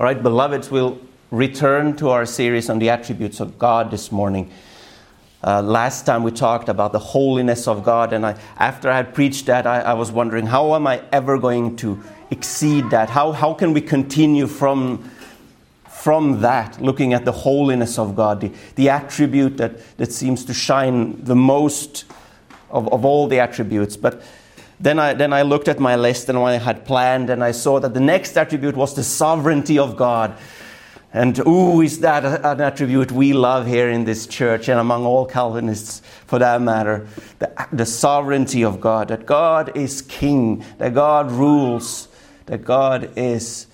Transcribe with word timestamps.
All 0.00 0.06
right, 0.06 0.22
beloveds, 0.22 0.70
we'll 0.70 0.98
return 1.30 1.94
to 1.96 2.08
our 2.08 2.24
series 2.24 2.70
on 2.70 2.78
the 2.78 2.88
attributes 2.88 3.38
of 3.38 3.58
God 3.58 3.90
this 3.90 4.10
morning. 4.10 4.50
Uh, 5.44 5.60
last 5.60 6.06
time 6.06 6.22
we 6.22 6.30
talked 6.30 6.70
about 6.70 6.92
the 6.92 6.98
holiness 6.98 7.68
of 7.68 7.84
God, 7.84 8.14
and 8.14 8.24
I, 8.24 8.40
after 8.56 8.88
I 8.88 8.96
had 8.96 9.12
preached 9.12 9.44
that, 9.44 9.66
I, 9.66 9.80
I, 9.80 9.92
was 9.92 10.10
wondering 10.10 10.46
how 10.46 10.74
am 10.74 10.86
I 10.86 11.02
ever 11.12 11.38
going 11.38 11.76
to 11.76 12.02
exceed 12.30 12.88
that? 12.88 13.10
How, 13.10 13.32
how 13.32 13.52
can 13.52 13.74
we 13.74 13.82
continue 13.82 14.46
from, 14.46 15.10
from 15.86 16.40
that, 16.40 16.80
looking 16.80 17.12
at 17.12 17.26
the 17.26 17.32
holiness 17.32 17.98
of 17.98 18.16
God, 18.16 18.40
the, 18.40 18.52
the 18.76 18.88
attribute 18.88 19.58
that, 19.58 19.98
that 19.98 20.12
seems 20.12 20.46
to 20.46 20.54
shine 20.54 21.22
the 21.22 21.36
most 21.36 22.06
of, 22.70 22.90
of 22.90 23.04
all 23.04 23.28
the 23.28 23.38
attributes? 23.38 23.98
But 23.98 24.22
then 24.80 24.98
I, 24.98 25.12
then 25.12 25.32
I 25.32 25.42
looked 25.42 25.68
at 25.68 25.78
my 25.78 25.94
list 25.94 26.28
and 26.30 26.40
what 26.40 26.54
I 26.54 26.58
had 26.58 26.86
planned, 26.86 27.28
and 27.28 27.44
I 27.44 27.52
saw 27.52 27.78
that 27.80 27.92
the 27.92 28.00
next 28.00 28.36
attribute 28.36 28.76
was 28.76 28.94
the 28.94 29.04
sovereignty 29.04 29.78
of 29.78 29.94
God. 29.96 30.36
And 31.12 31.38
ooh, 31.40 31.82
is 31.82 32.00
that 32.00 32.24
an 32.24 32.60
attribute 32.60 33.12
we 33.12 33.32
love 33.32 33.66
here 33.66 33.90
in 33.90 34.04
this 34.04 34.26
church 34.26 34.68
and 34.68 34.78
among 34.78 35.04
all 35.04 35.26
Calvinists 35.26 36.02
for 36.26 36.38
that 36.38 36.62
matter? 36.62 37.06
The, 37.40 37.66
the 37.72 37.84
sovereignty 37.84 38.64
of 38.64 38.80
God, 38.80 39.08
that 39.08 39.26
God 39.26 39.76
is 39.76 40.02
king, 40.02 40.64
that 40.78 40.94
God 40.94 41.30
rules, 41.30 42.08
that 42.46 42.64
God 42.64 43.10
is 43.16 43.66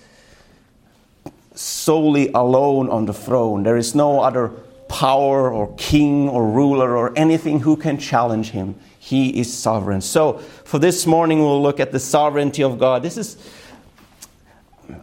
solely 1.53 2.29
alone 2.33 2.89
on 2.89 3.05
the 3.05 3.13
throne. 3.13 3.63
There 3.63 3.77
is 3.77 3.95
no 3.95 4.19
other 4.19 4.49
power 4.89 5.51
or 5.51 5.73
king 5.75 6.27
or 6.27 6.47
ruler 6.47 6.97
or 6.97 7.13
anything 7.15 7.61
who 7.61 7.77
can 7.77 7.97
challenge 7.97 8.49
him. 8.49 8.75
He 9.07 9.39
is 9.39 9.53
sovereign. 9.53 10.01
So, 10.01 10.39
for 10.65 10.79
this 10.79 11.07
morning, 11.07 11.39
we'll 11.39 11.61
look 11.61 11.79
at 11.79 11.93
the 11.93 11.99
sovereignty 11.99 12.61
of 12.61 12.77
God. 12.77 13.03
This 13.03 13.15
is, 13.15 13.37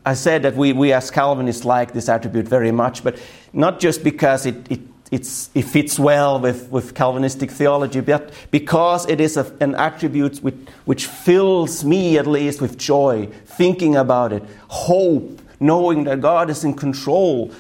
I 0.05 0.13
said 0.13 0.43
that 0.43 0.55
we, 0.57 0.75
we 0.75 0.93
as 0.93 1.11
Calvinists 1.11 1.65
like 1.65 1.95
this 1.95 2.11
attribute 2.11 2.47
very 2.47 2.71
much, 2.71 3.03
but 3.03 3.19
not 3.55 3.81
just 3.81 4.05
because 4.05 4.45
it, 4.45 4.57
it, 4.71 4.81
it 5.11 5.25
fits 5.63 5.99
well 5.99 6.39
with, 6.39 6.71
with 6.71 6.95
Calvinistic 6.95 7.51
theology, 7.51 8.01
but 8.01 8.31
because 8.51 9.09
it 9.09 9.23
is 9.23 9.39
a, 9.39 9.51
an 9.61 9.75
attribute 9.77 10.37
which, 10.41 10.57
which 10.85 11.07
fills 11.07 11.83
me, 11.83 12.19
at 12.19 12.27
least, 12.27 12.61
with 12.61 12.77
joy, 12.77 13.27
thinking 13.47 13.97
about 13.97 14.35
it, 14.35 14.43
hope, 14.69 15.41
knowing 15.61 16.05
that 16.05 16.21
God 16.21 16.51
is 16.51 16.63
in 16.63 16.75
control 16.75 17.51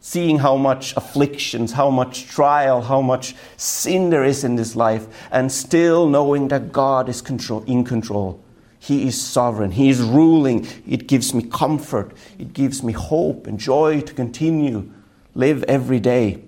seeing 0.00 0.38
how 0.38 0.56
much 0.56 0.96
afflictions, 0.96 1.72
how 1.72 1.90
much 1.90 2.26
trial, 2.26 2.80
how 2.80 3.02
much 3.02 3.34
sin 3.56 4.10
there 4.10 4.24
is 4.24 4.44
in 4.44 4.56
this 4.56 4.74
life, 4.74 5.06
and 5.30 5.52
still 5.52 6.08
knowing 6.08 6.48
that 6.48 6.72
God 6.72 7.08
is 7.08 7.20
control, 7.20 7.62
in 7.66 7.84
control. 7.84 8.40
He 8.78 9.06
is 9.06 9.20
sovereign. 9.20 9.72
He 9.72 9.90
is 9.90 10.00
ruling. 10.00 10.66
It 10.88 11.06
gives 11.06 11.34
me 11.34 11.42
comfort. 11.42 12.12
It 12.38 12.54
gives 12.54 12.82
me 12.82 12.94
hope 12.94 13.46
and 13.46 13.58
joy 13.58 14.00
to 14.00 14.14
continue, 14.14 14.90
live 15.34 15.62
every 15.64 16.00
day. 16.00 16.42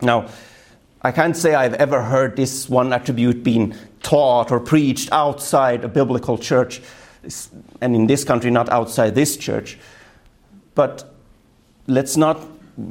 Now, 0.00 0.28
I 1.02 1.12
can't 1.12 1.36
say 1.36 1.54
I've 1.54 1.74
ever 1.74 2.02
heard 2.02 2.34
this 2.34 2.68
one 2.68 2.94
attribute 2.94 3.44
being 3.44 3.74
taught 4.02 4.50
or 4.50 4.58
preached 4.58 5.10
outside 5.12 5.84
a 5.84 5.88
biblical 5.88 6.38
church, 6.38 6.80
and 7.82 7.94
in 7.94 8.06
this 8.06 8.24
country, 8.24 8.50
not 8.50 8.70
outside 8.70 9.14
this 9.14 9.36
church. 9.36 9.78
But 10.74 11.12
let's 11.86 12.16
not 12.16 12.40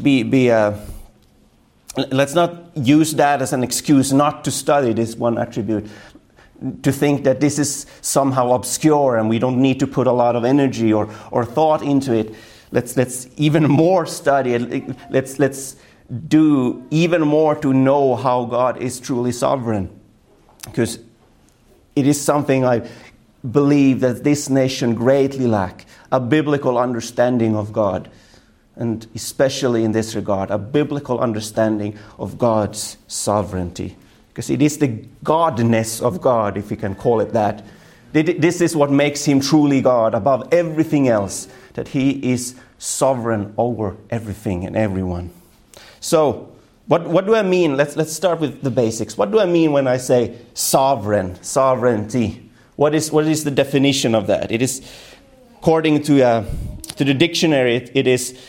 be, 0.01 0.23
be 0.23 0.51
uh, 0.51 0.77
let's 2.11 2.33
not 2.33 2.75
use 2.75 3.13
that 3.13 3.41
as 3.41 3.53
an 3.53 3.63
excuse 3.63 4.11
not 4.11 4.43
to 4.43 4.51
study 4.51 4.93
this 4.93 5.15
one 5.15 5.37
attribute 5.37 5.87
to 6.83 6.91
think 6.91 7.23
that 7.25 7.39
this 7.39 7.59
is 7.59 7.85
somehow 8.01 8.53
obscure 8.53 9.17
and 9.17 9.29
we 9.29 9.39
don't 9.39 9.61
need 9.61 9.79
to 9.79 9.87
put 9.87 10.07
a 10.07 10.11
lot 10.11 10.35
of 10.35 10.45
energy 10.45 10.93
or, 10.93 11.09
or 11.31 11.45
thought 11.45 11.81
into 11.81 12.13
it. 12.13 12.33
Let's, 12.71 12.95
let's 12.95 13.27
even 13.37 13.63
more 13.69 14.05
study 14.05 14.53
it. 14.53 14.97
Let's, 15.09 15.37
let's 15.37 15.75
do 16.27 16.85
even 16.91 17.21
more 17.21 17.55
to 17.55 17.73
know 17.73 18.15
how 18.15 18.45
god 18.45 18.81
is 18.81 18.99
truly 18.99 19.31
sovereign. 19.31 19.89
Because 20.63 20.99
it 21.95 22.07
is 22.07 22.19
something 22.19 22.65
i 22.65 22.87
believe 23.51 24.01
that 24.01 24.23
this 24.23 24.49
nation 24.49 24.95
greatly 24.95 25.47
lack 25.47 25.85
a 26.11 26.19
biblical 26.19 26.77
understanding 26.77 27.55
of 27.55 27.71
god 27.71 28.09
and 28.75 29.07
especially 29.15 29.83
in 29.83 29.91
this 29.91 30.15
regard, 30.15 30.51
a 30.51 30.57
biblical 30.57 31.19
understanding 31.19 31.97
of 32.19 32.37
God's 32.37 32.97
sovereignty. 33.07 33.95
Because 34.29 34.49
it 34.49 34.61
is 34.61 34.77
the 34.77 35.05
godness 35.23 36.01
of 36.01 36.21
God, 36.21 36.57
if 36.57 36.69
we 36.69 36.75
can 36.75 36.95
call 36.95 37.21
it 37.21 37.31
that. 37.33 37.63
This 38.11 38.61
is 38.61 38.75
what 38.75 38.91
makes 38.91 39.25
him 39.25 39.39
truly 39.39 39.81
God 39.81 40.13
above 40.13 40.53
everything 40.53 41.07
else, 41.07 41.47
that 41.73 41.89
he 41.89 42.31
is 42.31 42.55
sovereign 42.77 43.53
over 43.57 43.95
everything 44.09 44.65
and 44.65 44.75
everyone. 44.75 45.31
So, 45.99 46.51
what, 46.87 47.07
what 47.07 47.25
do 47.25 47.35
I 47.35 47.41
mean? 47.41 47.77
Let's, 47.77 47.95
let's 47.95 48.13
start 48.13 48.39
with 48.39 48.61
the 48.61 48.69
basics. 48.69 49.17
What 49.17 49.31
do 49.31 49.39
I 49.39 49.45
mean 49.45 49.71
when 49.71 49.87
I 49.87 49.97
say 49.97 50.37
sovereign, 50.53 51.41
sovereignty? 51.41 52.49
What 52.75 52.93
is, 52.93 53.11
what 53.11 53.25
is 53.25 53.43
the 53.43 53.51
definition 53.51 54.13
of 54.13 54.27
that? 54.27 54.51
It 54.51 54.61
is, 54.61 54.87
according 55.57 56.03
to, 56.03 56.23
uh, 56.23 56.45
to 56.97 57.03
the 57.03 57.13
dictionary, 57.13 57.77
it, 57.77 57.91
it 57.95 58.07
is 58.07 58.39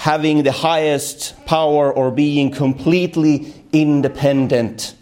having 0.00 0.44
the 0.44 0.52
highest 0.52 1.34
power 1.44 1.92
or 1.92 2.10
being 2.10 2.50
completely 2.50 3.52
independent. 3.70 4.94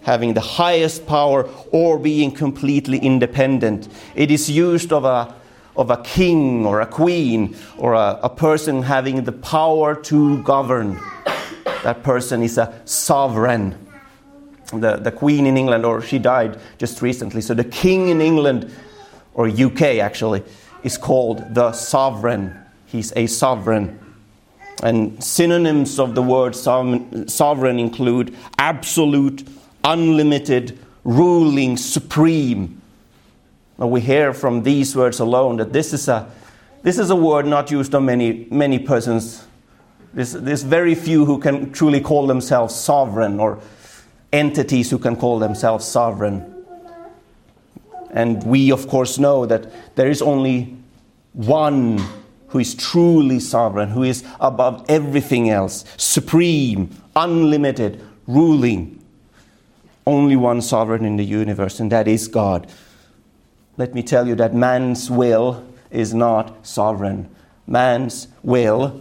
Having 0.00 0.32
the 0.32 0.40
highest 0.40 1.06
power 1.06 1.46
or 1.72 1.98
being 1.98 2.30
completely 2.30 2.96
independent. 2.98 3.86
It 4.14 4.30
is 4.30 4.48
used 4.48 4.94
of 4.94 5.04
a, 5.04 5.34
of 5.76 5.90
a 5.90 5.98
king 5.98 6.64
or 6.64 6.80
a 6.80 6.86
queen 6.86 7.54
or 7.76 7.92
a, 7.92 8.18
a 8.22 8.30
person 8.30 8.80
having 8.80 9.24
the 9.24 9.32
power 9.32 9.94
to 10.04 10.42
govern. 10.42 10.98
That 11.84 12.02
person 12.02 12.42
is 12.42 12.56
a 12.56 12.80
sovereign. 12.86 13.74
The, 14.72 14.96
the 14.96 15.12
queen 15.12 15.44
in 15.44 15.58
England, 15.58 15.84
or 15.84 16.00
she 16.00 16.18
died 16.18 16.58
just 16.78 17.02
recently. 17.02 17.42
So 17.42 17.52
the 17.52 17.64
king 17.64 18.08
in 18.08 18.22
England, 18.22 18.74
or 19.34 19.48
UK 19.48 20.00
actually, 20.00 20.44
is 20.82 20.96
called 20.96 21.54
the 21.54 21.72
sovereign. 21.72 22.58
He's 22.86 23.12
a 23.16 23.26
sovereign. 23.26 24.00
And 24.82 25.22
synonyms 25.22 25.98
of 25.98 26.14
the 26.14 26.22
word 26.22 26.54
sovereign 26.54 27.78
include 27.78 28.36
absolute, 28.58 29.48
unlimited, 29.84 30.78
ruling, 31.04 31.76
supreme. 31.76 32.80
Now 33.78 33.86
we 33.86 34.00
hear 34.00 34.34
from 34.34 34.62
these 34.62 34.94
words 34.94 35.20
alone 35.20 35.56
that 35.56 35.72
this 35.72 35.92
is 35.92 36.08
a, 36.08 36.30
this 36.82 36.98
is 36.98 37.10
a 37.10 37.16
word 37.16 37.46
not 37.46 37.70
used 37.70 37.94
on 37.94 38.04
many, 38.04 38.46
many 38.50 38.78
persons. 38.78 39.46
There's, 40.12 40.32
there's 40.32 40.62
very 40.62 40.94
few 40.94 41.24
who 41.24 41.38
can 41.38 41.72
truly 41.72 42.00
call 42.00 42.26
themselves 42.26 42.74
sovereign 42.74 43.40
or 43.40 43.60
entities 44.32 44.90
who 44.90 44.98
can 44.98 45.16
call 45.16 45.38
themselves 45.38 45.84
sovereign. 45.84 46.52
And 48.10 48.42
we, 48.44 48.72
of 48.72 48.88
course, 48.88 49.18
know 49.18 49.46
that 49.46 49.94
there 49.96 50.08
is 50.08 50.22
only 50.22 50.76
one 51.32 52.02
who 52.48 52.58
is 52.58 52.74
truly 52.74 53.40
sovereign, 53.40 53.90
who 53.90 54.02
is 54.02 54.24
above 54.40 54.84
everything 54.88 55.50
else, 55.50 55.84
supreme, 55.96 56.90
unlimited, 57.14 58.00
ruling. 58.26 59.02
Only 60.06 60.36
one 60.36 60.62
sovereign 60.62 61.04
in 61.04 61.16
the 61.16 61.24
universe, 61.24 61.80
and 61.80 61.90
that 61.90 62.06
is 62.06 62.28
God. 62.28 62.70
Let 63.76 63.94
me 63.94 64.02
tell 64.02 64.26
you 64.28 64.34
that 64.36 64.54
man's 64.54 65.10
will 65.10 65.66
is 65.90 66.14
not 66.14 66.66
sovereign. 66.66 67.28
Man's 67.66 68.28
will 68.42 69.00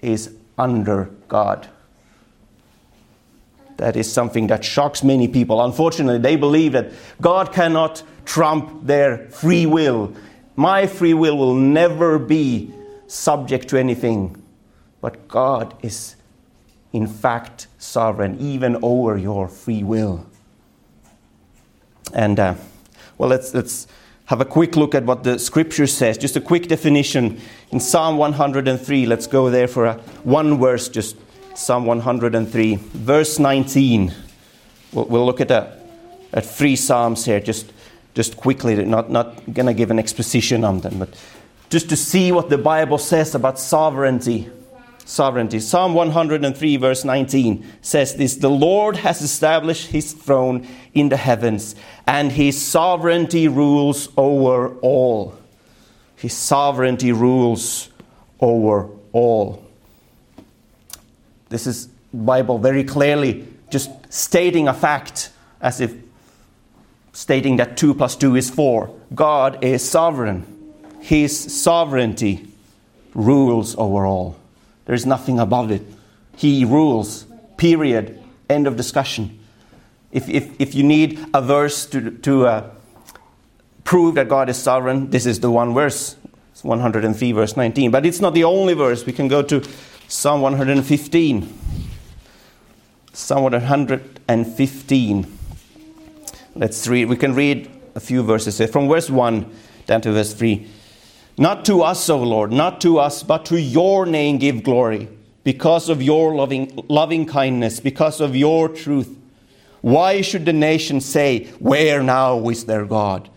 is 0.00 0.34
under 0.58 1.10
God. 1.28 1.68
That 3.78 3.96
is 3.96 4.12
something 4.12 4.46
that 4.48 4.64
shocks 4.64 5.02
many 5.02 5.26
people. 5.26 5.64
Unfortunately, 5.64 6.18
they 6.18 6.36
believe 6.36 6.72
that 6.72 6.92
God 7.20 7.52
cannot 7.52 8.02
trump 8.24 8.86
their 8.86 9.28
free 9.30 9.66
will. 9.66 10.14
My 10.56 10.86
free 10.86 11.14
will 11.14 11.36
will 11.36 11.54
never 11.54 12.18
be 12.18 12.72
subject 13.06 13.68
to 13.68 13.78
anything, 13.78 14.42
but 15.00 15.28
God 15.28 15.74
is 15.82 16.16
in 16.92 17.06
fact 17.06 17.66
sovereign 17.78 18.38
even 18.38 18.78
over 18.82 19.16
your 19.16 19.48
free 19.48 19.82
will. 19.82 20.26
And 22.12 22.38
uh, 22.38 22.54
well, 23.16 23.30
let's, 23.30 23.54
let's 23.54 23.86
have 24.26 24.40
a 24.40 24.44
quick 24.44 24.76
look 24.76 24.94
at 24.94 25.04
what 25.04 25.24
the 25.24 25.38
scripture 25.38 25.86
says. 25.86 26.18
Just 26.18 26.36
a 26.36 26.40
quick 26.40 26.68
definition 26.68 27.40
in 27.70 27.80
Psalm 27.80 28.18
103. 28.18 29.06
Let's 29.06 29.26
go 29.26 29.50
there 29.50 29.68
for 29.68 29.86
a, 29.86 29.94
one 30.24 30.58
verse, 30.58 30.88
just 30.88 31.16
Psalm 31.54 31.86
103, 31.86 32.76
verse 32.76 33.38
19. 33.38 34.12
We'll, 34.92 35.04
we'll 35.06 35.26
look 35.26 35.40
at, 35.40 35.50
a, 35.50 35.78
at 36.32 36.44
three 36.44 36.76
Psalms 36.76 37.24
here, 37.24 37.40
just 37.40 37.72
just 38.14 38.36
quickly, 38.36 38.84
not, 38.84 39.10
not 39.10 39.52
going 39.52 39.66
to 39.66 39.74
give 39.74 39.90
an 39.90 39.98
exposition 39.98 40.64
on 40.64 40.80
them, 40.80 40.98
but 40.98 41.14
just 41.70 41.88
to 41.88 41.96
see 41.96 42.32
what 42.32 42.50
the 42.50 42.58
Bible 42.58 42.98
says 42.98 43.34
about 43.34 43.58
sovereignty. 43.58 44.50
Sovereignty. 45.04 45.58
Psalm 45.58 45.94
103, 45.94 46.76
verse 46.76 47.04
19 47.04 47.66
says 47.82 48.14
this 48.14 48.36
The 48.36 48.50
Lord 48.50 48.96
has 48.96 49.20
established 49.20 49.88
his 49.88 50.12
throne 50.12 50.66
in 50.94 51.08
the 51.08 51.16
heavens, 51.16 51.74
and 52.06 52.30
his 52.30 52.60
sovereignty 52.60 53.48
rules 53.48 54.08
over 54.16 54.76
all. 54.78 55.36
His 56.16 56.34
sovereignty 56.34 57.10
rules 57.10 57.88
over 58.40 58.88
all. 59.12 59.64
This 61.48 61.66
is 61.66 61.88
Bible 62.14 62.58
very 62.58 62.84
clearly 62.84 63.48
just 63.70 63.90
stating 64.12 64.68
a 64.68 64.74
fact 64.74 65.30
as 65.60 65.80
if 65.80 65.94
stating 67.12 67.56
that 67.56 67.76
2 67.76 67.94
plus 67.94 68.16
2 68.16 68.36
is 68.36 68.50
4. 68.50 68.94
God 69.14 69.62
is 69.62 69.88
sovereign. 69.88 70.46
His 71.00 71.62
sovereignty 71.62 72.48
rules 73.14 73.76
over 73.76 74.06
all. 74.06 74.36
There's 74.86 75.06
nothing 75.06 75.38
above 75.38 75.70
it. 75.70 75.82
He 76.36 76.64
rules, 76.64 77.26
period. 77.56 78.22
End 78.48 78.66
of 78.66 78.76
discussion. 78.76 79.38
If, 80.10 80.28
if, 80.28 80.60
if 80.60 80.74
you 80.74 80.82
need 80.82 81.24
a 81.32 81.40
verse 81.40 81.86
to, 81.86 82.10
to 82.18 82.46
uh, 82.46 82.70
prove 83.84 84.14
that 84.16 84.28
God 84.28 84.48
is 84.48 84.56
sovereign, 84.58 85.10
this 85.10 85.26
is 85.26 85.40
the 85.40 85.50
one 85.50 85.74
verse. 85.74 86.16
It's 86.52 86.64
103, 86.64 87.32
verse 87.32 87.56
19. 87.56 87.90
But 87.90 88.06
it's 88.06 88.20
not 88.20 88.34
the 88.34 88.44
only 88.44 88.74
verse. 88.74 89.06
We 89.06 89.12
can 89.12 89.28
go 89.28 89.42
to 89.42 89.62
Psalm 90.08 90.40
115. 90.42 91.58
Psalm 93.12 93.42
115. 93.42 95.38
Let's 96.54 96.86
read. 96.86 97.08
We 97.08 97.16
can 97.16 97.34
read 97.34 97.70
a 97.94 98.00
few 98.00 98.22
verses 98.22 98.58
here. 98.58 98.68
From 98.68 98.88
verse 98.88 99.08
1 99.08 99.50
down 99.86 100.02
to 100.02 100.12
verse 100.12 100.34
3. 100.34 100.68
Not 101.38 101.64
to 101.64 101.82
us, 101.82 102.10
O 102.10 102.22
Lord, 102.22 102.52
not 102.52 102.80
to 102.82 102.98
us, 102.98 103.22
but 103.22 103.46
to 103.46 103.58
your 103.58 104.04
name 104.04 104.36
give 104.36 104.62
glory, 104.62 105.08
because 105.44 105.88
of 105.88 106.02
your 106.02 106.34
loving, 106.34 106.84
loving 106.88 107.24
kindness, 107.24 107.80
because 107.80 108.20
of 108.20 108.36
your 108.36 108.68
truth. 108.68 109.18
Why 109.80 110.20
should 110.20 110.44
the 110.44 110.52
nations 110.52 111.06
say, 111.06 111.46
Where 111.58 112.02
now 112.02 112.48
is 112.50 112.66
their 112.66 112.84
God? 112.84 113.30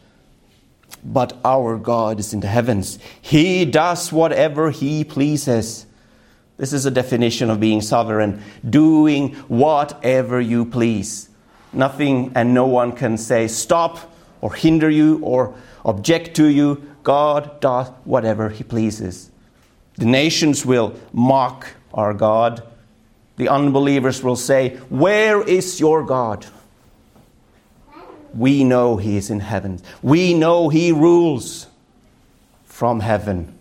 But 1.04 1.40
our 1.46 1.78
God 1.78 2.20
is 2.20 2.34
in 2.34 2.42
the 2.42 2.48
heavens. 2.48 3.00
He 3.22 3.64
does 3.64 4.12
whatever 4.12 4.72
he 4.72 5.06
pleases. 5.06 5.86
This 6.58 6.74
is 6.74 6.86
a 6.86 6.92
definition 6.92 7.50
of 7.50 7.60
being 7.60 7.82
sovereign, 7.82 8.42
doing 8.70 9.36
whatever 9.48 10.42
you 10.42 10.66
please. 10.66 11.30
Nothing 11.76 12.32
and 12.36 12.54
no 12.54 12.66
one 12.66 12.94
can 12.94 13.18
say 13.18 13.48
stop 13.48 14.12
or 14.42 14.54
hinder 14.54 14.90
you 14.90 15.20
or 15.22 15.56
object 15.84 16.36
to 16.38 16.48
you. 16.48 16.84
God 17.04 17.60
does 17.60 17.90
whatever 18.04 18.50
he 18.50 18.64
pleases. 18.64 19.30
The 19.98 20.06
nations 20.06 20.66
will 20.66 20.96
mock 21.14 21.68
our 21.94 22.14
God. 22.14 22.64
The 23.38 23.50
unbelievers 23.50 24.24
will 24.24 24.36
say, 24.36 24.78
Where 24.90 25.42
is 25.42 25.80
your 25.80 26.04
God? 26.04 26.46
We 28.34 28.64
know 28.64 28.98
he 28.98 29.16
is 29.16 29.30
in 29.30 29.40
heaven. 29.40 29.80
We 30.02 30.34
know 30.34 30.70
he 30.70 30.92
rules 30.92 31.68
from 32.66 33.00
heaven. 33.00 33.58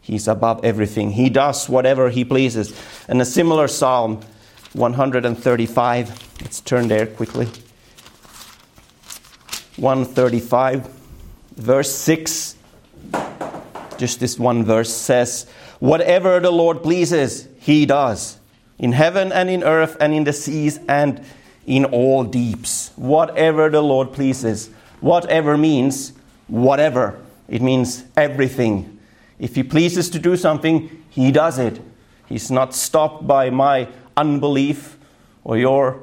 He's 0.00 0.26
above 0.26 0.64
everything. 0.64 1.12
He 1.12 1.28
does 1.28 1.68
whatever 1.68 2.08
he 2.08 2.24
pleases. 2.24 2.74
And 3.06 3.20
a 3.20 3.26
similar 3.26 3.68
psalm, 3.68 4.20
135. 4.72 6.40
Let's 6.40 6.60
turn 6.60 6.88
there 6.88 7.06
quickly. 7.06 7.46
135, 9.76 10.88
verse 11.56 11.94
6. 11.94 12.56
Just 13.98 14.20
this 14.20 14.38
one 14.38 14.64
verse 14.64 14.92
says, 14.92 15.46
Whatever 15.80 16.40
the 16.40 16.50
Lord 16.50 16.82
pleases, 16.82 17.48
he 17.58 17.86
does, 17.86 18.38
in 18.78 18.92
heaven 18.92 19.32
and 19.32 19.50
in 19.50 19.62
earth 19.62 19.96
and 20.00 20.14
in 20.14 20.24
the 20.24 20.32
seas 20.32 20.78
and 20.88 21.24
in 21.66 21.84
all 21.86 22.24
deeps. 22.24 22.92
Whatever 22.96 23.70
the 23.70 23.82
Lord 23.82 24.12
pleases. 24.12 24.70
Whatever 25.00 25.56
means 25.56 26.12
whatever, 26.46 27.18
it 27.48 27.62
means 27.62 28.04
everything. 28.16 28.98
If 29.38 29.54
he 29.54 29.62
pleases 29.62 30.10
to 30.10 30.18
do 30.18 30.36
something, 30.36 31.04
he 31.08 31.32
does 31.32 31.58
it. 31.58 31.80
He's 32.26 32.50
not 32.50 32.74
stopped 32.74 33.26
by 33.26 33.50
my 33.50 33.88
unbelief 34.16 34.98
or 35.44 35.58
your 35.58 36.02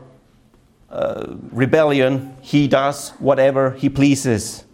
uh, 0.89 1.35
rebellion. 1.51 2.35
He 2.41 2.67
does 2.67 3.09
whatever 3.19 3.71
he 3.71 3.89
pleases. 3.89 4.65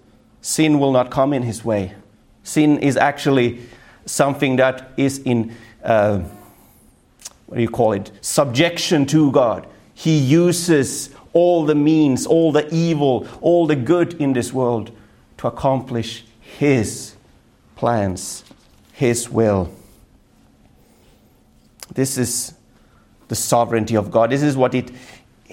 Sin 0.41 0.79
will 0.79 0.91
not 0.91 1.09
come 1.09 1.33
in 1.33 1.43
his 1.43 1.63
way. 1.63 1.95
Sin 2.43 2.77
is 2.79 2.97
actually 2.97 3.61
something 4.05 4.57
that 4.57 4.91
is 4.97 5.19
in, 5.19 5.55
uh, 5.83 6.19
what 7.47 7.55
do 7.55 7.61
you 7.61 7.69
call 7.69 7.93
it, 7.93 8.11
subjection 8.21 9.05
to 9.07 9.31
God. 9.31 9.67
He 9.93 10.17
uses 10.17 11.09
all 11.31 11.65
the 11.65 11.75
means, 11.75 12.25
all 12.25 12.51
the 12.51 12.67
evil, 12.73 13.27
all 13.41 13.65
the 13.65 13.75
good 13.75 14.15
in 14.15 14.33
this 14.33 14.51
world 14.53 14.91
to 15.37 15.47
accomplish 15.47 16.25
his 16.41 17.15
plans, 17.75 18.43
his 18.93 19.29
will. 19.29 19.73
This 21.93 22.17
is 22.17 22.53
the 23.33 23.37
sovereignty 23.37 23.95
of 23.95 24.11
God. 24.11 24.29
This 24.29 24.43
is 24.43 24.55
what 24.55 24.75
it, 24.75 24.91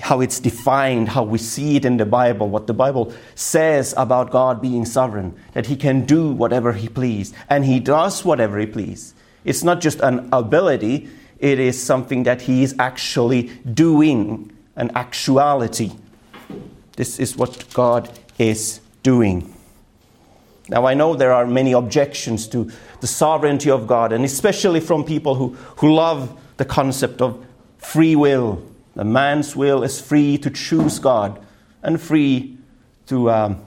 how 0.02 0.20
it's 0.20 0.38
defined, 0.38 1.08
how 1.08 1.22
we 1.22 1.38
see 1.38 1.76
it 1.76 1.86
in 1.86 1.96
the 1.96 2.04
Bible, 2.04 2.46
what 2.46 2.66
the 2.66 2.74
Bible 2.74 3.10
says 3.34 3.94
about 3.96 4.30
God 4.30 4.60
being 4.60 4.84
sovereign, 4.84 5.34
that 5.54 5.64
He 5.64 5.76
can 5.76 6.04
do 6.04 6.30
whatever 6.30 6.74
He 6.74 6.90
please, 6.90 7.32
and 7.48 7.64
He 7.64 7.80
does 7.80 8.22
whatever 8.22 8.58
He 8.58 8.66
please. 8.66 9.14
It's 9.46 9.64
not 9.64 9.80
just 9.80 9.98
an 10.00 10.28
ability, 10.30 11.08
it 11.38 11.58
is 11.58 11.82
something 11.82 12.24
that 12.24 12.42
He 12.42 12.62
is 12.62 12.74
actually 12.78 13.44
doing, 13.72 14.52
an 14.76 14.90
actuality. 14.94 15.92
This 16.96 17.18
is 17.18 17.34
what 17.34 17.64
God 17.72 18.10
is 18.38 18.80
doing. 19.02 19.54
Now, 20.68 20.84
I 20.84 20.92
know 20.92 21.14
there 21.14 21.32
are 21.32 21.46
many 21.46 21.72
objections 21.72 22.46
to 22.48 22.70
the 23.00 23.06
sovereignty 23.06 23.70
of 23.70 23.86
God, 23.86 24.12
and 24.12 24.22
especially 24.22 24.80
from 24.80 25.02
people 25.02 25.34
who, 25.34 25.56
who 25.78 25.94
love 25.94 26.38
the 26.58 26.66
concept 26.66 27.22
of 27.22 27.42
free 27.80 28.16
will. 28.16 28.62
The 28.94 29.04
man's 29.04 29.56
will 29.56 29.82
is 29.82 30.00
free 30.00 30.38
to 30.38 30.50
choose 30.50 30.98
God 30.98 31.44
and 31.82 32.00
free 32.00 32.58
to 33.06 33.30
um, 33.30 33.64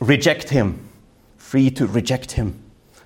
reject 0.00 0.50
Him. 0.50 0.88
Free 1.36 1.70
to 1.70 1.86
reject 1.86 2.32
Him. 2.32 2.62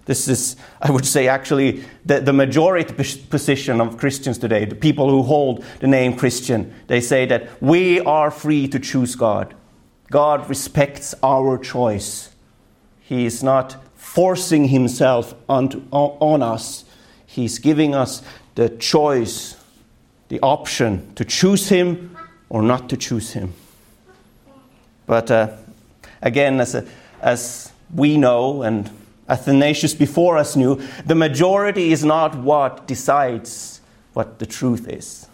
This 0.06 0.26
is, 0.26 0.56
I 0.81 0.90
would 0.90 1.06
say, 1.06 1.28
actually 1.28 1.84
the, 2.05 2.20
the 2.20 2.32
majority 2.32 2.93
position 2.94 3.81
of 3.81 3.96
Christians 3.96 4.38
today, 4.38 4.64
the 4.64 4.75
people 4.75 5.08
who 5.08 5.22
hold 5.22 5.64
the 5.78 5.87
name 5.87 6.17
Christian. 6.17 6.75
They 6.88 7.00
say 7.00 7.26
that 7.26 7.62
we 7.62 8.00
are 8.00 8.31
free 8.31 8.67
to 8.69 8.78
choose 8.78 9.14
God. 9.14 9.55
God 10.11 10.49
respects 10.49 11.14
our 11.22 11.58
choice. 11.58 12.34
He 13.00 13.25
is 13.25 13.43
not 13.43 13.76
forcing 13.94 14.69
Himself 14.69 15.34
on, 15.49 15.87
on 15.93 16.43
us, 16.43 16.84
He's 17.26 17.61
giving 17.61 17.94
us 17.94 18.22
the 18.56 18.69
choice 18.69 19.55
the 20.31 20.41
option 20.41 21.13
to 21.17 21.25
choose 21.25 21.69
him 21.69 22.17
or 22.49 22.63
not 22.63 22.89
to 22.89 22.96
choose 22.96 23.32
him. 23.32 23.53
But 25.06 25.31
uh, 25.31 25.56
again, 26.22 26.60
as, 26.60 26.75
a, 26.75 26.87
as 27.20 27.72
we 27.93 28.17
know, 28.17 28.63
and 28.63 28.89
Athanasius 29.29 29.93
before 29.93 30.39
us 30.39 30.56
knew, 30.56 30.81
the 31.05 31.17
majority 31.17 31.93
is 31.93 32.05
not 32.05 32.37
what 32.37 32.87
decides 32.87 33.81
what 34.13 34.39
the 34.39 34.46
truth 34.46 34.89
is. 34.89 35.27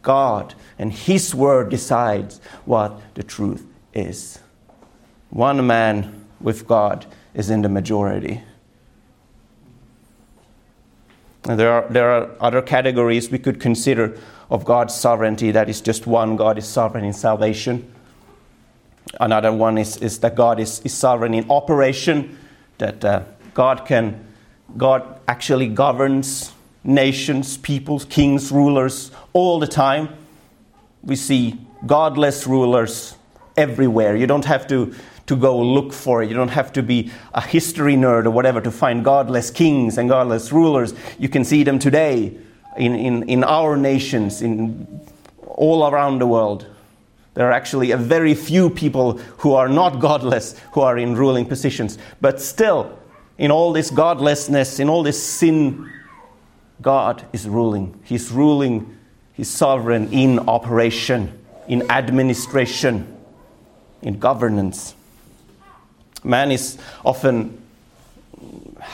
God 0.00 0.54
and 0.78 0.92
His 0.92 1.34
Word 1.34 1.70
decides 1.70 2.40
what 2.64 3.14
the 3.14 3.22
truth 3.22 3.66
is. 3.92 4.38
One 5.28 5.66
man 5.66 6.24
with 6.40 6.66
God 6.66 7.06
is 7.34 7.50
in 7.50 7.62
the 7.62 7.68
majority. 7.68 8.42
And 11.44 11.58
there 11.58 11.72
are, 11.72 11.86
there 11.88 12.10
are 12.10 12.30
other 12.40 12.62
categories 12.62 13.30
we 13.30 13.38
could 13.38 13.60
consider 13.60 14.16
of 14.50 14.64
God's 14.64 14.94
sovereignty. 14.94 15.50
That 15.50 15.68
is 15.68 15.80
just 15.80 16.06
one 16.06 16.36
God 16.36 16.58
is 16.58 16.66
sovereign 16.66 17.04
in 17.04 17.12
salvation. 17.12 17.92
Another 19.20 19.52
one 19.52 19.78
is, 19.78 19.96
is 19.96 20.20
that 20.20 20.36
God 20.36 20.60
is, 20.60 20.80
is 20.80 20.94
sovereign 20.94 21.34
in 21.34 21.50
operation, 21.50 22.38
that 22.78 23.04
uh, 23.04 23.22
God 23.54 23.84
can, 23.86 24.24
God 24.76 25.20
actually 25.26 25.68
governs 25.68 26.52
nations, 26.84 27.56
peoples, 27.56 28.04
kings, 28.04 28.52
rulers 28.52 29.10
all 29.32 29.58
the 29.58 29.66
time. 29.66 30.08
We 31.02 31.16
see 31.16 31.58
godless 31.84 32.46
rulers 32.46 33.16
everywhere. 33.56 34.16
You 34.16 34.26
don't 34.26 34.44
have 34.44 34.66
to 34.68 34.94
to 35.26 35.36
go 35.36 35.58
look 35.58 35.92
for 35.92 36.22
it. 36.22 36.28
You 36.28 36.34
don't 36.34 36.48
have 36.48 36.72
to 36.74 36.82
be 36.82 37.10
a 37.34 37.40
history 37.40 37.94
nerd 37.94 38.26
or 38.26 38.30
whatever 38.30 38.60
to 38.60 38.70
find 38.70 39.04
godless 39.04 39.50
kings 39.50 39.98
and 39.98 40.08
godless 40.08 40.52
rulers. 40.52 40.94
You 41.18 41.28
can 41.28 41.44
see 41.44 41.62
them 41.62 41.78
today 41.78 42.36
in, 42.76 42.94
in, 42.94 43.28
in 43.28 43.44
our 43.44 43.76
nations, 43.76 44.42
in 44.42 45.00
all 45.46 45.88
around 45.88 46.18
the 46.18 46.26
world. 46.26 46.66
There 47.34 47.46
are 47.46 47.52
actually 47.52 47.92
a 47.92 47.96
very 47.96 48.34
few 48.34 48.68
people 48.68 49.18
who 49.38 49.54
are 49.54 49.68
not 49.68 50.00
godless 50.00 50.58
who 50.72 50.80
are 50.80 50.98
in 50.98 51.14
ruling 51.16 51.46
positions. 51.46 51.98
But 52.20 52.40
still, 52.40 52.98
in 53.38 53.50
all 53.50 53.72
this 53.72 53.90
godlessness, 53.90 54.78
in 54.78 54.88
all 54.88 55.02
this 55.02 55.22
sin, 55.22 55.90
God 56.82 57.24
is 57.32 57.48
ruling. 57.48 57.98
He's 58.04 58.30
ruling, 58.30 58.98
He's 59.32 59.48
sovereign 59.48 60.12
in 60.12 60.40
operation, 60.40 61.38
in 61.68 61.90
administration, 61.90 63.16
in 64.02 64.18
governance. 64.18 64.94
Man 66.24 66.52
is 66.52 66.78
often 67.04 67.58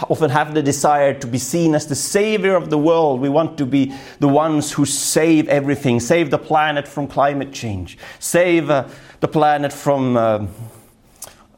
often 0.08 0.30
have 0.30 0.54
the 0.54 0.62
desire 0.62 1.14
to 1.14 1.26
be 1.26 1.38
seen 1.38 1.75
as 1.75 1.87
the 1.87 1.94
savior 1.94 2.54
of 2.54 2.70
the 2.70 2.78
world. 2.78 3.20
We 3.20 3.28
want 3.28 3.58
to 3.58 3.66
be 3.66 3.94
the 4.20 4.28
ones 4.28 4.73
who 4.73 4.85
save 4.85 5.49
everything, 5.49 6.00
save 6.00 6.30
the 6.30 6.38
planet 6.38 6.87
from 6.87 7.06
climate 7.08 7.52
change, 7.52 7.99
save 8.18 8.70
uh, 8.70 8.87
the 9.20 9.28
planet 9.28 9.73
from 9.73 10.16
uh, 10.16 10.47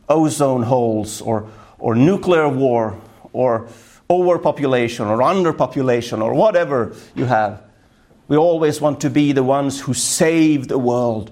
ozone 0.08 0.62
holes 0.62 1.20
or, 1.20 1.48
or 1.78 1.94
nuclear 1.94 2.48
war 2.48 3.00
or 3.32 3.68
overpopulation 4.08 5.06
or 5.06 5.18
underpopulation 5.18 6.22
or 6.22 6.34
whatever 6.34 6.94
you 7.14 7.24
have. 7.26 7.62
We 8.28 8.36
always 8.36 8.80
want 8.80 9.00
to 9.00 9.10
be 9.10 9.32
the 9.32 9.42
ones 9.42 9.80
who 9.80 9.94
save 9.94 10.68
the 10.68 10.78
world. 10.78 11.30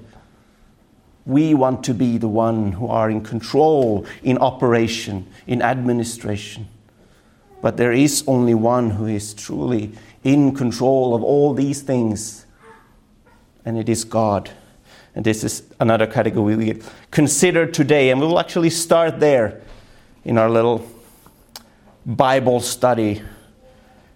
We 1.29 1.53
want 1.53 1.85
to 1.85 1.93
be 1.93 2.17
the 2.17 2.27
one 2.27 2.73
who 2.73 2.89
are 2.89 3.11
in 3.11 3.21
control, 3.23 4.07
in 4.23 4.39
operation, 4.39 5.27
in 5.47 5.61
administration. 5.61 6.69
But 7.61 7.77
there 7.77 7.93
is 7.93 8.25
only 8.27 8.55
one 8.55 8.89
who 8.89 9.05
is 9.05 9.35
truly 9.35 9.93
in 10.25 10.55
control 10.55 11.15
of 11.15 11.23
all 11.23 11.53
these 11.53 11.83
things, 11.83 12.47
and 13.67 13.77
it 13.77 13.91
is 13.91 14.05
God. 14.05 14.51
And 15.15 15.23
this 15.23 15.45
is 15.45 15.65
another 15.79 16.07
category 16.07 16.57
we 16.57 16.81
consider 17.11 17.67
today, 17.67 18.09
and 18.09 18.23
we 18.23 18.27
will 18.27 18.41
actually 18.41 18.71
start 18.71 19.21
there 19.21 19.61
in 20.25 20.39
our 20.39 20.49
little 20.49 20.89
Bible 22.07 22.61
study. 22.61 23.21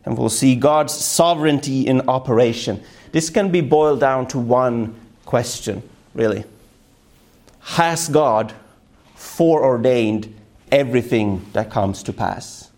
And 0.07 0.17
we'll 0.17 0.31
see 0.31 0.57
God's 0.57 0.95
sovereignty 0.95 1.87
in 1.87 2.09
operation. 2.09 2.83
This 3.13 3.29
can 3.29 3.51
be 3.51 3.61
boiled 3.61 4.01
down 4.01 4.29
to 4.29 4.39
one 4.39 4.95
question, 5.27 5.83
really. 6.15 6.45
Has 7.63 8.09
God 8.09 8.53
foreordained 9.15 10.35
everything 10.71 11.47
that 11.53 11.71
comes 11.71 12.03
to 12.05 12.13
pass? 12.13 12.71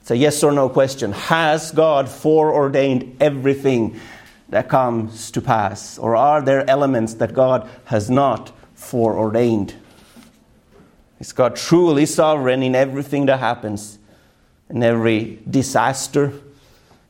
It's 0.00 0.10
a 0.10 0.16
yes 0.16 0.42
or 0.42 0.50
no 0.50 0.68
question. 0.68 1.12
Has 1.12 1.70
God 1.70 2.08
foreordained 2.08 3.16
everything 3.20 4.00
that 4.48 4.68
comes 4.68 5.30
to 5.32 5.40
pass? 5.40 5.98
Or 5.98 6.16
are 6.16 6.42
there 6.42 6.68
elements 6.68 7.14
that 7.14 7.34
God 7.34 7.68
has 7.84 8.10
not 8.10 8.52
foreordained? 8.74 9.74
Is 11.20 11.32
God 11.32 11.54
truly 11.54 12.06
sovereign 12.06 12.62
in 12.62 12.74
everything 12.74 13.26
that 13.26 13.38
happens? 13.40 13.98
In 14.70 14.82
every 14.82 15.38
disaster, 15.48 16.32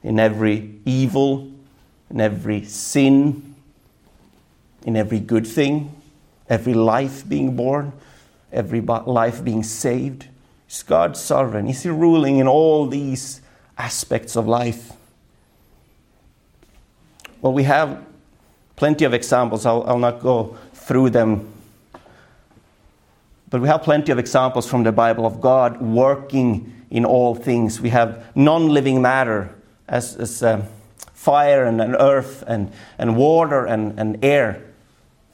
in 0.02 0.18
every 0.18 0.74
evil, 0.84 1.50
in 2.10 2.20
every 2.20 2.64
sin, 2.64 3.54
in 4.84 4.96
every 4.96 5.20
good 5.20 5.46
thing, 5.46 5.94
every 6.50 6.74
life 6.74 7.26
being 7.26 7.56
born, 7.56 7.94
every 8.52 8.82
life 8.82 9.42
being 9.42 9.62
saved? 9.62 10.26
Is 10.68 10.82
God 10.82 11.16
sovereign? 11.16 11.66
Is 11.66 11.82
He 11.82 11.88
ruling 11.88 12.36
in 12.36 12.46
all 12.46 12.86
these 12.86 13.40
aspects 13.78 14.36
of 14.36 14.46
life? 14.46 14.92
Well, 17.40 17.54
we 17.54 17.62
have 17.62 18.04
plenty 18.76 19.06
of 19.06 19.14
examples. 19.14 19.64
I'll, 19.64 19.84
I'll 19.84 19.98
not 19.98 20.20
go 20.20 20.58
through 20.74 21.10
them 21.10 21.50
but 23.50 23.60
we 23.60 23.66
have 23.66 23.82
plenty 23.82 24.12
of 24.12 24.18
examples 24.18 24.68
from 24.68 24.84
the 24.84 24.92
Bible 24.92 25.26
of 25.26 25.40
God 25.40 25.82
working 25.82 26.72
in 26.88 27.04
all 27.04 27.34
things. 27.34 27.80
We 27.80 27.90
have 27.90 28.24
non 28.36 28.68
living 28.68 29.02
matter 29.02 29.52
as, 29.88 30.16
as 30.16 30.42
uh, 30.42 30.64
fire 31.12 31.64
and, 31.64 31.80
and, 31.80 31.96
earth 31.98 32.44
and, 32.46 32.72
and 32.96 33.16
water 33.16 33.66
and, 33.66 33.98
and 33.98 34.24
air. 34.24 34.62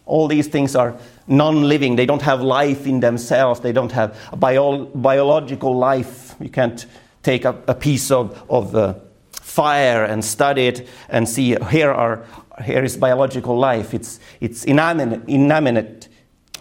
All 0.06 0.28
these 0.28 0.48
things 0.48 0.74
are 0.74 0.96
non 1.26 1.68
living. 1.68 1.96
They 1.96 2.06
don't 2.06 2.22
have 2.22 2.40
life 2.40 2.86
in 2.86 3.00
themselves, 3.00 3.60
they 3.60 3.72
don't 3.72 3.92
have 3.92 4.16
a 4.32 4.36
bio- 4.36 4.86
biological 4.86 5.76
life. 5.76 6.34
You 6.40 6.48
can't 6.48 6.86
take 7.22 7.44
a, 7.44 7.56
a 7.66 7.74
piece 7.74 8.10
of, 8.10 8.42
of 8.48 8.74
uh, 8.74 8.94
fire 9.32 10.04
and 10.04 10.24
study 10.24 10.68
it 10.68 10.88
and 11.08 11.28
see 11.28 11.56
here, 11.70 11.90
are, 11.90 12.24
here 12.64 12.84
is 12.84 12.96
biological 12.96 13.58
life. 13.58 13.94
It's, 13.94 14.20
it's 14.40 14.64
inanimate, 14.64 15.28
inanimate 15.28 16.08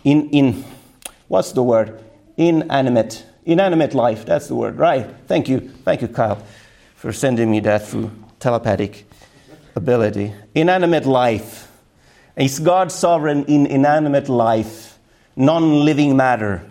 in, 0.04 0.30
in, 0.30 0.66
what's 1.28 1.52
the 1.52 1.64
word? 1.64 2.00
Inanimate. 2.38 3.26
Inanimate 3.46 3.94
life, 3.94 4.26
that's 4.26 4.48
the 4.48 4.56
word, 4.56 4.78
right? 4.78 5.08
Thank 5.28 5.50
you. 5.50 5.60
Thank 5.60 6.02
you, 6.02 6.08
Kyle, 6.08 6.42
for 6.96 7.12
sending 7.12 7.52
me 7.52 7.60
that 7.62 7.88
through 7.88 8.12
telepathic 8.40 9.06
ability. 9.76 10.34
Inanimate 10.56 11.06
life. 11.06 11.72
Is 12.38 12.60
God 12.60 12.92
sovereign 12.92 13.46
in 13.46 13.66
inanimate 13.66 14.30
life, 14.30 14.98
non 15.36 15.86
living 15.86 16.18
matter? 16.18 16.64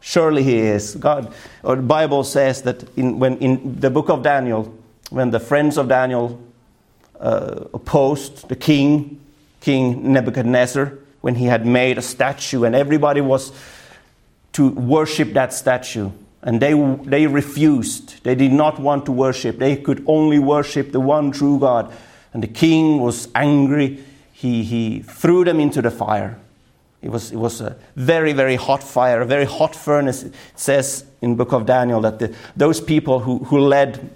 Surely 0.00 0.42
He 0.42 0.58
is. 0.58 0.94
God, 0.94 1.32
or 1.62 1.76
the 1.76 1.82
Bible 1.82 2.24
says 2.24 2.62
that 2.62 2.84
in, 2.96 3.18
when, 3.18 3.38
in 3.38 3.80
the 3.80 3.90
book 3.90 4.08
of 4.08 4.22
Daniel, 4.22 4.72
when 5.10 5.30
the 5.30 5.40
friends 5.40 5.78
of 5.78 5.88
Daniel 5.88 6.40
uh, 7.18 7.64
opposed 7.72 8.48
the 8.48 8.56
king, 8.56 9.20
King 9.60 10.12
Nebuchadnezzar, 10.12 10.98
when 11.20 11.36
he 11.36 11.46
had 11.46 11.64
made 11.64 11.96
a 11.96 12.02
statue 12.02 12.64
and 12.64 12.74
everybody 12.74 13.22
was 13.22 13.50
to 14.52 14.68
worship 14.68 15.32
that 15.32 15.54
statue. 15.54 16.10
And 16.42 16.60
they, 16.60 16.74
they 17.04 17.26
refused. 17.26 18.22
They 18.24 18.34
did 18.34 18.52
not 18.52 18.78
want 18.78 19.06
to 19.06 19.12
worship. 19.12 19.58
They 19.58 19.76
could 19.76 20.04
only 20.06 20.38
worship 20.38 20.92
the 20.92 21.00
one 21.00 21.32
true 21.32 21.58
God. 21.58 21.90
And 22.34 22.42
the 22.42 22.48
king 22.48 23.00
was 23.00 23.28
angry. 23.34 24.04
He, 24.34 24.64
he 24.64 25.00
threw 25.00 25.44
them 25.44 25.60
into 25.60 25.80
the 25.80 25.90
fire. 25.90 26.38
It 27.00 27.10
was, 27.10 27.32
it 27.32 27.36
was 27.36 27.60
a 27.60 27.76
very, 27.96 28.32
very 28.32 28.56
hot 28.56 28.82
fire, 28.82 29.22
a 29.22 29.26
very 29.26 29.44
hot 29.44 29.74
furnace. 29.74 30.24
It 30.24 30.34
says 30.54 31.04
in 31.22 31.36
book 31.36 31.52
of 31.52 31.66
Daniel 31.66 32.00
that 32.00 32.18
the, 32.18 32.34
those 32.56 32.80
people 32.80 33.20
who, 33.20 33.38
who 33.44 33.60
led 33.60 34.10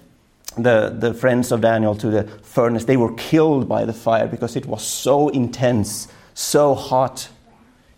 the, 0.57 0.95
the 0.97 1.13
friends 1.13 1.51
of 1.51 1.61
Daniel 1.61 1.95
to 1.95 2.09
the 2.09 2.23
furnace, 2.43 2.85
they 2.85 2.97
were 2.97 3.13
killed 3.13 3.69
by 3.69 3.85
the 3.85 3.93
fire 3.93 4.27
because 4.27 4.55
it 4.55 4.65
was 4.65 4.85
so 4.85 5.29
intense 5.29 6.09
so 6.39 6.73
hot. 6.73 7.29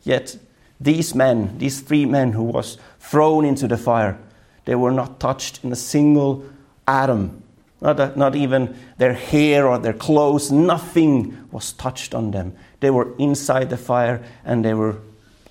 Yet 0.04 0.38
these 0.80 1.14
men, 1.14 1.58
these 1.60 1.82
three 1.82 2.06
men 2.06 2.32
who 2.32 2.44
was 2.44 2.78
thrown 3.00 3.46
into 3.46 3.68
the 3.68 3.78
fire, 3.78 4.18
they 4.66 4.76
were 4.76 4.92
not 4.92 5.20
touched 5.20 5.64
in 5.64 5.72
a 5.72 5.76
single 5.76 6.44
atom. 6.88 7.41
Not, 7.82 8.00
a, 8.00 8.14
not 8.18 8.36
even 8.36 8.78
their 8.98 9.14
hair 9.14 9.68
or 9.68 9.80
their 9.80 9.94
clothes, 9.94 10.52
nothing 10.52 11.48
was 11.52 11.74
touched 11.74 12.14
on 12.14 12.32
them. 12.32 12.54
They 12.80 12.92
were 12.92 13.16
inside 13.18 13.72
the 13.72 13.78
fire 13.78 14.24
and 14.46 14.64
they 14.64 14.76
were 14.76 14.98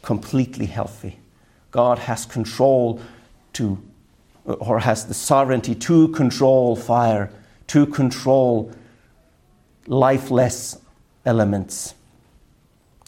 completely 0.02 0.66
healthy. 0.66 1.18
God 1.72 1.98
has 1.98 2.24
control 2.24 3.00
to, 3.54 3.82
or 4.44 4.78
has 4.78 5.06
the 5.06 5.14
sovereignty 5.14 5.74
to 5.74 6.08
control 6.08 6.76
fire, 6.76 7.30
to 7.68 7.86
control 7.86 8.72
lifeless 9.86 10.78
elements. 11.26 11.94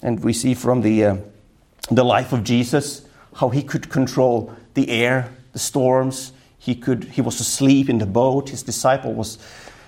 And 0.02 0.22
we 0.22 0.32
see 0.32 0.54
from 0.54 0.82
the, 0.82 1.04
uh, 1.04 1.16
the 1.90 2.04
life 2.04 2.32
of 2.32 2.42
Jesus 2.42 3.02
how 3.36 3.50
he 3.50 3.62
could 3.62 3.88
control 3.88 4.52
the 4.74 4.90
air, 4.90 5.32
the 5.52 5.58
storms. 5.58 6.32
He, 6.62 6.76
could, 6.76 7.02
he 7.04 7.20
was 7.20 7.40
asleep 7.40 7.88
in 7.88 7.98
the 7.98 8.06
boat. 8.06 8.50
His 8.50 8.62
disciple 8.62 9.12
was, 9.14 9.36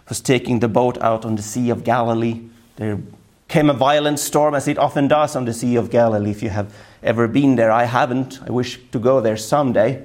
was 0.09 0.21
taking 0.21 0.59
the 0.59 0.66
boat 0.66 1.00
out 1.00 1.25
on 1.25 1.37
the 1.37 1.43
Sea 1.43 1.71
of 1.71 1.85
Galilee. 1.85 2.40
There 2.75 2.99
came 3.47 3.71
a 3.71 3.75
violent 3.75 4.19
storm, 4.19 4.57
as 4.57 4.66
it 4.66 4.76
often 4.76 5.07
does 5.07 5.37
on 5.37 5.45
the 5.45 5.52
Sea 5.52 5.76
of 5.76 5.88
Galilee. 5.88 6.33
If 6.33 6.43
you 6.43 6.49
have 6.49 6.75
ever 7.00 7.28
been 7.28 7.54
there, 7.54 7.71
I 7.71 7.85
haven't. 7.85 8.40
I 8.43 8.50
wish 8.50 8.81
to 8.90 8.99
go 8.99 9.21
there 9.21 9.37
someday. 9.37 10.04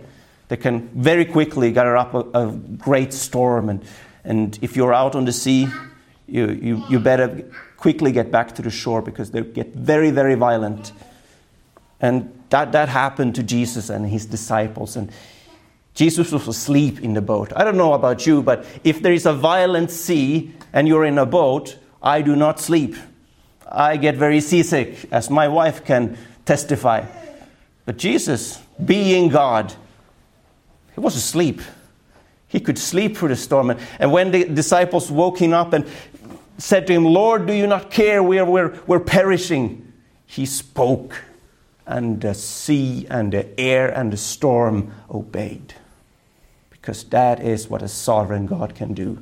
They 0.49 0.57
can 0.57 0.89
very 0.89 1.25
quickly 1.25 1.71
gather 1.71 1.97
up 1.97 2.13
a, 2.13 2.19
a 2.35 2.51
great 2.51 3.13
storm. 3.13 3.69
And, 3.69 3.83
and 4.23 4.59
if 4.61 4.75
you're 4.75 4.93
out 4.93 5.15
on 5.15 5.25
the 5.25 5.33
sea, 5.33 5.69
you, 6.27 6.49
you, 6.51 6.83
you 6.87 6.99
better 6.99 7.45
quickly 7.77 8.11
get 8.11 8.29
back 8.29 8.53
to 8.53 8.61
the 8.61 8.69
shore 8.69 9.01
because 9.01 9.31
they 9.31 9.41
get 9.41 9.73
very, 9.73 10.11
very 10.11 10.35
violent. 10.35 10.91
And 11.99 12.31
that, 12.51 12.73
that 12.73 12.89
happened 12.89 13.33
to 13.35 13.43
Jesus 13.43 13.89
and 13.89 14.05
his 14.05 14.27
disciples. 14.27 14.95
And 14.95 15.11
Jesus 15.93 16.31
was 16.31 16.47
asleep 16.47 17.01
in 17.01 17.13
the 17.13 17.21
boat. 17.21 17.51
I 17.55 17.63
don't 17.63 17.77
know 17.77 17.93
about 17.93 18.25
you, 18.25 18.41
but 18.41 18.65
if 18.83 19.01
there 19.01 19.13
is 19.13 19.25
a 19.25 19.33
violent 19.33 19.91
sea 19.91 20.53
and 20.71 20.87
you're 20.87 21.05
in 21.05 21.17
a 21.17 21.25
boat, 21.25 21.77
I 22.01 22.21
do 22.21 22.35
not 22.35 22.59
sleep. 22.59 22.95
I 23.67 23.97
get 23.97 24.15
very 24.15 24.41
seasick, 24.41 25.11
as 25.11 25.29
my 25.29 25.47
wife 25.47 25.83
can 25.83 26.17
testify. 26.45 27.05
But 27.85 27.97
Jesus, 27.97 28.61
being 28.83 29.29
God, 29.29 29.73
he 30.95 30.99
was 30.99 31.15
asleep. 31.15 31.61
He 32.47 32.59
could 32.59 32.79
sleep 32.79 33.17
through 33.17 33.29
the 33.29 33.35
storm. 33.35 33.75
And 33.99 34.11
when 34.11 34.31
the 34.31 34.45
disciples 34.45 35.11
woke 35.11 35.39
him 35.39 35.53
up 35.53 35.73
and 35.73 35.85
said 36.57 36.87
to 36.87 36.93
him, 36.93 37.05
Lord, 37.05 37.45
do 37.45 37.53
you 37.53 37.67
not 37.67 37.91
care? 37.91 38.23
We're, 38.23 38.45
we're, 38.45 38.79
we're 38.87 38.99
perishing. 38.99 39.93
He 40.25 40.45
spoke, 40.45 41.23
and 41.89 42.21
the 42.21 42.35
sea 42.35 43.07
and 43.09 43.33
the 43.33 43.59
air 43.59 43.89
and 43.89 44.13
the 44.13 44.17
storm 44.17 44.93
obeyed. 45.09 45.73
Because 46.69 47.03
that 47.05 47.41
is 47.41 47.67
what 47.67 47.81
a 47.81 47.87
sovereign 47.87 48.45
God 48.45 48.75
can 48.75 48.93
do. 48.93 49.21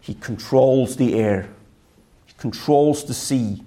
He 0.00 0.14
controls 0.14 0.96
the 0.96 1.14
air, 1.14 1.48
He 2.24 2.32
controls 2.38 3.04
the 3.04 3.14
sea 3.14 3.62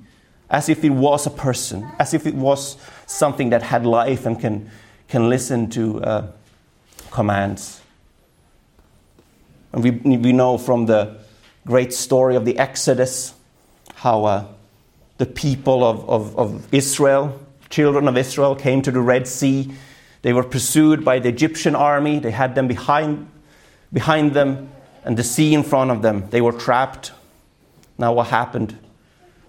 as 0.49 0.69
if 0.69 0.83
it 0.83 0.89
was 0.89 1.25
a 1.25 1.29
person, 1.29 1.87
as 1.99 2.13
if 2.13 2.25
it 2.25 2.35
was 2.35 2.77
something 3.05 3.49
that 3.51 3.61
had 3.61 3.85
life 3.85 4.25
and 4.25 4.39
can, 4.39 4.69
can 5.07 5.29
listen 5.29 5.69
to 5.71 6.03
uh, 6.03 6.27
commands. 7.11 7.81
And 9.71 9.83
we, 9.83 9.91
we 9.91 10.31
know 10.33 10.57
from 10.57 10.85
the 10.85 11.17
great 11.65 11.93
story 11.93 12.35
of 12.35 12.45
the 12.45 12.57
Exodus 12.57 13.33
how 13.95 14.25
uh, 14.25 14.47
the 15.17 15.25
people 15.25 15.83
of, 15.83 16.09
of, 16.09 16.37
of 16.37 16.73
Israel, 16.73 17.44
children 17.75 18.07
of 18.07 18.17
Israel, 18.17 18.55
came 18.55 18.81
to 18.81 18.91
the 18.91 19.01
Red 19.01 19.27
Sea. 19.27 19.71
They 20.21 20.33
were 20.33 20.43
pursued 20.43 21.03
by 21.03 21.19
the 21.19 21.29
Egyptian 21.29 21.75
army, 21.75 22.19
they 22.19 22.31
had 22.31 22.55
them 22.55 22.67
behind, 22.67 23.29
behind 23.91 24.33
them, 24.33 24.71
and 25.03 25.17
the 25.17 25.23
sea 25.23 25.53
in 25.53 25.63
front 25.63 25.91
of 25.91 26.01
them. 26.01 26.29
They 26.29 26.41
were 26.41 26.53
trapped. 26.53 27.11
Now, 27.97 28.13
what 28.13 28.27
happened? 28.27 28.77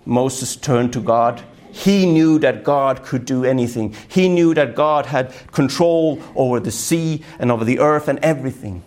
Moses 0.04 0.56
turned 0.56 0.92
to 0.92 1.00
God. 1.00 1.42
He 1.73 2.06
knew 2.06 2.38
that 2.40 2.64
God 2.64 3.02
could 3.02 3.25
do 3.25 3.45
anything. 3.45 3.95
He 4.09 4.28
knew 4.28 4.54
that 4.54 4.75
God 4.75 5.06
had 5.06 5.33
control 5.52 6.21
over 6.35 6.61
the 6.61 6.71
sea 6.71 7.23
and 7.38 7.50
over 7.52 7.64
the 7.64 7.78
earth 7.80 8.09
and 8.09 8.18
everything 8.21 8.83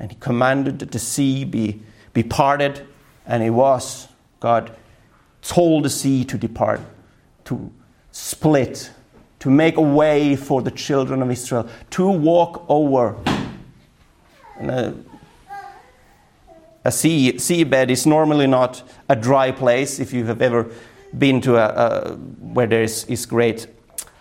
and 0.00 0.10
he 0.10 0.16
commanded 0.18 0.78
that 0.78 0.92
the 0.92 0.98
sea 0.98 1.44
be, 1.44 1.82
be 2.14 2.22
parted, 2.22 2.86
and 3.26 3.42
it 3.42 3.50
was. 3.50 4.08
God 4.40 4.74
told 5.42 5.84
the 5.84 5.90
sea 5.90 6.24
to 6.24 6.38
depart, 6.38 6.80
to 7.44 7.70
split, 8.12 8.90
to 9.38 9.50
make 9.50 9.76
a 9.76 9.82
way 9.82 10.36
for 10.36 10.62
the 10.62 10.70
children 10.70 11.22
of 11.22 11.30
Israel 11.30 11.68
to 11.90 12.08
walk 12.08 12.64
over. 12.68 13.16
And 14.58 14.70
a, 14.70 14.94
a 16.84 16.92
sea, 16.92 17.32
seabed 17.34 17.88
is 17.88 18.06
normally 18.06 18.46
not 18.46 18.82
a 19.08 19.16
dry 19.16 19.50
place. 19.50 19.98
If 19.98 20.12
you 20.12 20.26
have 20.26 20.42
ever 20.42 20.70
been 21.16 21.40
to 21.42 21.56
a, 21.56 21.68
a 21.68 22.16
where 22.16 22.66
there 22.66 22.82
is, 22.82 23.04
is 23.04 23.26
great 23.26 23.66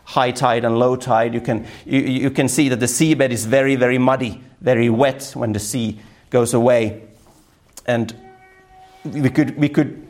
high 0.05 0.31
tide 0.31 0.65
and 0.65 0.79
low 0.79 0.95
tide, 0.95 1.33
you 1.33 1.41
can, 1.41 1.67
you, 1.85 1.99
you 1.99 2.31
can 2.31 2.47
see 2.47 2.67
that 2.69 2.79
the 2.79 2.87
seabed 2.87 3.29
is 3.29 3.45
very, 3.45 3.75
very 3.75 3.99
muddy 3.99 4.41
very 4.61 4.89
wet 4.89 5.31
when 5.35 5.53
the 5.53 5.59
sea 5.59 5.99
goes 6.29 6.53
away. 6.53 7.03
And 7.85 8.13
we 9.03 9.29
could, 9.29 9.57
we 9.57 9.69
could 9.69 10.08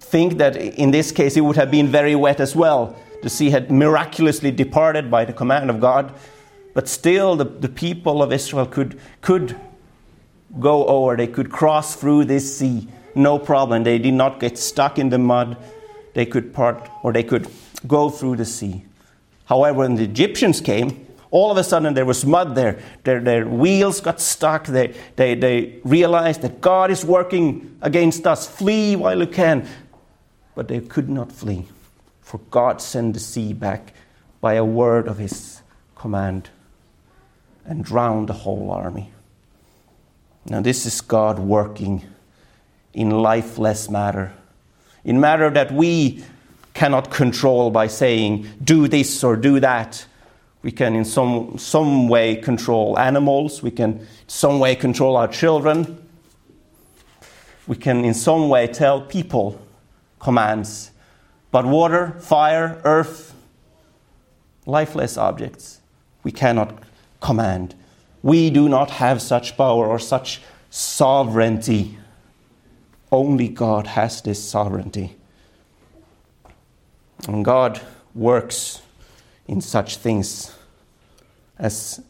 think 0.00 0.38
that 0.38 0.56
in 0.56 0.90
this 0.90 1.12
case 1.12 1.36
it 1.36 1.42
would 1.42 1.56
have 1.56 1.70
been 1.70 1.88
very 1.88 2.14
wet 2.14 2.40
as 2.40 2.56
well. 2.56 2.96
The 3.22 3.30
sea 3.30 3.50
had 3.50 3.70
miraculously 3.70 4.50
departed 4.50 5.10
by 5.10 5.24
the 5.24 5.32
command 5.32 5.70
of 5.70 5.80
God, 5.80 6.14
but 6.74 6.88
still 6.88 7.36
the, 7.36 7.44
the 7.44 7.68
people 7.68 8.22
of 8.22 8.32
Israel 8.32 8.66
could, 8.66 8.98
could 9.20 9.58
go 10.60 10.86
over, 10.86 11.16
they 11.16 11.26
could 11.26 11.50
cross 11.50 11.96
through 11.96 12.26
this 12.26 12.58
sea, 12.58 12.88
no 13.14 13.38
problem. 13.38 13.82
They 13.82 13.98
did 13.98 14.14
not 14.14 14.40
get 14.40 14.56
stuck 14.56 14.98
in 14.98 15.08
the 15.08 15.18
mud, 15.18 15.56
they 16.14 16.24
could 16.24 16.54
part 16.54 16.88
or 17.02 17.12
they 17.12 17.24
could 17.24 17.48
go 17.86 18.08
through 18.08 18.36
the 18.36 18.44
sea. 18.44 18.84
However, 19.46 19.78
when 19.78 19.96
the 19.96 20.04
Egyptians 20.04 20.60
came, 20.60 21.07
all 21.30 21.50
of 21.50 21.58
a 21.58 21.64
sudden, 21.64 21.92
there 21.94 22.06
was 22.06 22.24
mud 22.24 22.54
there. 22.54 22.80
Their, 23.04 23.20
their 23.20 23.46
wheels 23.46 24.00
got 24.00 24.20
stuck. 24.20 24.66
They, 24.66 24.94
they, 25.16 25.34
they 25.34 25.78
realized 25.84 26.42
that 26.42 26.60
God 26.60 26.90
is 26.90 27.04
working 27.04 27.76
against 27.82 28.26
us. 28.26 28.46
Flee 28.46 28.96
while 28.96 29.18
you 29.18 29.26
can. 29.26 29.68
But 30.54 30.68
they 30.68 30.80
could 30.80 31.08
not 31.08 31.30
flee, 31.30 31.66
for 32.22 32.38
God 32.50 32.80
sent 32.80 33.14
the 33.14 33.20
sea 33.20 33.52
back 33.52 33.92
by 34.40 34.54
a 34.54 34.64
word 34.64 35.06
of 35.06 35.18
his 35.18 35.62
command 35.94 36.48
and 37.64 37.84
drowned 37.84 38.28
the 38.28 38.32
whole 38.32 38.70
army. 38.70 39.12
Now, 40.46 40.62
this 40.62 40.86
is 40.86 41.00
God 41.02 41.38
working 41.38 42.04
in 42.94 43.10
lifeless 43.10 43.90
matter, 43.90 44.32
in 45.04 45.20
matter 45.20 45.50
that 45.50 45.70
we 45.70 46.24
cannot 46.72 47.10
control 47.10 47.70
by 47.70 47.86
saying, 47.86 48.48
do 48.64 48.88
this 48.88 49.22
or 49.22 49.36
do 49.36 49.60
that 49.60 50.06
we 50.62 50.72
can, 50.72 50.96
in 50.96 51.04
some, 51.04 51.56
some 51.56 52.08
way, 52.08 52.36
control 52.36 52.98
animals. 52.98 53.62
We 53.62 53.70
can, 53.70 54.00
in 54.00 54.06
some 54.26 54.58
way, 54.58 54.74
control 54.74 55.16
our 55.16 55.28
children. 55.28 56.04
We 57.66 57.76
can, 57.76 58.04
in 58.04 58.14
some 58.14 58.48
way, 58.48 58.66
tell 58.66 59.00
people 59.00 59.60
commands. 60.18 60.90
But 61.50 61.64
water, 61.64 62.16
fire, 62.20 62.80
earth, 62.84 63.34
lifeless 64.66 65.16
objects, 65.16 65.80
we 66.24 66.32
cannot 66.32 66.76
command. 67.20 67.74
We 68.22 68.50
do 68.50 68.68
not 68.68 68.90
have 68.90 69.22
such 69.22 69.56
power 69.56 69.86
or 69.86 69.98
such 69.98 70.42
sovereignty. 70.70 71.98
Only 73.12 73.48
God 73.48 73.86
has 73.86 74.20
this 74.22 74.42
sovereignty. 74.42 75.16
And 77.26 77.44
God 77.44 77.80
works 78.14 78.82
in 79.48 79.60
such 79.60 79.96
things 79.96 80.54
as 81.58 82.00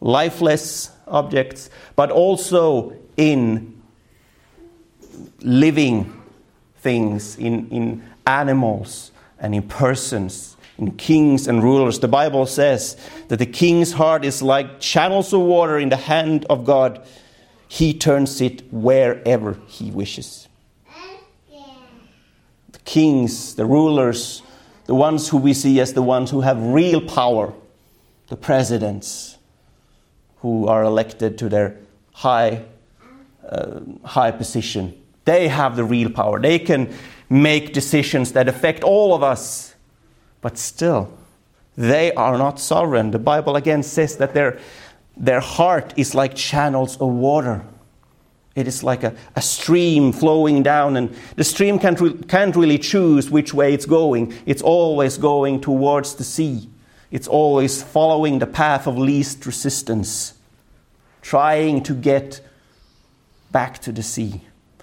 lifeless 0.00 0.90
objects, 1.08 1.70
but 1.96 2.10
also 2.10 2.94
in 3.16 3.82
living 5.40 6.22
things, 6.78 7.36
in, 7.38 7.68
in 7.70 8.02
animals 8.26 9.10
and 9.38 9.54
in 9.54 9.62
persons, 9.62 10.56
in 10.78 10.92
kings 10.92 11.48
and 11.48 11.62
rulers. 11.62 12.00
The 12.00 12.08
Bible 12.08 12.46
says 12.46 12.96
that 13.28 13.38
the 13.38 13.46
king's 13.46 13.92
heart 13.92 14.24
is 14.24 14.42
like 14.42 14.80
channels 14.80 15.32
of 15.32 15.40
water 15.40 15.78
in 15.78 15.88
the 15.88 15.96
hand 15.96 16.44
of 16.50 16.64
God. 16.64 17.06
He 17.68 17.94
turns 17.94 18.40
it 18.40 18.62
wherever 18.72 19.58
he 19.66 19.90
wishes. 19.90 20.48
The 22.72 22.78
kings, 22.84 23.54
the 23.54 23.64
rulers, 23.64 24.42
the 24.86 24.94
ones 24.94 25.28
who 25.28 25.38
we 25.38 25.54
see 25.54 25.80
as 25.80 25.92
the 25.92 26.02
ones 26.02 26.30
who 26.30 26.42
have 26.42 26.60
real 26.60 27.00
power, 27.00 27.52
the 28.28 28.36
presidents 28.36 29.38
who 30.38 30.66
are 30.66 30.84
elected 30.84 31.38
to 31.38 31.48
their 31.48 31.76
high, 32.12 32.64
uh, 33.48 33.80
high 34.04 34.30
position. 34.30 34.94
They 35.24 35.48
have 35.48 35.76
the 35.76 35.84
real 35.84 36.10
power. 36.10 36.38
They 36.40 36.58
can 36.58 36.94
make 37.30 37.72
decisions 37.72 38.32
that 38.32 38.48
affect 38.48 38.84
all 38.84 39.14
of 39.14 39.22
us. 39.22 39.74
But 40.42 40.58
still, 40.58 41.16
they 41.76 42.12
are 42.12 42.36
not 42.36 42.60
sovereign. 42.60 43.10
The 43.10 43.18
Bible 43.18 43.56
again 43.56 43.82
says 43.82 44.18
that 44.18 44.34
their, 44.34 44.58
their 45.16 45.40
heart 45.40 45.94
is 45.96 46.14
like 46.14 46.34
channels 46.34 46.96
of 47.00 47.08
water. 47.08 47.64
It 48.54 48.68
is 48.68 48.84
like 48.84 49.02
a, 49.02 49.14
a 49.34 49.42
stream 49.42 50.12
flowing 50.12 50.62
down, 50.62 50.96
and 50.96 51.14
the 51.36 51.44
stream 51.44 51.78
can't, 51.78 52.00
re- 52.00 52.16
can't 52.28 52.54
really 52.54 52.78
choose 52.78 53.30
which 53.30 53.52
way 53.52 53.74
it's 53.74 53.86
going. 53.86 54.32
It's 54.46 54.62
always 54.62 55.18
going 55.18 55.60
towards 55.60 56.14
the 56.14 56.24
sea. 56.24 56.68
It's 57.10 57.26
always 57.26 57.82
following 57.82 58.38
the 58.38 58.46
path 58.46 58.86
of 58.86 58.96
least 58.96 59.44
resistance, 59.46 60.34
trying 61.22 61.82
to 61.84 61.94
get 61.94 62.40
back 63.50 63.80
to 63.80 63.92
the 63.92 64.02
sea. 64.02 64.42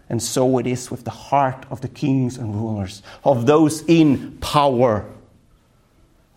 And 0.09 0.21
so 0.21 0.57
it 0.57 0.67
is 0.67 0.91
with 0.91 1.05
the 1.05 1.11
heart 1.11 1.65
of 1.69 1.79
the 1.79 1.87
kings 1.87 2.37
and 2.37 2.53
rulers, 2.53 3.01
of 3.23 3.45
those 3.45 3.83
in 3.83 4.37
power. 4.39 5.05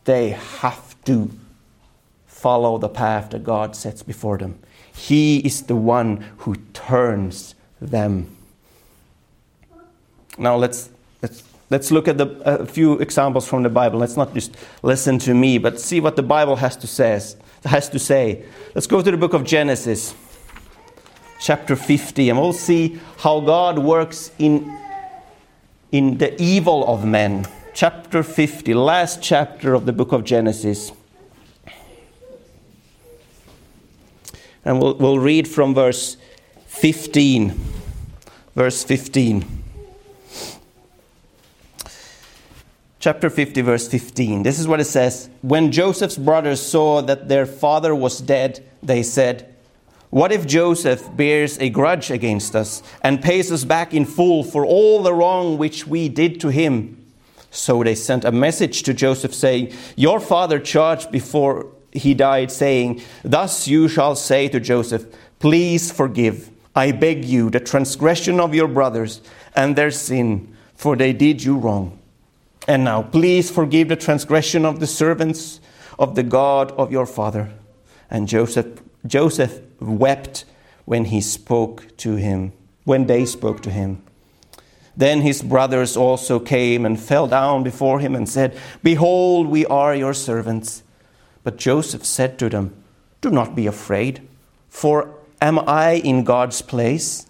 They 0.04 0.30
have 0.30 1.02
to 1.04 1.30
follow 2.26 2.78
the 2.78 2.88
path 2.88 3.30
that 3.30 3.42
God 3.42 3.74
sets 3.74 4.02
before 4.02 4.38
them. 4.38 4.58
He 4.96 5.38
is 5.38 5.62
the 5.62 5.76
one 5.76 6.24
who 6.38 6.56
turns 6.72 7.54
them. 7.80 8.34
Now 10.38 10.56
let's, 10.56 10.90
let's, 11.22 11.44
let's 11.70 11.90
look 11.90 12.08
at 12.08 12.18
the, 12.18 12.28
a 12.44 12.66
few 12.66 12.98
examples 12.98 13.46
from 13.46 13.62
the 13.62 13.68
Bible. 13.68 13.98
Let's 13.98 14.16
not 14.16 14.34
just 14.34 14.56
listen 14.82 15.18
to 15.20 15.34
me, 15.34 15.58
but 15.58 15.80
see 15.80 16.00
what 16.00 16.16
the 16.16 16.22
Bible 16.22 16.56
has 16.56 16.76
to, 16.78 16.86
says, 16.86 17.36
has 17.64 17.88
to 17.90 17.98
say. 17.98 18.44
Let's 18.74 18.86
go 18.86 19.02
to 19.02 19.10
the 19.10 19.16
book 19.16 19.32
of 19.32 19.44
Genesis, 19.44 20.14
chapter 21.40 21.76
50, 21.76 22.30
and 22.30 22.38
we'll 22.38 22.52
see 22.52 23.00
how 23.18 23.40
God 23.40 23.78
works 23.78 24.30
in, 24.38 24.78
in 25.92 26.18
the 26.18 26.40
evil 26.40 26.86
of 26.86 27.04
men. 27.04 27.46
Chapter 27.74 28.22
50, 28.22 28.74
last 28.74 29.22
chapter 29.22 29.74
of 29.74 29.86
the 29.86 29.92
book 29.92 30.12
of 30.12 30.24
Genesis. 30.24 30.92
And 34.64 34.80
we'll, 34.80 34.94
we'll 34.94 35.18
read 35.18 35.46
from 35.46 35.74
verse 35.74 36.16
15. 36.66 37.58
Verse 38.54 38.84
15. 38.84 39.62
Chapter 43.04 43.28
50, 43.28 43.60
verse 43.60 43.86
15. 43.86 44.44
This 44.44 44.58
is 44.58 44.66
what 44.66 44.80
it 44.80 44.86
says 44.86 45.28
When 45.42 45.70
Joseph's 45.70 46.16
brothers 46.16 46.62
saw 46.62 47.02
that 47.02 47.28
their 47.28 47.44
father 47.44 47.94
was 47.94 48.20
dead, 48.20 48.66
they 48.82 49.02
said, 49.02 49.54
What 50.08 50.32
if 50.32 50.46
Joseph 50.46 51.14
bears 51.14 51.58
a 51.58 51.68
grudge 51.68 52.10
against 52.10 52.56
us 52.56 52.82
and 53.02 53.20
pays 53.20 53.52
us 53.52 53.64
back 53.64 53.92
in 53.92 54.06
full 54.06 54.42
for 54.42 54.64
all 54.64 55.02
the 55.02 55.12
wrong 55.12 55.58
which 55.58 55.86
we 55.86 56.08
did 56.08 56.40
to 56.40 56.48
him? 56.48 57.04
So 57.50 57.84
they 57.84 57.94
sent 57.94 58.24
a 58.24 58.32
message 58.32 58.82
to 58.84 58.94
Joseph 58.94 59.34
saying, 59.34 59.74
Your 59.96 60.18
father 60.18 60.58
charged 60.58 61.12
before 61.12 61.66
he 61.94 62.12
died, 62.12 62.50
saying, 62.50 63.00
Thus 63.22 63.66
you 63.66 63.88
shall 63.88 64.16
say 64.16 64.48
to 64.48 64.60
Joseph, 64.60 65.06
Please 65.38 65.92
forgive, 65.92 66.50
I 66.74 66.92
beg 66.92 67.24
you, 67.24 67.50
the 67.50 67.60
transgression 67.60 68.40
of 68.40 68.54
your 68.54 68.68
brothers 68.68 69.20
and 69.54 69.76
their 69.76 69.90
sin, 69.90 70.54
for 70.74 70.96
they 70.96 71.12
did 71.12 71.42
you 71.42 71.56
wrong. 71.56 71.98
And 72.66 72.84
now, 72.84 73.02
please 73.02 73.50
forgive 73.50 73.88
the 73.88 73.96
transgression 73.96 74.64
of 74.64 74.80
the 74.80 74.86
servants 74.86 75.60
of 75.98 76.14
the 76.14 76.22
God 76.22 76.72
of 76.72 76.90
your 76.90 77.06
father. 77.06 77.52
And 78.10 78.26
Joseph, 78.26 78.80
Joseph 79.06 79.60
wept 79.80 80.44
when 80.84 81.06
he 81.06 81.20
spoke 81.20 81.96
to 81.98 82.16
him, 82.16 82.52
when 82.84 83.06
they 83.06 83.24
spoke 83.24 83.62
to 83.62 83.70
him. 83.70 84.02
Then 84.96 85.22
his 85.22 85.42
brothers 85.42 85.96
also 85.96 86.38
came 86.38 86.86
and 86.86 86.98
fell 86.98 87.26
down 87.26 87.64
before 87.64 88.00
him 88.00 88.14
and 88.14 88.28
said, 88.28 88.56
Behold, 88.82 89.48
we 89.48 89.66
are 89.66 89.94
your 89.94 90.14
servants. 90.14 90.83
But 91.44 91.58
Joseph 91.58 92.04
said 92.04 92.38
to 92.40 92.48
them, 92.48 92.74
Do 93.20 93.30
not 93.30 93.54
be 93.54 93.66
afraid, 93.66 94.26
for 94.68 95.14
am 95.40 95.60
I 95.60 95.92
in 95.92 96.24
God's 96.24 96.62
place? 96.62 97.26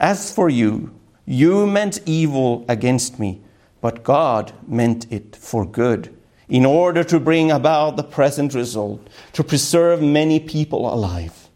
As 0.00 0.32
for 0.32 0.48
you, 0.48 0.94
you 1.26 1.66
meant 1.66 2.00
evil 2.06 2.64
against 2.68 3.18
me, 3.18 3.40
but 3.80 4.02
God 4.02 4.52
meant 4.66 5.06
it 5.12 5.36
for 5.36 5.66
good, 5.66 6.14
in 6.48 6.64
order 6.64 7.04
to 7.04 7.20
bring 7.20 7.50
about 7.50 7.96
the 7.96 8.02
present 8.02 8.54
result, 8.54 9.06
to 9.34 9.44
preserve 9.44 10.00
many 10.00 10.40
people 10.40 10.92
alive. 10.92 11.48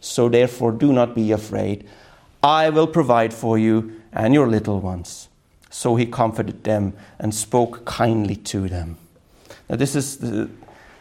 So 0.00 0.28
therefore, 0.28 0.72
do 0.72 0.92
not 0.92 1.14
be 1.14 1.32
afraid. 1.32 1.88
I 2.42 2.70
will 2.70 2.86
provide 2.86 3.32
for 3.32 3.58
you 3.58 4.00
and 4.12 4.34
your 4.34 4.48
little 4.48 4.80
ones. 4.80 5.28
So 5.70 5.96
he 5.96 6.04
comforted 6.04 6.64
them 6.64 6.94
and 7.18 7.34
spoke 7.34 7.84
kindly 7.84 8.36
to 8.36 8.68
them. 8.68 8.96
Now, 9.68 9.76
this 9.76 9.94
is 9.94 10.16
the, 10.16 10.50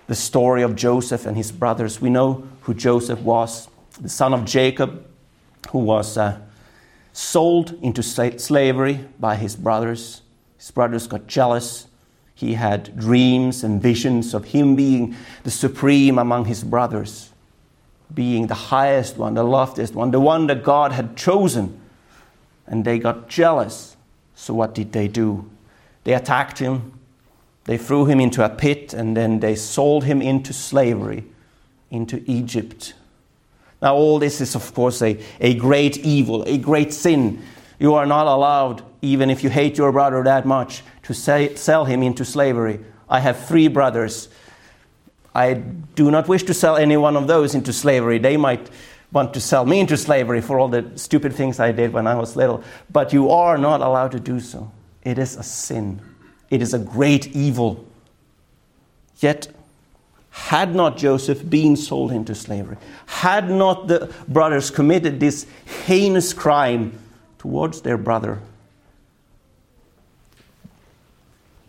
the 0.09 0.15
story 0.15 0.63
of 0.63 0.75
Joseph 0.75 1.27
and 1.27 1.37
his 1.37 1.51
brothers. 1.51 2.01
We 2.01 2.09
know 2.09 2.47
who 2.61 2.73
Joseph 2.73 3.21
was, 3.21 3.69
the 4.01 4.09
son 4.09 4.33
of 4.33 4.43
Jacob, 4.43 5.05
who 5.69 5.77
was 5.77 6.17
uh, 6.17 6.39
sold 7.13 7.77
into 7.81 8.01
slavery 8.03 9.05
by 9.19 9.35
his 9.35 9.55
brothers. 9.55 10.23
His 10.57 10.71
brothers 10.71 11.05
got 11.05 11.27
jealous. 11.27 11.87
He 12.33 12.55
had 12.55 12.97
dreams 12.97 13.63
and 13.63 13.81
visions 13.81 14.33
of 14.33 14.45
him 14.45 14.75
being 14.75 15.15
the 15.43 15.51
supreme 15.51 16.17
among 16.17 16.45
his 16.45 16.63
brothers, 16.63 17.31
being 18.11 18.47
the 18.47 18.55
highest 18.55 19.15
one, 19.17 19.35
the 19.35 19.43
loftiest 19.43 19.93
one, 19.93 20.09
the 20.09 20.19
one 20.19 20.47
that 20.47 20.63
God 20.63 20.91
had 20.91 21.15
chosen 21.15 21.79
and 22.65 22.83
they 22.83 22.97
got 22.97 23.27
jealous. 23.27 23.95
So, 24.33 24.53
what 24.53 24.73
did 24.73 24.93
they 24.93 25.07
do? 25.07 25.49
They 26.03 26.13
attacked 26.13 26.59
him, 26.59 26.98
they 27.69 27.77
threw 27.77 28.07
him 28.07 28.19
into 28.19 28.43
a 28.43 28.49
pit, 28.49 28.95
and 28.95 29.15
then 29.15 29.41
they 29.41 29.53
sold 29.53 30.03
him 30.03 30.23
into 30.23 30.53
slavery, 30.53 31.23
into 31.91 32.23
Egypt. 32.25 32.95
Now, 33.79 33.93
all 33.93 34.17
this 34.17 34.41
is, 34.41 34.55
of 34.55 34.73
course, 34.73 35.03
a, 35.03 35.19
a 35.39 35.53
great 35.53 35.95
evil, 35.97 36.41
a 36.47 36.57
great 36.57 36.91
sin. 36.91 37.43
You 37.77 37.93
are 37.93 38.07
not 38.07 38.25
allowed, 38.25 38.81
even 39.03 39.29
if 39.29 39.43
you 39.43 39.51
hate 39.51 39.77
your 39.77 39.91
brother 39.91 40.23
that 40.23 40.47
much, 40.47 40.81
to 41.03 41.13
say, 41.13 41.53
sell 41.53 41.85
him 41.85 42.01
into 42.01 42.25
slavery. 42.25 42.79
I 43.07 43.19
have 43.19 43.45
three 43.45 43.67
brothers. 43.67 44.29
I 45.35 45.53
do 45.53 46.09
not 46.09 46.27
wish 46.27 46.41
to 46.45 46.55
sell 46.55 46.75
any 46.75 46.97
one 46.97 47.15
of 47.15 47.27
those 47.27 47.53
into 47.53 47.71
slavery. 47.71 48.17
They 48.17 48.35
might 48.35 48.67
want 49.11 49.35
to 49.35 49.39
sell 49.39 49.63
me 49.63 49.79
into 49.79 49.95
slavery 49.95 50.41
for 50.41 50.59
all 50.59 50.69
the 50.69 50.91
stupid 50.95 51.33
things 51.33 51.59
I 51.59 51.71
did 51.71 51.93
when 51.93 52.07
I 52.07 52.15
was 52.15 52.35
little. 52.35 52.63
But 52.91 53.13
you 53.13 53.29
are 53.29 53.59
not 53.59 53.81
allowed 53.81 54.13
to 54.13 54.19
do 54.19 54.39
so. 54.39 54.71
It 55.03 55.19
is 55.19 55.35
a 55.35 55.43
sin, 55.43 56.01
it 56.49 56.61
is 56.61 56.73
a 56.73 56.79
great 56.79 57.27
evil. 57.35 57.85
Yet, 59.19 59.47
had 60.31 60.73
not 60.73 60.97
Joseph 60.97 61.47
been 61.49 61.75
sold 61.75 62.11
into 62.11 62.33
slavery, 62.33 62.77
had 63.05 63.49
not 63.49 63.87
the 63.87 64.13
brothers 64.27 64.71
committed 64.71 65.19
this 65.19 65.45
heinous 65.85 66.33
crime 66.33 66.97
towards 67.37 67.81
their 67.81 67.97
brother, 67.97 68.39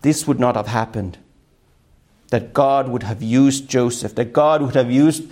this 0.03 0.27
would 0.27 0.41
not 0.41 0.57
have 0.57 0.67
happened. 0.67 1.19
That 2.29 2.53
God 2.53 2.89
would 2.89 3.03
have 3.03 3.23
used 3.23 3.69
Joseph, 3.69 4.15
that 4.15 4.33
God 4.33 4.63
would 4.63 4.75
have 4.75 4.91
used 4.91 5.25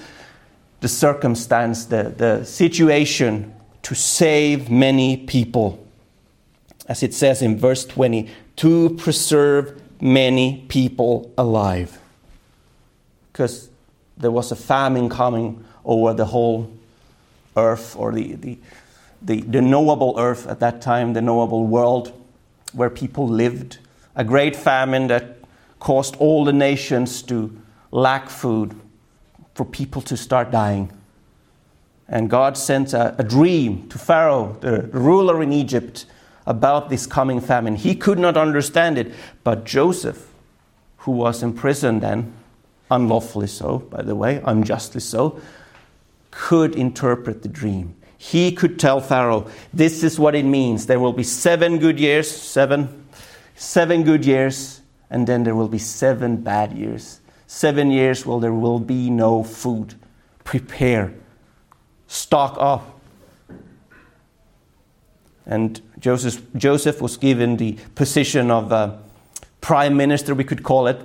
the 0.81 0.89
circumstance, 0.89 1.87
the, 1.87 2.15
the 2.17 2.45
situation 2.45 3.55
to 3.83 3.95
save 3.95 4.71
many 4.71 5.17
people. 5.17 5.87
As 6.88 7.03
it 7.03 7.12
says 7.12 7.42
in 7.42 7.59
verse 7.59 7.85
20, 7.85 8.29
to 8.57 8.90
preserve 8.96 9.81
many 10.01 10.64
people 10.68 11.31
alive. 11.37 12.01
Because 13.31 13.68
there 14.16 14.31
was 14.31 14.51
a 14.51 14.57
famine 14.57 15.09
coming 15.09 15.64
over 15.85 16.14
the 16.14 16.24
whole 16.24 16.72
earth, 17.57 17.94
or 17.96 18.12
the, 18.12 18.35
the, 18.35 18.59
the, 19.22 19.40
the 19.42 19.61
knowable 19.61 20.14
earth 20.18 20.46
at 20.46 20.61
that 20.61 20.81
time, 20.81 21.12
the 21.12 21.20
knowable 21.22 21.66
world 21.66 22.12
where 22.72 22.90
people 22.90 23.29
lived. 23.29 23.79
A 24.16 24.24
great 24.24 24.57
famine 24.57 25.07
that 25.09 25.37
caused 25.79 26.16
all 26.16 26.44
the 26.44 26.53
nations 26.53 27.22
to 27.22 27.57
lack 27.90 28.29
food 28.29 28.74
for 29.55 29.64
people 29.64 30.03
to 30.03 30.16
start 30.16 30.51
dying. 30.51 30.92
And 32.09 32.31
God 32.31 32.57
sent 32.57 32.92
a, 32.92 33.14
a 33.18 33.24
dream 33.24 33.88
to 33.88 33.98
Pharaoh, 33.98 34.57
the 34.61 34.83
ruler 34.92 35.42
in 35.42 35.53
Egypt, 35.53 36.07
about 36.49 36.89
this 36.91 37.07
coming 37.07 37.41
famine. 37.41 37.77
He 37.77 37.95
could 37.95 38.19
not 38.19 38.37
understand 38.37 38.99
it, 38.99 39.15
but 39.45 39.65
Joseph, 39.65 40.35
who 40.99 41.13
was 41.13 41.43
in 41.43 41.53
prison 41.53 42.01
then, 42.01 42.33
unlawfully 42.91 43.47
so, 43.47 43.79
by 43.79 44.03
the 44.03 44.17
way, 44.17 44.43
unjustly 44.45 45.01
so, 45.01 45.41
could 46.33 46.75
interpret 46.75 47.43
the 47.43 47.49
dream. 47.49 47.95
He 48.17 48.51
could 48.51 48.81
tell 48.81 49.01
Pharaoh, 49.01 49.49
this 49.73 50.03
is 50.03 50.19
what 50.19 50.35
it 50.35 50.45
means. 50.45 50.87
There 50.87 50.99
will 50.99 51.13
be 51.13 51.23
seven 51.23 51.79
good 51.79 52.01
years, 52.01 52.29
seven, 52.29 53.07
seven 53.55 54.03
good 54.03 54.25
years, 54.25 54.81
and 55.09 55.27
then 55.27 55.45
there 55.45 55.55
will 55.55 55.69
be 55.69 55.79
seven 55.79 56.39
bad 56.39 56.73
years 56.73 57.21
seven 57.49 57.91
years, 57.91 58.25
well, 58.25 58.39
there 58.39 58.53
will 58.53 58.79
be 58.79 59.11
no 59.11 59.43
food. 59.43 59.95
Prepare, 60.45 61.13
stock 62.07 62.57
up. 62.61 62.98
And 65.49 65.81
Joseph, 65.99 66.43
Joseph 66.57 67.01
was 67.01 67.17
given 67.17 67.57
the 67.57 67.79
position 67.95 68.51
of 68.51 68.71
uh, 68.71 68.97
prime 69.61 69.97
minister, 69.97 70.35
we 70.35 70.45
could 70.45 70.63
call 70.63 70.87
it, 70.87 71.01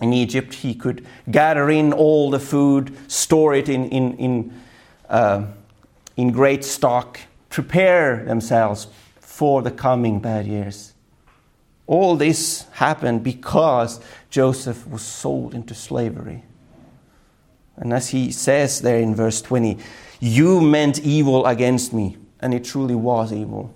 in 0.00 0.12
Egypt. 0.12 0.54
He 0.54 0.74
could 0.74 1.06
gather 1.30 1.70
in 1.70 1.92
all 1.92 2.30
the 2.30 2.40
food, 2.40 2.96
store 3.10 3.54
it 3.54 3.68
in, 3.68 3.88
in, 3.90 4.16
in, 4.16 4.60
uh, 5.08 5.44
in 6.16 6.32
great 6.32 6.64
stock, 6.64 7.20
prepare 7.50 8.24
themselves 8.24 8.88
for 9.20 9.62
the 9.62 9.70
coming 9.70 10.18
bad 10.18 10.46
years. 10.46 10.94
All 11.86 12.16
this 12.16 12.66
happened 12.72 13.22
because 13.22 14.00
Joseph 14.30 14.86
was 14.88 15.02
sold 15.02 15.54
into 15.54 15.74
slavery. 15.74 16.42
And 17.76 17.92
as 17.92 18.08
he 18.08 18.32
says 18.32 18.80
there 18.80 18.98
in 18.98 19.14
verse 19.14 19.42
20, 19.42 19.78
you 20.20 20.60
meant 20.60 21.00
evil 21.00 21.44
against 21.44 21.92
me, 21.92 22.16
and 22.44 22.52
it 22.52 22.62
truly 22.62 22.94
was 22.94 23.32
evil. 23.32 23.74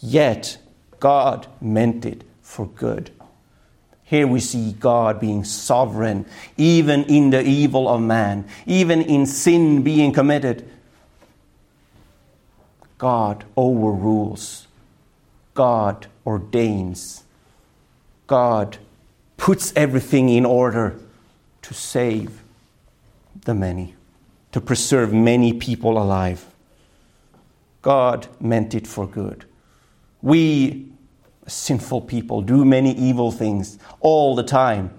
Yet 0.00 0.56
God 1.00 1.48
meant 1.60 2.06
it 2.06 2.22
for 2.40 2.68
good. 2.68 3.10
Here 4.04 4.28
we 4.28 4.38
see 4.38 4.72
God 4.78 5.18
being 5.18 5.42
sovereign, 5.42 6.24
even 6.56 7.02
in 7.04 7.30
the 7.30 7.42
evil 7.42 7.88
of 7.88 8.00
man, 8.00 8.46
even 8.66 9.02
in 9.02 9.26
sin 9.26 9.82
being 9.82 10.12
committed. 10.12 10.70
God 12.98 13.44
overrules, 13.56 14.68
God 15.54 16.06
ordains. 16.24 17.24
God 18.28 18.78
puts 19.36 19.72
everything 19.74 20.28
in 20.28 20.46
order 20.46 21.00
to 21.62 21.74
save 21.74 22.44
the 23.44 23.54
many, 23.54 23.96
to 24.52 24.60
preserve 24.60 25.12
many 25.12 25.52
people 25.52 26.00
alive. 26.00 26.51
God 27.82 28.28
meant 28.40 28.74
it 28.74 28.86
for 28.86 29.06
good. 29.06 29.44
We, 30.22 30.88
sinful 31.46 32.02
people, 32.02 32.40
do 32.40 32.64
many 32.64 32.94
evil 32.94 33.32
things 33.32 33.78
all 34.00 34.34
the 34.34 34.44
time. 34.44 34.90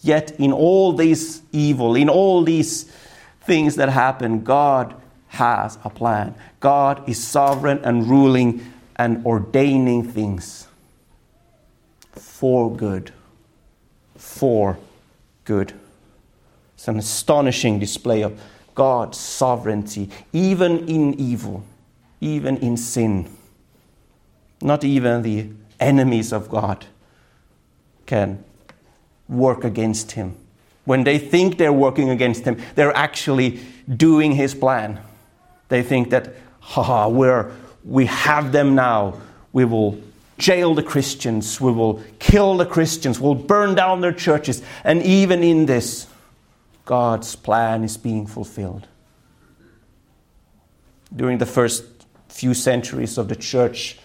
Yet, 0.00 0.32
in 0.40 0.52
all 0.52 0.92
this 0.92 1.42
evil, 1.52 1.94
in 1.94 2.08
all 2.08 2.42
these 2.42 2.92
things 3.42 3.76
that 3.76 3.88
happen, 3.88 4.42
God 4.42 4.94
has 5.28 5.78
a 5.84 5.90
plan. 5.90 6.34
God 6.58 7.08
is 7.08 7.22
sovereign 7.22 7.80
and 7.84 8.08
ruling 8.08 8.72
and 8.96 9.24
ordaining 9.24 10.02
things 10.02 10.66
for 12.12 12.74
good. 12.74 13.12
For 14.16 14.76
good. 15.44 15.72
It's 16.74 16.88
an 16.88 16.98
astonishing 16.98 17.78
display 17.78 18.22
of 18.22 18.40
God's 18.74 19.18
sovereignty, 19.18 20.10
even 20.32 20.88
in 20.88 21.14
evil, 21.14 21.64
even 22.22 22.56
in 22.58 22.76
sin. 22.76 23.28
Not 24.62 24.84
even 24.84 25.22
the 25.22 25.48
enemies 25.80 26.32
of 26.32 26.48
God 26.48 26.86
can 28.06 28.42
work 29.28 29.64
against 29.64 30.12
him. 30.12 30.36
When 30.84 31.04
they 31.04 31.18
think 31.18 31.58
they're 31.58 31.72
working 31.72 32.10
against 32.10 32.44
him, 32.44 32.60
they're 32.76 32.96
actually 32.96 33.60
doing 33.88 34.32
his 34.32 34.54
plan. 34.54 35.00
They 35.68 35.82
think 35.82 36.10
that, 36.10 36.34
haha, 36.60 37.08
we're, 37.08 37.52
we 37.84 38.06
have 38.06 38.52
them 38.52 38.74
now. 38.74 39.20
We 39.52 39.64
will 39.64 40.00
jail 40.38 40.74
the 40.74 40.82
Christians, 40.82 41.60
we 41.60 41.70
will 41.70 42.02
kill 42.18 42.56
the 42.56 42.66
Christians, 42.66 43.20
we'll 43.20 43.34
burn 43.34 43.74
down 43.74 44.00
their 44.00 44.12
churches. 44.12 44.62
And 44.82 45.02
even 45.02 45.42
in 45.44 45.66
this, 45.66 46.06
God's 46.84 47.36
plan 47.36 47.84
is 47.84 47.96
being 47.96 48.26
fulfilled. 48.26 48.88
During 51.14 51.38
the 51.38 51.46
first 51.46 51.91
few 52.32 52.54
centuries 52.54 53.18
of 53.18 53.28
the 53.28 53.36
church, 53.36 53.98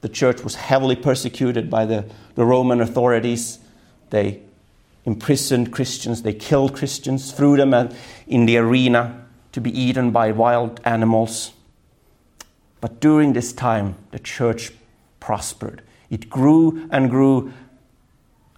the 0.00 0.08
church 0.08 0.42
was 0.42 0.54
heavily 0.54 0.96
persecuted 0.96 1.68
by 1.68 1.84
the, 1.84 2.04
the 2.34 2.44
Roman 2.44 2.80
authorities. 2.80 3.58
They 4.10 4.40
imprisoned 5.04 5.72
Christians, 5.72 6.22
they 6.22 6.32
killed 6.32 6.74
Christians, 6.74 7.32
threw 7.32 7.56
them 7.56 7.74
in 8.26 8.46
the 8.46 8.56
arena 8.56 9.26
to 9.50 9.60
be 9.60 9.78
eaten 9.78 10.12
by 10.12 10.30
wild 10.30 10.80
animals. 10.84 11.52
But 12.80 13.00
during 13.00 13.32
this 13.32 13.52
time, 13.52 13.96
the 14.12 14.18
church 14.18 14.72
prospered. 15.20 15.82
It 16.08 16.30
grew 16.30 16.88
and 16.90 17.10
grew 17.10 17.52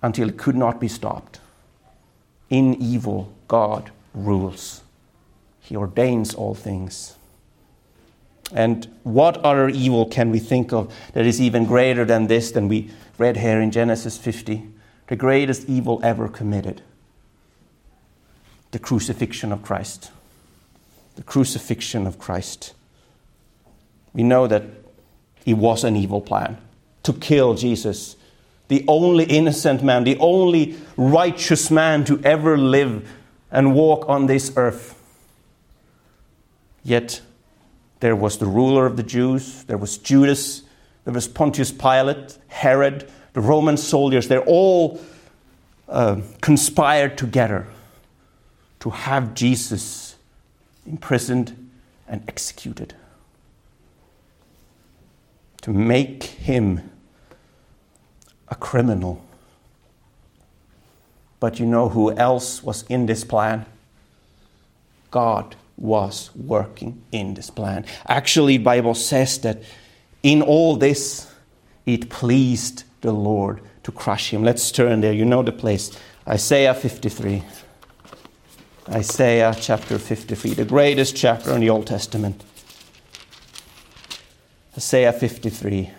until 0.03 0.29
it 0.29 0.37
could 0.37 0.57
not 0.57 0.81
be 0.81 0.89
stopped. 0.89 1.41
In 2.51 2.75
evil, 2.75 3.33
God 3.49 3.91
rules, 4.13 4.83
He 5.61 5.77
ordains 5.77 6.35
all 6.35 6.55
things. 6.55 7.17
And 8.53 8.87
what 9.03 9.39
other 9.39 9.69
evil 9.69 10.07
can 10.07 10.31
we 10.31 10.39
think 10.39 10.73
of 10.73 10.95
that 11.13 11.27
is 11.27 11.41
even 11.41 11.65
greater 11.65 12.05
than 12.05 12.27
this, 12.27 12.51
than 12.51 12.69
we 12.69 12.91
read 13.19 13.39
here 13.39 13.61
in 13.61 13.71
Genesis 13.71 14.19
50? 14.19 14.69
The 15.09 15.17
greatest 15.17 15.69
evil 15.69 16.01
ever 16.03 16.29
committed 16.29 16.83
the 18.71 18.79
crucifixion 18.81 19.53
of 19.53 19.63
Christ. 19.63 20.11
The 21.15 21.23
crucifixion 21.23 22.09
of 22.09 22.19
Christ. 22.19 22.75
We 24.13 24.25
know 24.25 24.49
that 24.49 24.65
it 25.47 25.55
was 25.55 25.85
an 25.85 25.95
evil 25.95 26.21
plan 26.21 26.59
to 27.05 27.13
kill 27.13 27.55
Jesus, 27.55 28.17
the 28.69 28.85
only 28.89 29.25
innocent 29.25 29.85
man, 29.85 30.03
the 30.03 30.19
only 30.19 30.77
righteous 30.97 31.71
man 31.71 32.05
to 32.07 32.21
ever 32.25 32.59
live 32.59 33.09
and 33.53 33.75
walk 33.75 34.09
on 34.09 34.27
this 34.27 34.53
earth. 34.57 35.01
Yet 36.83 37.21
there 38.05 38.15
was 38.15 38.37
the 38.37 38.45
ruler 38.45 38.85
of 38.85 38.99
the 38.99 39.03
Jews, 39.03 39.65
there 39.65 39.79
was 39.79 39.97
Judas, 39.97 40.61
there 41.05 41.15
was 41.15 41.27
Pontius 41.27 41.73
Pilate, 41.73 42.37
Herod, 42.49 43.11
the 43.33 43.41
Roman 43.41 43.79
soldiers. 43.79 44.29
They're 44.29 44.45
all 44.45 45.01
uh, 45.89 46.21
conspired 46.43 47.17
together 47.17 47.67
to 48.81 48.91
have 48.91 49.33
Jesus 49.33 50.17
imprisoned 50.87 51.71
and 52.07 52.23
executed 52.29 52.95
to 55.63 55.71
make 55.71 56.25
him 56.25 56.91
a 58.49 58.55
criminal. 58.55 59.25
But 61.41 61.59
you 61.59 61.65
know 61.65 61.89
who 61.89 62.13
else 62.13 62.63
was 62.63 62.85
in 62.91 63.07
this 63.07 63.25
plan? 63.25 63.65
God 65.11 65.57
was 65.77 66.31
working 66.35 67.03
in 67.13 67.35
this 67.35 67.51
plan. 67.51 67.85
Actually, 68.07 68.59
Bible 68.59 68.95
says 68.95 69.39
that 69.41 69.63
in 70.23 70.43
all 70.43 70.77
this 70.77 71.31
it 71.87 72.09
pleased 72.09 72.85
the 73.01 73.13
Lord 73.13 73.61
to 73.83 73.93
crush 73.93 74.33
him. 74.33 74.43
Let's 74.43 74.73
turn 74.73 75.01
there. 75.01 75.13
You 75.13 75.25
know 75.25 75.43
the 75.43 75.53
place. 75.53 75.91
Isaiah 76.27 76.75
53. 76.75 77.43
Isaiah 78.89 79.55
chapter 79.59 79.99
53, 79.99 80.55
the 80.55 80.65
greatest 80.67 81.17
chapter 81.17 81.55
in 81.55 81.61
the 81.61 81.71
Old 81.71 81.87
Testament. 81.87 82.45
Isaiah 84.77 85.13
53. 85.13 85.91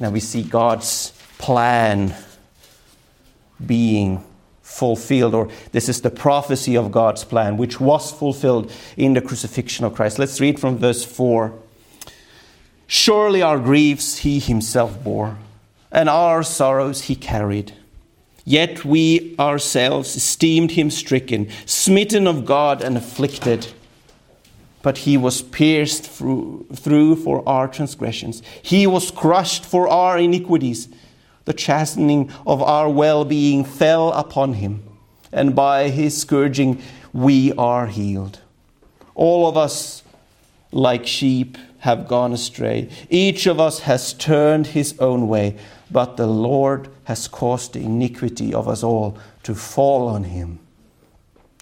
Now 0.00 0.10
we 0.10 0.18
see 0.18 0.42
God's 0.42 1.12
plan 1.38 2.14
being 3.64 4.24
fulfilled, 4.78 5.34
or 5.34 5.48
this 5.72 5.88
is 5.88 6.00
the 6.00 6.10
prophecy 6.10 6.76
of 6.76 6.92
God's 6.92 7.24
plan, 7.24 7.56
which 7.56 7.80
was 7.80 8.12
fulfilled 8.12 8.72
in 8.96 9.14
the 9.14 9.20
crucifixion 9.20 9.84
of 9.84 9.94
Christ. 9.94 10.18
Let's 10.18 10.40
read 10.40 10.60
from 10.60 10.78
verse 10.78 11.04
4. 11.04 11.52
Surely 12.86 13.42
our 13.42 13.58
griefs 13.58 14.18
he 14.18 14.38
himself 14.38 15.02
bore, 15.02 15.36
and 15.90 16.08
our 16.08 16.42
sorrows 16.42 17.02
he 17.02 17.14
carried. 17.14 17.72
Yet 18.44 18.84
we 18.84 19.34
ourselves 19.38 20.16
esteemed 20.16 20.70
him 20.70 20.90
stricken, 20.90 21.48
smitten 21.66 22.26
of 22.26 22.46
God, 22.46 22.82
and 22.82 22.96
afflicted 22.96 23.66
but 24.82 24.98
he 24.98 25.16
was 25.16 25.42
pierced 25.42 26.04
through, 26.04 26.66
through 26.74 27.16
for 27.16 27.46
our 27.48 27.68
transgressions. 27.68 28.42
He 28.62 28.86
was 28.86 29.10
crushed 29.10 29.64
for 29.64 29.88
our 29.88 30.18
iniquities. 30.18 30.88
The 31.48 31.54
chastening 31.54 32.30
of 32.46 32.60
our 32.60 32.90
well 32.90 33.24
being 33.24 33.64
fell 33.64 34.12
upon 34.12 34.52
him, 34.52 34.82
and 35.32 35.56
by 35.56 35.88
his 35.88 36.14
scourging 36.14 36.82
we 37.14 37.54
are 37.54 37.86
healed. 37.86 38.40
All 39.14 39.48
of 39.48 39.56
us, 39.56 40.02
like 40.72 41.06
sheep, 41.06 41.56
have 41.78 42.06
gone 42.06 42.34
astray. 42.34 42.90
Each 43.08 43.46
of 43.46 43.58
us 43.58 43.78
has 43.80 44.12
turned 44.12 44.66
his 44.66 44.94
own 44.98 45.26
way, 45.26 45.56
but 45.90 46.18
the 46.18 46.26
Lord 46.26 46.90
has 47.04 47.26
caused 47.26 47.72
the 47.72 47.80
iniquity 47.80 48.52
of 48.52 48.68
us 48.68 48.82
all 48.82 49.16
to 49.44 49.54
fall 49.54 50.06
on 50.06 50.24
him. 50.24 50.58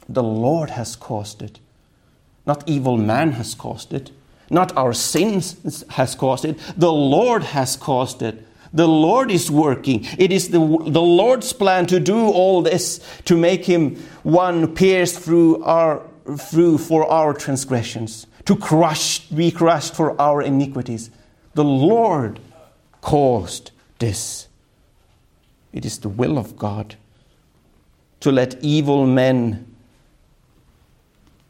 The 0.08 0.24
Lord 0.24 0.70
has 0.70 0.96
caused 0.96 1.42
it. 1.42 1.60
Not 2.44 2.68
evil 2.68 2.96
man 2.96 3.30
has 3.34 3.54
caused 3.54 3.94
it. 3.94 4.10
Not 4.50 4.76
our 4.76 4.92
sins 4.92 5.84
has 5.90 6.16
caused 6.16 6.44
it. 6.44 6.58
The 6.76 6.92
Lord 6.92 7.44
has 7.44 7.76
caused 7.76 8.20
it. 8.22 8.45
The 8.72 8.88
Lord 8.88 9.30
is 9.30 9.50
working. 9.50 10.06
It 10.18 10.32
is 10.32 10.48
the, 10.48 10.58
the 10.58 11.02
Lord's 11.02 11.52
plan 11.52 11.86
to 11.86 12.00
do 12.00 12.28
all 12.28 12.62
this, 12.62 13.00
to 13.24 13.36
make 13.36 13.64
him 13.64 13.96
one 14.22 14.74
pierced 14.74 15.20
through 15.20 15.62
our 15.64 16.02
through 16.34 16.78
for 16.78 17.08
our 17.08 17.32
transgressions, 17.32 18.26
to 18.44 18.56
crush, 18.56 19.20
be 19.28 19.50
crushed 19.50 19.94
for 19.94 20.20
our 20.20 20.42
iniquities. 20.42 21.10
The 21.54 21.64
Lord 21.64 22.40
caused 23.00 23.70
this. 23.98 24.48
It 25.72 25.84
is 25.84 25.98
the 25.98 26.08
will 26.08 26.38
of 26.38 26.56
God 26.56 26.96
to 28.20 28.32
let 28.32 28.62
evil 28.62 29.06
men 29.06 29.66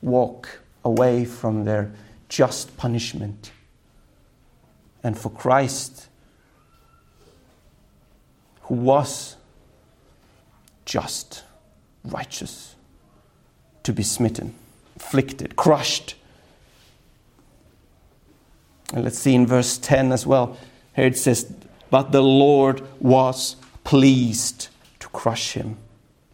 walk 0.03 0.61
away 0.85 1.25
from 1.25 1.65
their 1.65 1.93
just 2.29 2.77
punishment. 2.77 3.53
And 5.03 5.17
for 5.17 5.31
Christ, 5.31 6.09
who 8.67 8.75
was 8.75 9.37
just, 10.85 11.43
righteous, 12.05 12.77
to 13.83 13.93
be 13.93 14.03
smitten, 14.03 14.55
afflicted, 14.97 15.57
crushed. 15.57 16.15
And 18.93 19.05
let's 19.05 19.19
see 19.19 19.35
in 19.35 19.47
verse 19.47 19.79
10 19.79 20.13
as 20.13 20.27
well. 20.27 20.57
Here 20.95 21.07
it 21.07 21.19
says, 21.19 21.53
But 21.91 22.13
the 22.13 22.23
Lord 22.23 22.83
was 23.01 23.57
pleased 23.85 24.69
to 25.01 25.09
crush 25.09 25.53
him, 25.53 25.77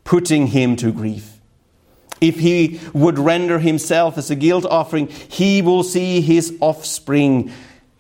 putting 0.05 0.49
him 0.49 0.77
to 0.77 0.92
grief. 0.92 1.38
If 2.21 2.38
he 2.38 2.81
would 2.92 3.18
render 3.18 3.59
himself 3.59 4.16
as 4.16 4.31
a 4.31 4.37
guilt 4.37 4.64
offering, 4.64 5.09
he 5.09 5.61
will 5.61 5.83
see 5.83 6.21
his 6.21 6.57
offspring. 6.61 7.51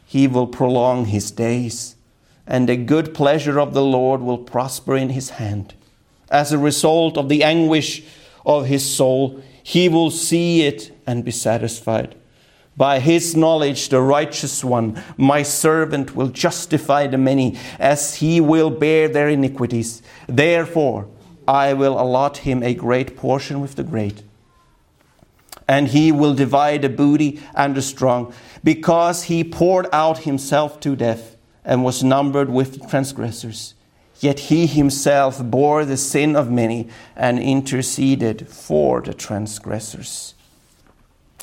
He 0.06 0.28
will 0.28 0.46
prolong 0.46 1.06
his 1.06 1.30
days, 1.30 1.96
and 2.46 2.68
the 2.68 2.76
good 2.76 3.14
pleasure 3.14 3.60
of 3.60 3.74
the 3.74 3.84
Lord 3.84 4.20
will 4.20 4.38
prosper 4.38 4.96
in 4.96 5.10
his 5.10 5.30
hand. 5.30 5.74
As 6.30 6.52
a 6.52 6.58
result 6.58 7.16
of 7.16 7.28
the 7.28 7.44
anguish 7.44 8.02
of 8.44 8.66
his 8.66 8.88
soul, 8.88 9.42
he 9.62 9.88
will 9.88 10.10
see 10.10 10.62
it 10.62 10.96
and 11.06 11.24
be 11.24 11.30
satisfied. 11.30 12.16
By 12.76 13.00
his 13.00 13.36
knowledge, 13.36 13.90
the 13.90 14.00
righteous 14.00 14.64
one, 14.64 15.02
my 15.16 15.42
servant, 15.42 16.16
will 16.16 16.28
justify 16.28 17.06
the 17.06 17.18
many, 17.18 17.58
as 17.78 18.16
he 18.16 18.40
will 18.40 18.70
bear 18.70 19.08
their 19.08 19.28
iniquities. 19.28 20.02
Therefore, 20.26 21.06
I 21.46 21.74
will 21.74 22.00
allot 22.00 22.38
him 22.38 22.62
a 22.62 22.74
great 22.74 23.16
portion 23.16 23.60
with 23.60 23.74
the 23.74 23.84
great. 23.84 24.22
And 25.68 25.88
he 25.88 26.10
will 26.10 26.34
divide 26.34 26.82
the 26.82 26.88
booty 26.88 27.40
and 27.54 27.74
the 27.74 27.82
strong, 27.82 28.32
because 28.64 29.24
he 29.24 29.44
poured 29.44 29.86
out 29.92 30.18
himself 30.20 30.80
to 30.80 30.96
death 30.96 31.36
and 31.64 31.84
was 31.84 32.02
numbered 32.02 32.50
with 32.50 32.88
transgressors. 32.88 33.74
Yet 34.20 34.38
he 34.38 34.66
himself 34.66 35.42
bore 35.42 35.84
the 35.84 35.96
sin 35.96 36.36
of 36.36 36.50
many 36.50 36.88
and 37.16 37.38
interceded 37.38 38.48
for 38.48 39.00
the 39.00 39.14
transgressors. 39.14 40.34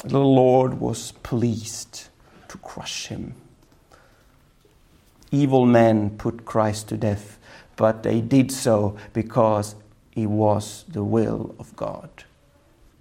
The 0.03 0.19
Lord 0.19 0.79
was 0.79 1.12
pleased 1.23 2.08
to 2.47 2.58
crush 2.58 3.08
him. 3.08 3.36
Evil 5.32 5.65
men 5.65 6.12
put 6.12 6.45
Christ 6.45 6.88
to 6.89 6.97
death, 6.97 7.38
but 7.75 8.03
they 8.03 8.21
did 8.21 8.51
so 8.51 8.97
because 9.13 9.75
it 10.15 10.27
was 10.27 10.86
the 10.88 11.03
will 11.03 11.53
of 11.60 11.75
God. 11.75 12.10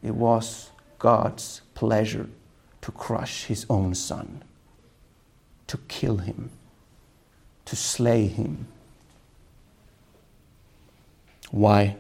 It 0.03 0.15
was 0.15 0.71
God's 0.99 1.63
pleasure 1.75 2.29
to 2.83 2.93
crush 2.93 3.45
his 3.45 3.65
own 3.71 3.95
son, 3.95 4.43
to 5.69 5.79
kill 5.89 6.19
him, 6.19 6.51
to 7.69 7.77
slay 7.77 8.27
him. 8.27 8.67
Why? 11.51 11.97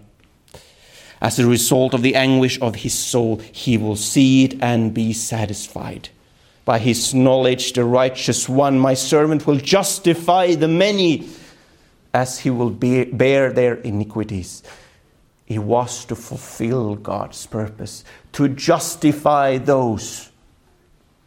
As 1.21 1.39
a 1.39 1.47
result 1.47 1.95
of 1.95 2.03
the 2.03 2.15
anguish 2.15 2.61
of 2.61 2.77
his 2.77 2.95
soul, 2.95 3.37
he 3.53 3.77
will 3.77 3.97
see 3.97 4.45
it 4.45 4.63
and 4.63 4.95
be 4.95 5.13
satisfied. 5.13 6.09
By 6.65 6.79
his 6.79 7.13
knowledge, 7.13 7.73
the 7.73 7.85
righteous 7.85 8.49
one, 8.49 8.79
my 8.79 8.95
servant, 8.95 9.47
will 9.47 9.57
justify 9.59 10.55
the 10.55 10.69
many 10.69 11.29
as 12.15 12.39
he 12.41 12.51
will 12.51 12.71
bear 12.71 13.53
their 13.53 13.75
iniquities. 13.75 14.63
It 15.47 15.59
was 15.59 16.05
to 16.07 16.15
fulfill 16.15 16.95
God's 16.97 17.47
purpose, 17.47 18.05
to 18.33 18.49
justify 18.49 19.59
those 19.59 20.31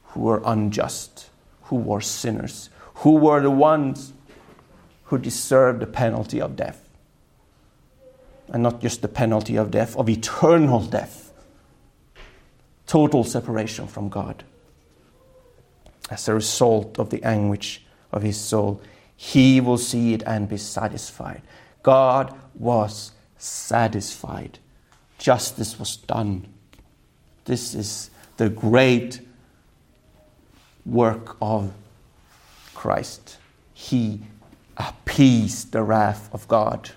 who 0.05 0.21
were 0.21 0.41
unjust, 0.45 1.29
who 1.63 1.75
were 1.75 2.01
sinners, 2.01 2.69
who 2.95 3.17
were 3.17 3.41
the 3.41 3.51
ones 3.51 4.13
who 5.11 5.17
deserve 5.17 5.81
the 5.81 5.85
penalty 5.85 6.39
of 6.39 6.55
death 6.55 6.87
and 8.47 8.63
not 8.63 8.79
just 8.79 9.01
the 9.01 9.09
penalty 9.09 9.57
of 9.57 9.69
death, 9.69 9.93
of 9.97 10.07
eternal 10.07 10.79
death. 10.79 11.33
Total 12.87 13.25
separation 13.25 13.87
from 13.87 14.07
God. 14.07 14.45
As 16.09 16.29
a 16.29 16.33
result 16.33 16.97
of 16.97 17.09
the 17.09 17.21
anguish 17.25 17.81
of 18.13 18.21
his 18.21 18.37
soul, 18.39 18.81
he 19.17 19.59
will 19.59 19.77
see 19.77 20.13
it 20.13 20.23
and 20.25 20.47
be 20.47 20.55
satisfied. 20.55 21.41
God 21.83 22.33
was 22.55 23.11
satisfied. 23.37 24.59
Justice 25.17 25.77
was 25.77 25.97
done. 25.97 26.47
This 27.43 27.75
is 27.75 28.11
the 28.37 28.47
great 28.47 29.19
work 30.85 31.35
of 31.41 31.73
Christ. 32.73 33.39
He 33.73 34.21
Uh, 34.81 34.91
appeased 35.11 35.71
the 35.71 35.83
wrath 35.83 36.29
of 36.33 36.47
God. 36.47 36.91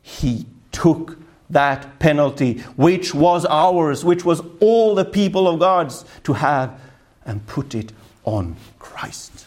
He 0.00 0.46
took 0.70 1.18
that 1.50 1.98
penalty, 1.98 2.58
which 2.76 3.14
was 3.14 3.44
ours, 3.44 4.04
which 4.04 4.24
was 4.24 4.40
all 4.60 4.94
the 4.94 5.04
people 5.04 5.48
of 5.48 5.58
God's 5.58 6.04
to 6.22 6.34
have, 6.34 6.80
and 7.24 7.44
put 7.46 7.74
it 7.74 7.92
on 8.24 8.56
Christ. 8.78 9.44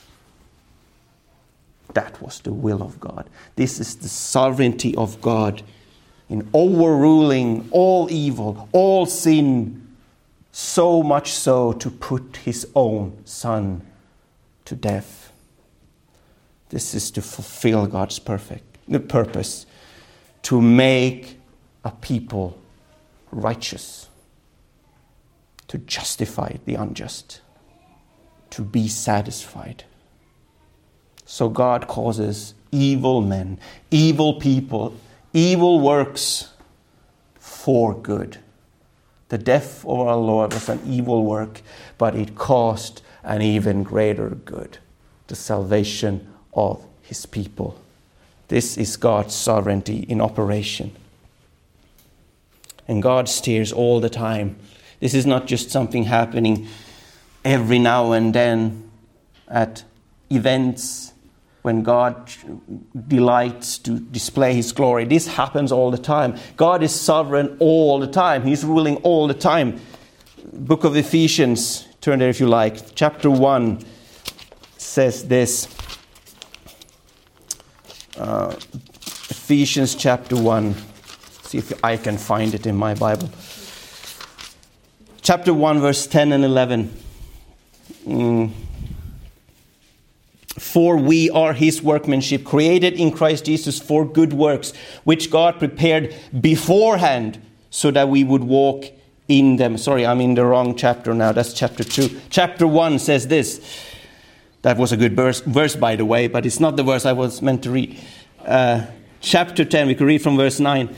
That 1.94 2.22
was 2.22 2.42
the 2.42 2.54
will 2.54 2.84
of 2.84 3.00
God. 3.00 3.30
This 3.56 3.80
is 3.80 3.96
the 3.96 4.10
sovereignty 4.10 4.94
of 4.96 5.22
God 5.22 5.64
in 6.30 6.48
overruling 6.54 7.70
all 7.72 8.12
evil, 8.12 8.70
all 8.72 9.06
sin, 9.06 9.88
so 10.52 11.02
much 11.02 11.32
so 11.32 11.72
to 11.74 11.90
put 11.90 12.38
his 12.44 12.68
own 12.76 13.18
Son 13.26 13.82
to 14.66 14.76
death. 14.76 15.19
This 16.70 16.94
is 16.94 17.12
to 17.12 17.22
fulfill 17.22 17.88
God's 17.88 18.20
perfect 18.20 18.70
the 18.90 19.00
purpose 19.00 19.66
to 20.42 20.62
make 20.62 21.40
a 21.86 21.92
people 21.92 22.60
righteous, 23.32 24.08
to 25.68 25.78
justify 25.78 26.54
the 26.66 26.76
unjust, 26.76 27.42
to 28.50 28.64
be 28.64 28.88
satisfied. 28.88 29.84
So 31.26 31.50
God 31.50 31.88
causes 31.88 32.56
evil 32.72 33.22
men, 33.22 33.60
evil 33.92 34.40
people, 34.40 34.96
evil 35.34 35.80
works 35.80 36.52
for 37.40 37.94
good. 37.94 38.40
The 39.30 39.38
death 39.38 39.86
of 39.86 40.00
our 40.00 40.18
Lord 40.18 40.54
was 40.54 40.68
an 40.70 40.82
evil 40.88 41.24
work, 41.24 41.62
but 42.00 42.16
it 42.16 42.34
caused 42.36 43.04
an 43.24 43.44
even 43.44 43.84
greater 43.84 44.30
good 44.30 44.80
the 45.28 45.36
salvation 45.36 46.28
of 46.54 46.84
his 47.02 47.26
people. 47.26 47.80
This 48.48 48.78
is 48.78 48.98
God's 48.98 49.36
sovereignty 49.36 50.06
in 50.08 50.22
operation. 50.22 50.96
And 52.88 53.02
God 53.04 53.30
steers 53.30 53.72
all 53.72 54.00
the 54.00 54.10
time. 54.10 54.56
This 55.00 55.14
is 55.14 55.26
not 55.26 55.46
just 55.46 55.70
something 55.70 56.04
happening 56.04 56.68
every 57.46 57.80
now 57.80 58.12
and 58.12 58.34
then 58.34 58.90
at 59.48 59.84
events 60.30 61.14
when 61.62 61.84
God 61.84 62.32
delights 63.08 63.78
to 63.80 64.00
display 64.00 64.54
His 64.54 64.72
glory. 64.72 65.06
This 65.06 65.28
happens 65.28 65.72
all 65.72 65.92
the 65.92 65.98
time. 65.98 66.38
God 66.58 66.82
is 66.84 66.94
sovereign 66.94 67.58
all 67.60 68.00
the 68.00 68.08
time, 68.08 68.44
He's 68.44 68.64
ruling 68.64 68.98
all 68.98 69.28
the 69.28 69.34
time. 69.34 69.80
Book 70.54 70.84
of 70.84 70.96
Ephesians, 70.96 71.88
turn 72.02 72.20
there 72.20 72.30
if 72.30 72.40
you 72.40 72.48
like, 72.48 72.96
chapter 72.96 73.30
1 73.30 73.84
says 74.78 75.28
this 75.28 75.68
uh, 78.20 78.54
Ephesians 79.30 79.96
chapter 79.96 80.36
1. 80.36 80.76
See 81.44 81.58
if 81.58 81.84
I 81.84 81.98
can 81.98 82.18
find 82.18 82.54
it 82.54 82.66
in 82.66 82.76
my 82.76 82.94
Bible. 82.94 83.30
Chapter 85.22 85.54
1, 85.54 85.80
verse 85.80 86.06
10 86.06 86.34
and 86.34 86.44
11. 86.44 86.94
Mm. 88.06 88.52
For 90.58 90.98
we 90.98 91.30
are 91.30 91.54
his 91.54 91.82
workmanship, 91.82 92.44
created 92.44 92.94
in 92.94 93.12
Christ 93.12 93.46
Jesus 93.46 93.80
for 93.80 94.06
good 94.06 94.34
works, 94.34 94.74
which 95.04 95.32
God 95.32 95.58
prepared 95.58 96.14
beforehand 96.40 97.42
so 97.70 97.92
that 97.92 98.10
we 98.10 98.24
would 98.24 98.44
walk 98.44 98.86
in 99.28 99.58
them. 99.58 99.78
Sorry, 99.78 100.06
I'm 100.06 100.20
in 100.22 100.36
the 100.36 100.46
wrong 100.46 100.76
chapter 100.76 101.14
now. 101.14 101.32
That's 101.32 101.54
chapter 101.54 101.84
2. 101.84 102.20
Chapter 102.30 102.68
1 102.68 103.00
says 103.00 103.28
this 103.28 103.89
that 104.62 104.78
was 104.78 104.92
a 104.92 104.98
good 104.98 105.16
verse, 105.16 105.42
verse, 105.42 105.76
by 105.76 105.96
the 105.96 106.06
way, 106.06 106.28
but 106.28 106.46
it's 106.46 106.60
not 106.60 106.76
the 106.76 106.84
verse 106.84 107.06
I 107.06 107.14
was 107.14 107.42
meant 107.42 107.64
to 107.64 107.72
read. 107.72 107.98
Uh, 108.46 108.86
chapter 109.22 109.64
10, 109.64 109.88
we 109.88 109.96
could 109.96 110.08
read 110.08 110.22
from 110.22 110.36
verse 110.36 110.60
9. 110.60 110.94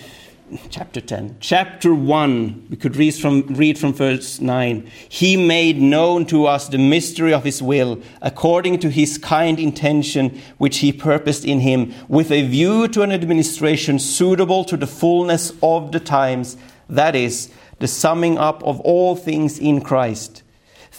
Chapter 0.69 0.99
10. 0.99 1.37
Chapter 1.39 1.93
1, 1.93 2.67
we 2.71 2.75
could 2.75 2.97
read 2.97 3.13
from, 3.13 3.43
read 3.53 3.77
from 3.77 3.93
verse 3.93 4.41
9. 4.41 4.89
He 5.07 5.37
made 5.37 5.79
known 5.79 6.25
to 6.25 6.45
us 6.45 6.67
the 6.67 6.77
mystery 6.77 7.33
of 7.33 7.45
His 7.45 7.61
will, 7.61 8.01
according 8.21 8.79
to 8.79 8.89
His 8.89 9.17
kind 9.17 9.59
intention, 9.59 10.41
which 10.57 10.79
He 10.79 10.91
purposed 10.91 11.45
in 11.45 11.59
Him, 11.61 11.93
with 12.09 12.31
a 12.31 12.45
view 12.47 12.87
to 12.89 13.03
an 13.03 13.11
administration 13.11 13.99
suitable 13.99 14.65
to 14.65 14.75
the 14.75 14.87
fullness 14.87 15.53
of 15.61 15.91
the 15.91 16.01
times, 16.01 16.57
that 16.89 17.15
is, 17.15 17.49
the 17.79 17.87
summing 17.87 18.37
up 18.37 18.61
of 18.63 18.79
all 18.81 19.15
things 19.15 19.57
in 19.57 19.81
Christ 19.81 20.41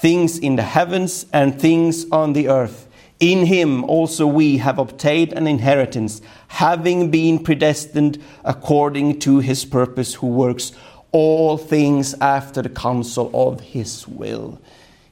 things 0.02 0.36
in 0.36 0.56
the 0.56 0.62
heavens 0.64 1.26
and 1.32 1.60
things 1.60 2.10
on 2.10 2.32
the 2.32 2.48
earth. 2.48 2.88
In 3.20 3.46
him 3.46 3.84
also 3.84 4.26
we 4.26 4.56
have 4.56 4.80
obtained 4.80 5.32
an 5.32 5.46
inheritance, 5.46 6.20
having 6.48 7.08
been 7.08 7.38
predestined 7.38 8.20
according 8.44 9.20
to 9.20 9.38
his 9.38 9.64
purpose, 9.64 10.14
who 10.14 10.26
works 10.26 10.72
all 11.12 11.56
things 11.56 12.14
after 12.20 12.62
the 12.62 12.68
counsel 12.68 13.30
of 13.32 13.60
his 13.60 14.08
will. 14.08 14.60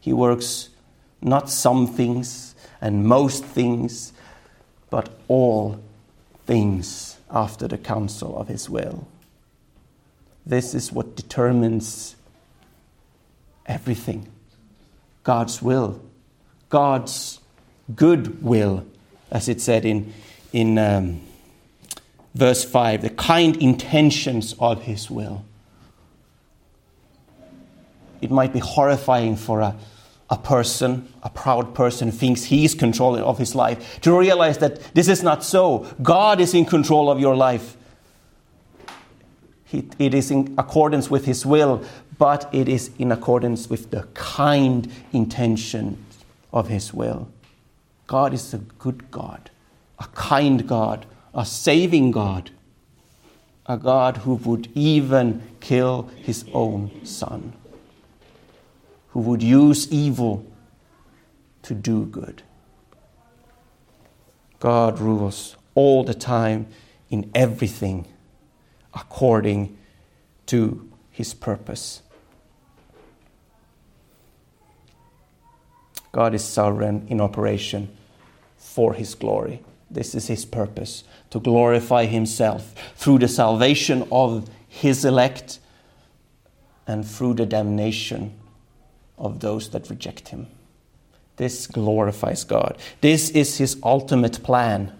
He 0.00 0.12
works 0.12 0.70
not 1.22 1.48
some 1.48 1.87
things 1.87 2.57
and 2.81 3.07
most 3.07 3.44
things, 3.44 4.12
but 4.90 5.09
all 5.29 5.81
things 6.46 7.16
after 7.31 7.68
the 7.68 7.79
counsel 7.79 8.37
of 8.37 8.48
his 8.48 8.68
will. 8.68 9.07
This 10.44 10.74
is 10.74 10.90
what 10.90 11.14
determines 11.14 12.16
everything. 13.66 14.26
God's 15.22 15.61
will, 15.61 16.00
God's 16.68 17.40
good 17.94 18.42
will, 18.42 18.87
as 19.30 19.48
it 19.48 19.61
said 19.61 19.85
in, 19.85 20.12
in 20.52 20.78
um, 20.78 21.20
verse 22.35 22.64
5, 22.64 23.02
the 23.02 23.11
kind 23.11 23.56
intentions 23.56 24.54
of 24.59 24.83
His 24.83 25.11
will. 25.11 25.44
It 28.20 28.30
might 28.30 28.52
be 28.52 28.59
horrifying 28.59 29.37
for 29.37 29.61
a, 29.61 29.76
a 30.28 30.37
person, 30.37 31.12
a 31.22 31.30
proud 31.30 31.74
person 31.74 32.12
thinks 32.12 32.44
he's 32.44 32.74
controlling 32.74 33.22
of 33.22 33.38
his 33.38 33.54
life, 33.54 34.00
to 34.02 34.16
realize 34.16 34.59
that 34.59 34.94
this 34.94 35.09
is 35.09 35.22
not 35.22 35.42
so. 35.42 35.87
God 36.02 36.40
is 36.40 36.54
in 36.54 36.66
control 36.66 37.11
of 37.11 37.18
your 37.18 37.35
life. 37.35 37.76
it 39.72 40.14
is 40.14 40.30
in 40.30 40.55
accordance 40.59 41.11
with 41.11 41.24
His 41.24 41.47
will, 41.47 41.84
but 42.20 42.50
it 42.52 42.68
is 42.68 42.90
in 42.98 43.10
accordance 43.10 43.70
with 43.70 43.90
the 43.90 44.02
kind 44.12 44.92
intention 45.10 46.04
of 46.52 46.68
His 46.68 46.92
will. 46.92 47.30
God 48.06 48.34
is 48.34 48.52
a 48.52 48.58
good 48.58 49.10
God, 49.10 49.48
a 49.98 50.06
kind 50.08 50.68
God, 50.68 51.06
a 51.32 51.46
saving 51.46 52.10
God, 52.10 52.50
a 53.64 53.78
God 53.78 54.18
who 54.18 54.34
would 54.34 54.68
even 54.74 55.42
kill 55.60 56.10
His 56.16 56.44
own 56.52 56.90
Son, 57.06 57.54
who 59.12 59.20
would 59.20 59.42
use 59.42 59.90
evil 59.90 60.44
to 61.62 61.74
do 61.74 62.04
good. 62.04 62.42
God 64.58 65.00
rules 65.00 65.56
all 65.74 66.04
the 66.04 66.12
time 66.12 66.66
in 67.08 67.30
everything 67.34 68.06
according 68.92 69.78
to 70.44 70.86
his 71.10 71.32
purpose. 71.32 72.02
God 76.12 76.34
is 76.34 76.44
sovereign 76.44 77.06
in 77.08 77.20
operation 77.20 77.88
for 78.56 78.94
his 78.94 79.14
glory. 79.14 79.62
This 79.90 80.14
is 80.14 80.26
his 80.26 80.44
purpose 80.44 81.04
to 81.30 81.40
glorify 81.40 82.06
himself 82.06 82.74
through 82.96 83.18
the 83.18 83.28
salvation 83.28 84.06
of 84.12 84.48
his 84.68 85.04
elect 85.04 85.58
and 86.86 87.06
through 87.06 87.34
the 87.34 87.46
damnation 87.46 88.32
of 89.18 89.40
those 89.40 89.70
that 89.70 89.90
reject 89.90 90.28
him. 90.28 90.46
This 91.36 91.66
glorifies 91.66 92.44
God. 92.44 92.78
This 93.00 93.30
is 93.30 93.58
his 93.58 93.76
ultimate 93.82 94.42
plan 94.42 94.92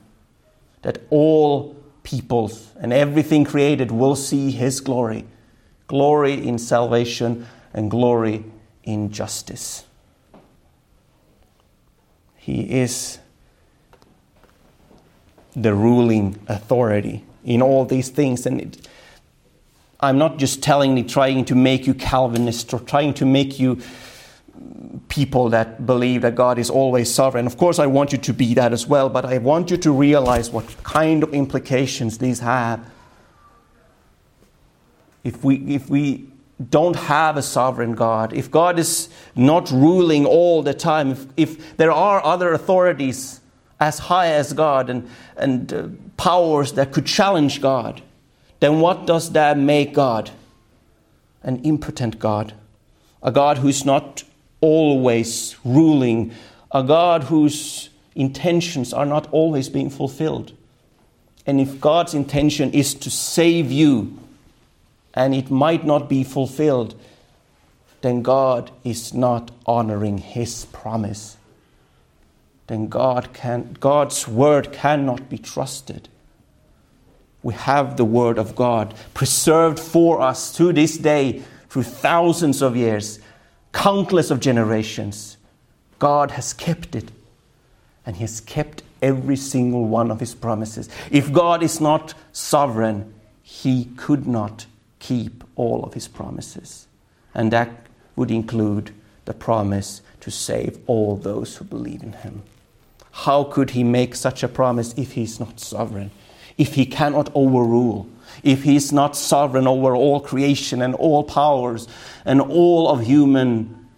that 0.83 0.99
all 1.11 1.77
peoples 2.03 2.73
and 2.81 2.93
everything 2.93 3.45
created 3.45 3.91
will 3.91 4.17
see 4.17 4.51
his 4.51 4.81
glory 4.81 5.27
glory 5.91 6.47
in 6.47 6.57
salvation 6.57 7.45
and 7.75 7.91
glory 7.91 8.45
in 8.85 9.11
justice. 9.11 9.85
He 12.51 12.81
is 12.81 13.21
the 15.55 15.73
ruling 15.73 16.37
authority 16.49 17.25
in 17.45 17.63
all 17.63 17.85
these 17.85 18.09
things. 18.09 18.45
And 18.45 18.61
it, 18.61 18.89
I'm 20.01 20.19
not 20.19 20.37
just 20.39 20.61
telling 20.61 20.97
you, 20.97 21.05
trying 21.05 21.45
to 21.45 21.55
make 21.55 21.87
you 21.87 21.95
Calvinist 21.95 22.75
or 22.75 22.81
trying 22.81 23.15
to 23.15 23.25
make 23.25 23.61
you 23.61 23.81
people 25.09 25.51
that 25.51 25.87
believe 25.87 26.23
that 26.23 26.35
God 26.35 26.59
is 26.59 26.71
always 26.71 27.13
sovereign. 27.15 27.47
Of 27.47 27.57
course, 27.57 27.79
I 27.79 27.87
want 27.87 28.11
you 28.11 28.19
to 28.19 28.33
be 28.33 28.55
that 28.55 28.73
as 28.73 28.85
well, 28.85 29.09
but 29.09 29.25
I 29.25 29.39
want 29.39 29.71
you 29.71 29.77
to 29.77 29.93
realize 29.93 30.51
what 30.51 30.83
kind 30.83 31.23
of 31.23 31.33
implications 31.33 32.19
these 32.19 32.41
have. 32.41 32.85
If 35.23 35.45
we, 35.45 35.57
if 35.73 35.89
we 35.89 36.30
don't 36.69 36.97
have 36.97 37.37
a 37.37 37.43
sovereign 37.43 37.95
God, 37.95 38.33
if 38.35 38.51
God 38.51 38.79
is 38.79 39.09
not 39.35 39.71
ruling 39.71 40.27
all 40.27 40.63
the 40.63 40.75
time, 40.75 41.13
if, 41.13 41.27
if 41.37 41.77
there 41.77 41.93
are 41.93 42.23
other 42.25 42.53
authorities 42.53 43.41
as 43.79 43.99
high 43.99 44.29
as 44.29 44.53
God 44.53 44.91
and, 44.91 45.09
and 45.37 45.73
uh, 45.73 45.89
powers 46.19 46.73
that 46.73 46.93
could 46.93 47.07
challenge 47.07 47.63
God, 47.63 48.03
then 48.61 48.81
what 48.81 49.07
does 49.07 49.33
that 49.33 49.57
make 49.57 49.95
God? 49.95 50.31
An 51.43 51.63
impotent 51.63 52.19
God. 52.19 52.53
A 53.23 53.33
God 53.33 53.59
who's 53.59 53.87
not 53.87 54.23
always 54.61 55.57
ruling, 55.65 56.33
a 56.73 56.83
God 56.83 57.25
whose 57.25 57.89
intentions 58.15 58.93
are 58.93 59.07
not 59.07 59.27
always 59.33 59.71
being 59.71 59.89
fulfilled. 59.89 60.53
And 61.47 61.59
if 61.59 61.81
God's 61.81 62.13
intention 62.13 62.71
is 62.73 62.93
to 62.95 63.11
save 63.11 63.73
you, 63.73 64.19
and 65.15 65.35
it 65.35 65.51
might 65.51 65.85
not 65.85 66.09
be 66.09 66.25
fulfilled, 66.25 66.95
then 68.03 68.23
God 68.23 68.71
is 68.85 69.13
not 69.13 69.51
honoring 69.67 70.19
his 70.19 70.65
promise. 70.67 71.37
Then 72.67 72.89
God 72.89 73.33
can, 73.33 73.77
God's 73.81 74.29
word 74.29 74.73
cannot 74.73 75.29
be 75.29 75.39
trusted. 75.39 76.09
We 77.43 77.55
have 77.55 77.97
the 77.97 78.05
word 78.05 78.39
of 78.39 78.55
God 78.55 78.95
preserved 79.15 79.79
for 79.81 80.21
us 80.21 80.55
to 80.57 80.73
this 80.73 80.97
day 80.97 81.43
through 81.69 81.85
thousands 81.85 82.63
of 82.63 82.77
years, 82.77 83.19
countless 83.73 84.31
of 84.31 84.41
generations. 84.41 85.37
God 85.99 86.33
has 86.33 86.53
kept 86.53 86.95
it, 86.95 87.11
and 88.07 88.17
He 88.17 88.23
has 88.23 88.41
kept 88.41 88.83
every 89.03 89.37
single 89.37 89.85
one 89.85 90.11
of 90.11 90.21
His 90.21 90.35
promises. 90.35 90.89
If 91.11 91.33
God 91.33 91.63
is 91.63 91.81
not 91.81 92.15
sovereign, 92.33 93.15
He 93.43 93.87
could 93.97 94.27
not 94.27 94.67
keep 95.01 95.43
all 95.57 95.83
of 95.83 95.95
his 95.95 96.07
promises. 96.07 96.87
And 97.35 97.53
that 97.53 97.87
would 98.15 98.31
include 98.31 98.93
the 99.25 99.35
promise 99.35 100.03
to 100.21 100.31
save 100.31 100.79
all 100.87 101.17
those 101.17 101.57
who 101.57 101.65
believe 101.65 102.03
in 102.03 102.13
him. 102.13 102.43
How 103.13 103.45
could 103.45 103.71
he 103.71 103.83
make 103.83 104.15
such 104.15 104.43
a 104.43 104.49
promise 104.49 104.95
if 104.97 105.13
he's 105.13 105.41
not 105.41 105.59
sovereign? 105.59 106.11
If 106.57 106.75
he 106.75 106.87
cannot 106.87 107.31
overrule? 107.35 108.09
If 108.43 108.63
he's 108.63 108.93
not 108.93 109.17
sovereign 109.17 109.67
over 109.67 109.97
all 109.97 110.21
creation 110.21 110.81
and 110.83 110.95
all 110.95 111.25
powers 111.25 111.89
and 112.25 112.41
all 112.41 112.89
of 112.89 113.05
human 113.05 113.89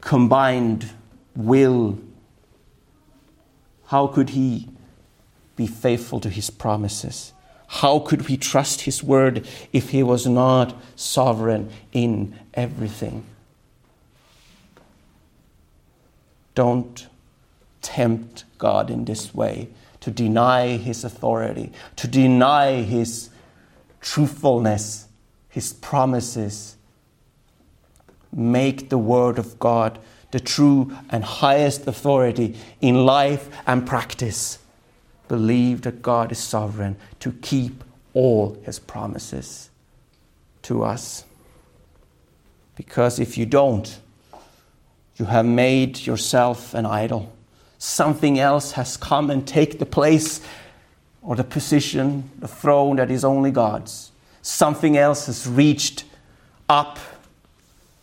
combined 0.00 0.90
will? 1.34 1.98
How 3.86 4.06
could 4.06 4.30
he 4.30 4.68
be 5.56 5.66
faithful 5.66 6.20
to 6.20 6.28
his 6.28 6.50
promises? 6.50 7.32
How 7.68 7.98
could 7.98 8.28
we 8.28 8.36
trust 8.36 8.82
His 8.82 9.04
word 9.04 9.46
if 9.72 9.90
He 9.90 10.02
was 10.02 10.26
not 10.26 10.74
sovereign 10.96 11.70
in 11.92 12.38
everything? 12.54 13.24
Don't 16.54 17.06
tempt 17.82 18.44
God 18.56 18.90
in 18.90 19.04
this 19.04 19.34
way 19.34 19.68
to 20.00 20.10
deny 20.10 20.78
His 20.78 21.04
authority, 21.04 21.70
to 21.96 22.08
deny 22.08 22.82
His 22.82 23.28
truthfulness, 24.00 25.06
His 25.50 25.74
promises. 25.74 26.76
Make 28.32 28.88
the 28.88 28.98
Word 28.98 29.38
of 29.38 29.58
God 29.58 29.98
the 30.30 30.40
true 30.40 30.96
and 31.10 31.22
highest 31.22 31.86
authority 31.86 32.56
in 32.80 33.04
life 33.06 33.48
and 33.66 33.86
practice 33.86 34.58
believe 35.28 35.82
that 35.82 36.02
God 36.02 36.32
is 36.32 36.38
sovereign 36.38 36.96
to 37.20 37.32
keep 37.32 37.84
all 38.14 38.58
his 38.64 38.78
promises 38.78 39.70
to 40.62 40.82
us. 40.82 41.24
Because 42.74 43.18
if 43.18 43.36
you 43.36 43.46
don't, 43.46 43.98
you 45.16 45.26
have 45.26 45.46
made 45.46 45.98
yourself 46.06 46.74
an 46.74 46.86
idol. 46.86 47.32
Something 47.78 48.38
else 48.38 48.72
has 48.72 48.96
come 48.96 49.30
and 49.30 49.46
take 49.46 49.78
the 49.78 49.86
place 49.86 50.40
or 51.22 51.36
the 51.36 51.44
position, 51.44 52.30
the 52.38 52.48
throne 52.48 52.96
that 52.96 53.10
is 53.10 53.24
only 53.24 53.50
God's. 53.50 54.12
Something 54.42 54.96
else 54.96 55.26
has 55.26 55.46
reached 55.46 56.04
up 56.68 56.98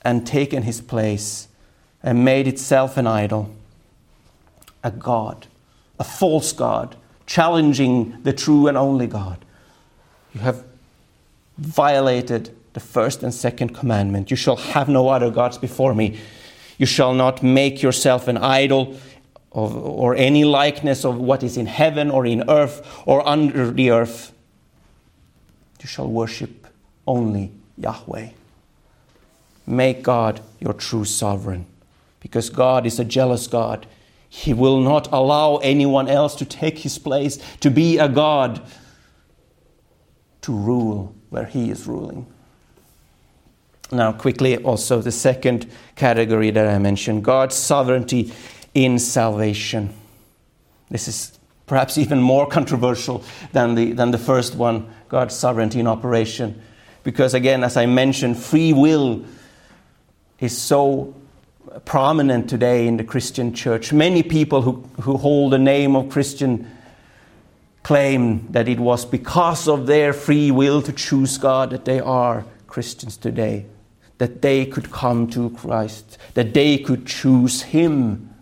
and 0.02 0.26
taken 0.28 0.64
his 0.64 0.82
place 0.82 1.48
and 2.04 2.24
made 2.24 2.48
itself 2.48 2.98
an 2.98 3.08
idol, 3.08 3.54
a 4.84 4.92
God, 4.92 5.48
a 5.98 6.04
false 6.04 6.54
God, 6.54 6.96
challenging 7.26 8.22
the 8.24 8.34
true 8.34 8.68
and 8.68 8.78
only 8.78 9.08
God. 9.08 9.44
You 10.34 10.42
have 10.42 10.64
violated 11.58 12.56
the 12.74 12.80
first 12.80 13.24
and 13.24 13.34
second 13.34 13.74
commandment. 13.74 14.30
You 14.30 14.38
shall 14.38 14.58
have 14.58 14.90
no 14.90 15.10
other 15.10 15.32
gods 15.32 15.58
before 15.58 15.96
me. 15.96 16.20
You 16.78 16.86
shall 16.86 17.14
not 17.14 17.42
make 17.42 17.82
yourself 17.82 18.28
an 18.28 18.38
idol 18.38 18.98
of, 19.54 19.76
or 19.76 20.16
any 20.16 20.44
likeness 20.44 21.06
of 21.06 21.18
what 21.18 21.42
is 21.42 21.56
in 21.56 21.66
heaven 21.66 22.12
or 22.12 22.26
in 22.26 22.50
earth 22.50 23.02
or 23.06 23.26
under 23.28 23.72
the 23.72 23.92
earth. 23.92 24.34
You 25.82 25.88
shall 25.88 26.10
worship 26.10 26.68
only 27.08 27.52
Yahweh. 27.78 28.30
Make 29.66 30.04
God 30.04 30.42
your 30.60 30.74
true 30.74 31.06
sovereign 31.06 31.66
because 32.20 32.50
God 32.50 32.86
is 32.86 33.00
a 33.00 33.06
jealous 33.06 33.48
God. 33.48 33.88
He 34.36 34.54
will 34.54 34.82
not 34.82 35.08
allow 35.14 35.58
anyone 35.58 36.10
else 36.10 36.36
to 36.36 36.46
take 36.46 36.80
his 36.80 37.00
place, 37.00 37.40
to 37.62 37.72
be 37.72 37.98
a 38.00 38.10
God, 38.10 38.62
to 40.42 40.52
rule 40.52 41.16
where 41.30 41.46
he 41.46 41.72
is 41.72 41.88
ruling. 41.88 42.28
Now, 43.94 44.12
quickly, 44.12 44.58
also 44.58 45.02
the 45.02 45.14
second 45.14 45.72
category 45.96 46.52
that 46.52 46.68
I 46.68 46.78
mentioned 46.80 47.24
God's 47.24 47.56
sovereignty 47.56 48.34
in 48.74 49.00
salvation. 49.00 49.94
This 50.90 51.08
is 51.08 51.40
perhaps 51.66 51.98
even 51.98 52.20
more 52.20 52.46
controversial 52.46 53.24
than 53.54 53.76
the, 53.76 53.94
than 53.94 54.12
the 54.12 54.18
first 54.18 54.56
one 54.56 54.94
God's 55.08 55.34
sovereignty 55.34 55.80
in 55.80 55.88
operation. 55.88 56.62
Because, 57.04 57.34
again, 57.34 57.64
as 57.64 57.78
I 57.78 57.86
mentioned, 57.86 58.38
free 58.38 58.74
will 58.74 59.24
is 60.40 60.58
so 60.58 61.16
prominent 61.84 62.50
today 62.50 62.88
in 62.88 62.98
the 62.98 63.04
Christian 63.04 63.54
church. 63.54 63.92
Many 63.92 64.24
people 64.24 64.62
who, 64.62 64.88
who 65.02 65.18
hold 65.18 65.52
the 65.54 65.60
name 65.60 65.96
of 65.96 66.10
Christian 66.10 66.72
claim 67.84 68.48
that 68.52 68.68
it 68.68 68.80
was 68.80 69.06
because 69.06 69.68
of 69.68 69.86
their 69.86 70.14
free 70.14 70.52
will 70.52 70.82
to 70.82 70.94
choose 70.94 71.38
God 71.38 71.70
that 71.72 71.86
they 71.86 72.00
are 72.00 72.46
Christians 72.68 73.18
today, 73.18 73.66
that 74.18 74.42
they 74.42 74.66
could 74.66 74.92
come 74.92 75.30
to 75.32 75.50
Christ, 75.52 76.18
that 76.34 76.54
they 76.54 76.78
could 76.78 77.06
choose 77.06 77.62
Him, 77.62 78.34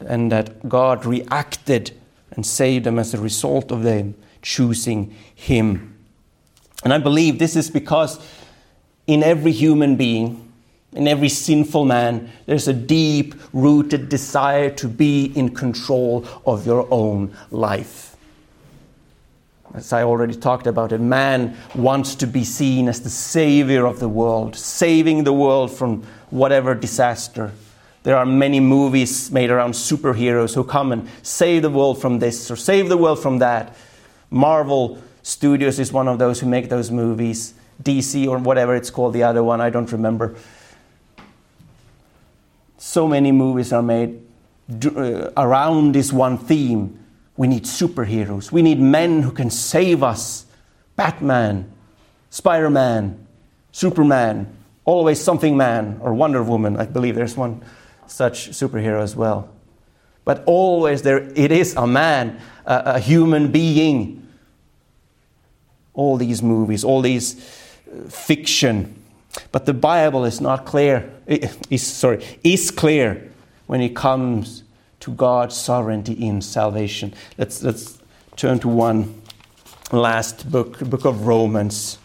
and 0.00 0.30
that 0.30 0.68
God 0.68 1.04
reacted 1.04 1.92
and 2.32 2.46
saved 2.46 2.84
them 2.84 2.98
as 2.98 3.12
a 3.12 3.20
result 3.20 3.72
of 3.72 3.82
them 3.82 4.14
choosing 4.42 5.14
Him. 5.34 5.96
And 6.84 6.92
I 6.92 6.98
believe 6.98 7.38
this 7.38 7.56
is 7.56 7.70
because 7.70 8.18
in 9.06 9.22
every 9.22 9.52
human 9.52 9.96
being, 9.96 10.49
in 10.92 11.06
every 11.06 11.28
sinful 11.28 11.84
man, 11.84 12.30
there's 12.46 12.68
a 12.68 12.72
deep 12.72 13.34
rooted 13.52 14.08
desire 14.08 14.70
to 14.70 14.88
be 14.88 15.26
in 15.36 15.54
control 15.54 16.26
of 16.44 16.66
your 16.66 16.86
own 16.90 17.34
life. 17.50 18.16
As 19.72 19.92
I 19.92 20.02
already 20.02 20.34
talked 20.34 20.66
about, 20.66 20.90
a 20.92 20.98
man 20.98 21.56
wants 21.76 22.16
to 22.16 22.26
be 22.26 22.42
seen 22.42 22.88
as 22.88 23.02
the 23.02 23.10
savior 23.10 23.86
of 23.86 24.00
the 24.00 24.08
world, 24.08 24.56
saving 24.56 25.22
the 25.22 25.32
world 25.32 25.70
from 25.70 26.02
whatever 26.30 26.74
disaster 26.74 27.52
There 28.02 28.16
are 28.16 28.24
many 28.24 28.60
movies 28.60 29.30
made 29.30 29.50
around 29.50 29.72
superheroes 29.72 30.54
who 30.54 30.64
come 30.64 30.92
and 30.92 31.08
save 31.22 31.62
the 31.62 31.70
world 31.70 32.00
from 32.00 32.18
this 32.18 32.50
or 32.50 32.56
save 32.56 32.88
the 32.88 32.96
world 32.96 33.20
from 33.20 33.38
that. 33.38 33.76
Marvel 34.30 35.02
Studios 35.22 35.78
is 35.78 35.92
one 35.92 36.08
of 36.08 36.18
those 36.18 36.40
who 36.40 36.46
make 36.46 36.70
those 36.70 36.90
movies. 36.90 37.52
DC 37.82 38.26
or 38.26 38.38
whatever 38.38 38.74
it's 38.74 38.90
called, 38.90 39.12
the 39.12 39.22
other 39.22 39.42
one, 39.42 39.60
I 39.60 39.68
don't 39.68 39.90
remember. 39.92 40.34
So 42.82 43.06
many 43.06 43.30
movies 43.30 43.74
are 43.74 43.82
made 43.82 44.22
uh, 44.86 45.32
around 45.36 45.92
this 45.94 46.14
one 46.14 46.38
theme. 46.38 46.98
We 47.36 47.46
need 47.46 47.64
superheroes. 47.64 48.50
We 48.50 48.62
need 48.62 48.80
men 48.80 49.20
who 49.20 49.32
can 49.32 49.50
save 49.50 50.02
us. 50.02 50.46
Batman, 50.96 51.70
Spider 52.30 52.70
Man, 52.70 53.26
Superman, 53.70 54.50
always 54.86 55.20
something 55.20 55.58
man, 55.58 55.98
or 56.00 56.14
Wonder 56.14 56.42
Woman. 56.42 56.78
I 56.78 56.86
believe 56.86 57.16
there's 57.16 57.36
one 57.36 57.62
such 58.06 58.48
superhero 58.48 59.02
as 59.02 59.14
well. 59.14 59.50
But 60.24 60.42
always 60.46 61.02
there 61.02 61.18
it 61.18 61.52
is 61.52 61.76
a 61.76 61.86
man, 61.86 62.40
a, 62.64 62.82
a 62.94 62.98
human 62.98 63.52
being. 63.52 64.26
All 65.92 66.16
these 66.16 66.42
movies, 66.42 66.82
all 66.82 67.02
these 67.02 67.36
uh, 67.92 68.08
fiction. 68.08 68.99
But 69.52 69.66
the 69.66 69.74
Bible 69.74 70.24
is 70.24 70.40
not 70.40 70.64
clear, 70.64 71.12
is, 71.26 71.86
sorry, 71.86 72.24
is 72.42 72.70
clear 72.70 73.30
when 73.66 73.80
it 73.80 73.94
comes 73.94 74.64
to 75.00 75.12
God's 75.12 75.56
sovereignty 75.56 76.12
in 76.12 76.42
salvation. 76.42 77.14
Let's, 77.38 77.62
let's 77.62 77.98
turn 78.36 78.58
to 78.60 78.68
one 78.68 79.22
last 79.92 80.50
book, 80.50 80.78
book 80.80 81.04
of 81.04 81.26
Romans. 81.26 81.98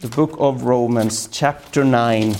The 0.00 0.08
book 0.08 0.36
of 0.38 0.62
Romans, 0.62 1.28
chapter 1.30 1.84
9. 1.84 2.34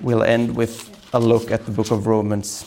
We'll 0.00 0.22
end 0.22 0.56
with 0.56 0.88
a 1.14 1.20
look 1.20 1.50
at 1.50 1.66
the 1.66 1.70
book 1.70 1.90
of 1.90 2.06
Romans. 2.06 2.64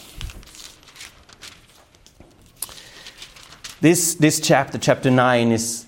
This, 3.82 4.16
this 4.16 4.40
chapter, 4.40 4.78
chapter 4.78 5.12
9, 5.12 5.52
is, 5.52 5.85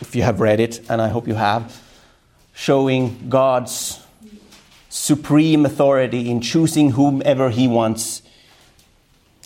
if 0.00 0.14
you 0.14 0.22
have 0.22 0.40
read 0.40 0.60
it, 0.60 0.80
and 0.88 1.00
I 1.00 1.08
hope 1.08 1.26
you 1.26 1.34
have, 1.34 1.82
showing 2.54 3.28
God's 3.28 4.02
supreme 4.88 5.66
authority 5.66 6.30
in 6.30 6.40
choosing 6.40 6.92
whomever 6.92 7.50
he 7.50 7.68
wants. 7.68 8.22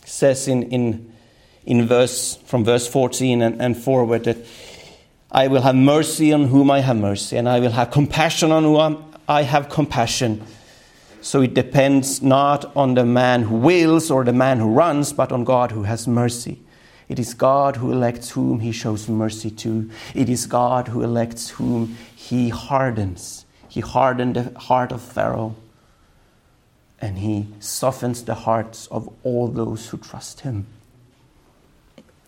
It 0.03 0.09
says 0.09 0.47
in, 0.47 0.63
in, 0.63 1.13
in 1.65 1.87
verse 1.87 2.37
from 2.45 2.63
verse 2.63 2.87
14 2.87 3.41
and, 3.41 3.61
and 3.61 3.77
forward 3.77 4.23
that 4.23 4.37
I 5.31 5.47
will 5.47 5.61
have 5.61 5.75
mercy 5.75 6.33
on 6.33 6.47
whom 6.47 6.69
I 6.69 6.79
have 6.81 6.97
mercy, 6.97 7.37
and 7.37 7.47
I 7.47 7.59
will 7.59 7.71
have 7.71 7.91
compassion 7.91 8.51
on 8.51 8.63
whom 8.63 9.05
I 9.27 9.43
have 9.43 9.69
compassion. 9.69 10.43
So 11.21 11.41
it 11.41 11.53
depends 11.53 12.21
not 12.21 12.75
on 12.75 12.95
the 12.95 13.05
man 13.05 13.43
who 13.43 13.55
wills 13.55 14.09
or 14.11 14.23
the 14.23 14.33
man 14.33 14.59
who 14.59 14.69
runs, 14.69 15.13
but 15.13 15.31
on 15.31 15.43
God 15.43 15.71
who 15.71 15.83
has 15.83 16.07
mercy. 16.07 16.59
It 17.11 17.19
is 17.19 17.33
God 17.33 17.75
who 17.75 17.91
elects 17.91 18.29
whom 18.29 18.61
he 18.61 18.71
shows 18.71 19.09
mercy 19.09 19.51
to. 19.51 19.91
It 20.15 20.29
is 20.29 20.45
God 20.45 20.87
who 20.87 21.03
elects 21.03 21.49
whom 21.49 21.97
he 22.15 22.47
hardens. 22.47 23.45
He 23.67 23.81
hardened 23.81 24.37
the 24.37 24.57
heart 24.57 24.93
of 24.93 25.01
Pharaoh, 25.01 25.57
and 27.01 27.17
he 27.17 27.47
softens 27.59 28.23
the 28.23 28.33
hearts 28.33 28.87
of 28.87 29.13
all 29.23 29.49
those 29.49 29.89
who 29.89 29.97
trust 29.97 30.39
him. 30.39 30.67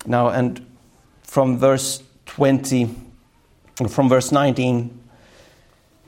Now, 0.06 0.28
and 0.28 0.66
from 1.22 1.58
verse 1.58 2.04
20, 2.26 2.94
from 3.88 4.10
verse 4.10 4.34
19, 4.34 5.00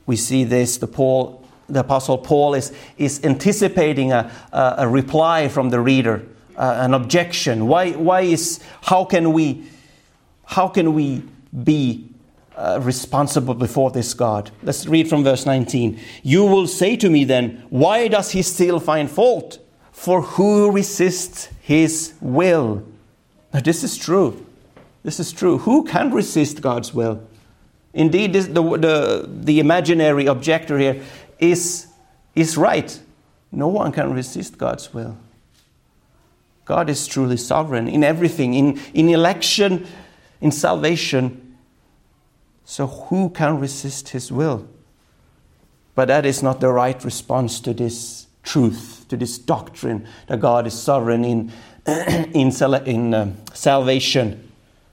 we 0.04 0.16
see 0.16 0.44
this. 0.44 0.76
The, 0.76 0.86
Paul, 0.86 1.42
the 1.66 1.80
Apostle 1.80 2.18
Paul 2.18 2.52
is, 2.52 2.74
is 2.98 3.24
anticipating 3.24 4.12
a, 4.12 4.30
a, 4.52 4.74
a 4.80 4.86
reply 4.86 5.48
from 5.48 5.70
the 5.70 5.80
reader, 5.80 6.26
uh, 6.56 6.78
an 6.80 6.94
objection. 6.94 7.66
Why, 7.66 7.92
why 7.92 8.22
is, 8.22 8.60
how 8.82 9.04
can 9.04 9.32
we, 9.32 9.64
how 10.44 10.68
can 10.68 10.94
we 10.94 11.22
be 11.64 12.08
uh, 12.56 12.80
responsible 12.82 13.52
before 13.52 13.90
this 13.90 14.14
God. 14.14 14.50
Let's 14.62 14.86
read 14.86 15.08
from 15.08 15.22
verse 15.22 15.44
19. 15.44 16.00
You 16.22 16.44
will 16.44 16.66
say 16.66 16.96
to 16.96 17.10
me 17.10 17.24
then, 17.24 17.62
Why 17.68 18.08
does 18.08 18.30
he 18.30 18.40
still 18.40 18.80
find 18.80 19.10
fault? 19.10 19.58
For 19.92 20.22
who 20.22 20.70
resists 20.70 21.48
his 21.60 22.14
will? 22.20 22.82
Now, 23.52 23.60
this 23.60 23.84
is 23.84 23.96
true. 23.96 24.46
This 25.02 25.20
is 25.20 25.32
true. 25.32 25.58
Who 25.58 25.84
can 25.84 26.10
resist 26.10 26.62
God's 26.62 26.94
will? 26.94 27.22
Indeed, 27.92 28.32
this, 28.32 28.46
the, 28.46 28.62
the, 28.62 29.28
the 29.30 29.60
imaginary 29.60 30.26
objector 30.26 30.78
here 30.78 31.02
is, 31.38 31.86
is 32.34 32.56
right. 32.56 32.98
No 33.52 33.68
one 33.68 33.92
can 33.92 34.12
resist 34.12 34.58
God's 34.58 34.92
will. 34.92 35.16
God 36.66 36.90
is 36.90 37.06
truly 37.06 37.38
sovereign 37.38 37.88
in 37.88 38.04
everything, 38.04 38.52
in, 38.52 38.78
in 38.92 39.08
election, 39.08 39.86
in 40.40 40.52
salvation, 40.52 41.46
so, 42.68 42.88
who 42.88 43.30
can 43.30 43.60
resist 43.60 44.08
his 44.08 44.32
will? 44.32 44.66
But 45.94 46.08
that 46.08 46.26
is 46.26 46.42
not 46.42 46.60
the 46.60 46.68
right 46.68 47.02
response 47.04 47.60
to 47.60 47.72
this 47.72 48.26
truth, 48.42 49.06
to 49.08 49.16
this 49.16 49.38
doctrine 49.38 50.06
that 50.26 50.40
God 50.40 50.66
is 50.66 50.74
sovereign 50.74 51.24
in, 51.24 51.52
in, 51.86 52.50
in 52.50 53.14
uh, 53.14 53.32
salvation. 53.54 54.50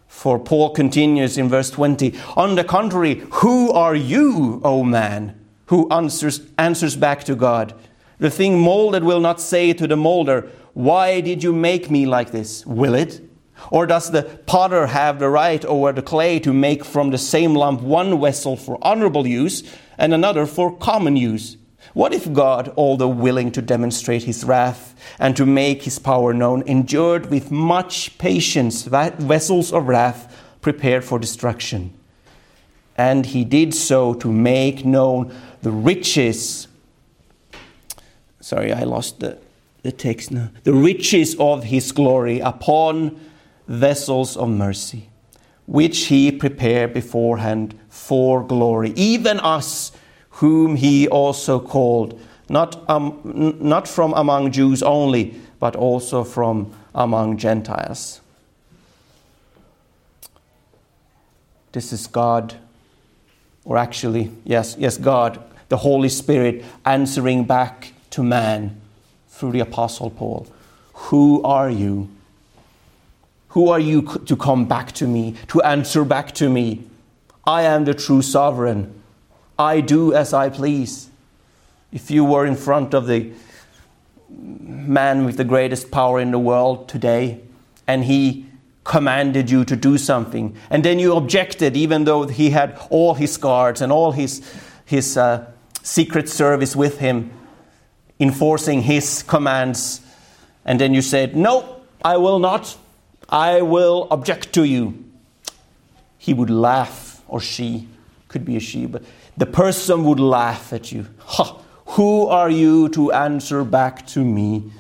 For 0.08 0.38
Paul 0.38 0.70
continues 0.70 1.40
in 1.40 1.50
verse 1.50 1.72
20 1.72 2.14
On 2.38 2.54
the 2.54 2.64
contrary, 2.64 3.24
who 3.32 3.72
are 3.72 3.96
you, 3.96 4.62
O 4.64 4.84
man, 4.84 5.36
who 5.66 5.90
answers, 5.90 6.42
answers 6.60 6.96
back 6.96 7.24
to 7.24 7.36
God? 7.36 7.74
The 8.20 8.30
thing 8.30 8.60
molded 8.60 9.04
will 9.04 9.20
not 9.20 9.42
say 9.42 9.74
to 9.74 9.88
the 9.88 9.98
molder, 9.98 10.48
Why 10.74 11.22
did 11.22 11.44
you 11.44 11.54
make 11.54 11.92
me 11.92 12.06
like 12.06 12.32
this? 12.32 12.66
Will 12.66 12.96
it? 12.96 13.22
Or 13.70 13.86
does 13.86 14.12
the 14.12 14.24
potter 14.46 14.88
have 14.88 15.20
the 15.20 15.30
right 15.30 15.64
over 15.66 15.92
the 15.92 16.02
clay 16.02 16.40
to 16.40 16.52
make 16.54 16.84
from 16.84 17.12
the 17.12 17.18
same 17.18 17.54
lump 17.54 17.82
one 17.82 18.20
vessel 18.20 18.58
for 18.58 18.78
honorable 18.82 19.28
use 19.28 19.64
and 19.98 20.14
another 20.14 20.46
for 20.46 20.76
common 20.76 21.16
use? 21.16 21.58
What 21.94 22.14
if 22.14 22.32
God, 22.34 22.74
although 22.76 23.10
willing 23.10 23.52
to 23.52 23.62
demonstrate 23.62 24.24
his 24.24 24.44
wrath 24.44 24.96
and 25.20 25.38
to 25.38 25.46
make 25.46 25.84
his 25.84 26.00
power 26.00 26.34
known, 26.34 26.64
endured 26.64 27.30
with 27.30 27.52
much 27.52 28.18
patience 28.18 28.84
vessels 28.84 29.72
of 29.72 29.88
wrath 29.88 30.36
prepared 30.62 31.04
for 31.04 31.20
destruction? 31.20 31.94
And 32.98 33.28
he 33.28 33.44
did 33.44 33.74
so 33.74 34.14
to 34.16 34.32
make 34.32 34.86
known 34.86 35.36
the 35.62 35.72
riches. 35.72 36.68
Sorry, 38.40 38.74
I 38.74 38.84
lost 38.84 39.20
the, 39.20 39.38
the 39.84 39.92
text 39.92 40.32
now. 40.32 40.50
The 40.64 40.74
riches 40.74 41.36
of 41.40 41.66
his 41.66 41.92
glory 41.92 42.40
upon 42.40 43.20
vessels 43.68 44.36
of 44.36 44.50
mercy, 44.50 45.10
which 45.66 46.06
he 46.06 46.32
prepared 46.32 46.94
beforehand 46.94 47.78
for 47.90 48.44
glory, 48.44 48.94
even 48.96 49.40
us 49.40 49.92
whom 50.30 50.78
he 50.78 51.08
also 51.08 51.60
called, 51.60 52.20
not, 52.50 52.90
um, 52.90 53.56
not 53.62 53.88
from 53.88 54.14
among 54.14 54.52
Jews 54.52 54.82
only, 54.82 55.36
but 55.60 55.76
also 55.76 56.24
from 56.24 56.74
among 56.96 57.38
Gentiles. 57.38 58.22
This 61.72 61.92
is 61.92 62.08
God, 62.08 62.56
or 63.66 63.78
actually, 63.78 64.32
yes, 64.44 64.76
yes, 64.80 64.98
God, 64.98 65.44
the 65.70 65.78
Holy 65.78 66.10
Spirit 66.10 66.64
answering 66.86 67.46
back 67.46 67.94
to 68.12 68.24
man 68.24 68.80
through 69.34 69.52
the 69.52 69.60
Apostle 69.60 70.12
Paul. 70.12 70.48
Who 70.94 71.42
are 71.44 71.70
you? 71.70 72.08
Who 73.50 73.70
are 73.70 73.80
you 73.80 74.04
to 74.26 74.36
come 74.36 74.66
back 74.66 74.92
to 74.94 75.08
me, 75.08 75.36
to 75.48 75.62
answer 75.64 76.06
back 76.06 76.34
to 76.36 76.50
me? 76.50 76.84
I 77.46 77.64
am 77.64 77.86
the 77.86 77.94
true 77.94 78.22
sovereign. 78.22 79.02
I 79.58 79.82
do 79.82 80.14
as 80.14 80.34
I 80.34 80.50
please. 80.50 81.10
If 81.92 82.10
you 82.10 82.24
were 82.24 82.46
in 82.46 82.56
front 82.56 82.94
of 82.94 83.08
the 83.08 83.32
man 84.30 85.26
with 85.26 85.38
the 85.38 85.44
greatest 85.44 85.92
power 85.92 86.20
in 86.20 86.32
the 86.32 86.40
world 86.40 86.88
today, 86.88 87.40
and 87.88 88.06
he 88.06 88.46
commanded 88.84 89.50
you 89.50 89.66
to 89.66 89.76
do 89.76 89.98
something, 89.98 90.56
and 90.70 90.86
then 90.86 91.00
you 91.00 91.16
objected, 91.16 91.76
even 91.76 92.04
though 92.04 92.28
he 92.28 92.52
had 92.52 92.80
all 92.90 93.16
his 93.16 93.38
guards 93.38 93.82
and 93.82 93.92
all 93.92 94.12
his, 94.12 94.42
his 94.86 95.18
uh, 95.18 95.46
secret 95.82 96.30
service 96.30 96.76
with 96.76 97.00
him, 97.00 97.32
enforcing 98.20 98.82
his 98.82 99.24
commands, 99.24 100.02
and 100.66 100.80
then 100.80 100.94
you 100.94 101.02
said, 101.02 101.36
No, 101.36 101.82
I 102.04 102.18
will 102.18 102.40
not. 102.40 102.78
I 103.30 103.62
will 103.62 104.08
object 104.12 104.54
to 104.54 104.64
you. 104.64 105.04
He 106.18 106.34
would 106.34 106.50
laugh, 106.50 107.22
or 107.28 107.42
she, 107.42 107.88
could 108.28 108.46
be 108.46 108.58
a 108.58 108.60
she, 108.60 108.86
but 108.86 109.04
the 109.38 109.46
person 109.46 110.04
would 110.06 110.20
laugh 110.20 110.72
at 110.74 110.92
you. 110.92 111.08
Ha! 111.20 111.60
Who 111.88 112.28
are 112.28 112.50
you 112.50 112.90
to 112.90 113.12
answer 113.12 113.64
back 113.64 114.08
to 114.08 114.24
me? 114.24 114.72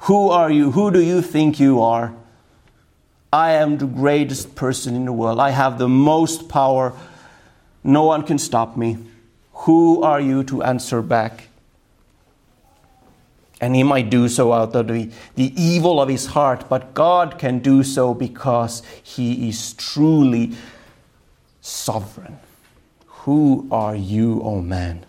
Who 0.00 0.30
are 0.30 0.50
you? 0.50 0.70
Who 0.70 0.90
do 0.90 1.02
you 1.02 1.20
think 1.20 1.58
you 1.58 1.82
are? 1.82 2.14
I 3.32 3.52
am 3.52 3.78
the 3.78 3.86
greatest 3.86 4.54
person 4.54 4.94
in 4.94 5.04
the 5.04 5.12
world. 5.12 5.40
I 5.40 5.50
have 5.50 5.78
the 5.78 5.88
most 5.88 6.48
power. 6.48 6.92
No 7.82 8.04
one 8.04 8.22
can 8.22 8.38
stop 8.38 8.76
me. 8.76 8.98
Who 9.66 10.02
are 10.02 10.20
you 10.20 10.44
to 10.44 10.62
answer 10.62 11.02
back? 11.02 11.48
And 13.60 13.74
he 13.74 13.82
might 13.82 14.10
do 14.10 14.28
so 14.28 14.52
out 14.52 14.76
of 14.76 14.88
the, 14.88 15.10
the 15.34 15.52
evil 15.60 16.00
of 16.00 16.08
his 16.08 16.26
heart, 16.26 16.68
but 16.68 16.92
God 16.92 17.38
can 17.38 17.60
do 17.60 17.82
so 17.82 18.12
because 18.12 18.82
he 19.02 19.48
is 19.48 19.72
truly 19.74 20.52
sovereign. 21.62 22.38
Who 23.06 23.66
are 23.70 23.96
you, 23.96 24.40
O 24.42 24.56
oh 24.56 24.60
man? 24.60 25.06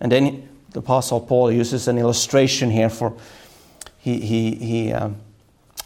And 0.00 0.12
then 0.12 0.48
the 0.70 0.78
Apostle 0.78 1.20
Paul 1.20 1.50
uses 1.50 1.88
an 1.88 1.98
illustration 1.98 2.70
here 2.70 2.88
for 2.88 3.16
he, 3.98 4.20
he, 4.20 4.54
he 4.54 4.92
um, 4.92 5.16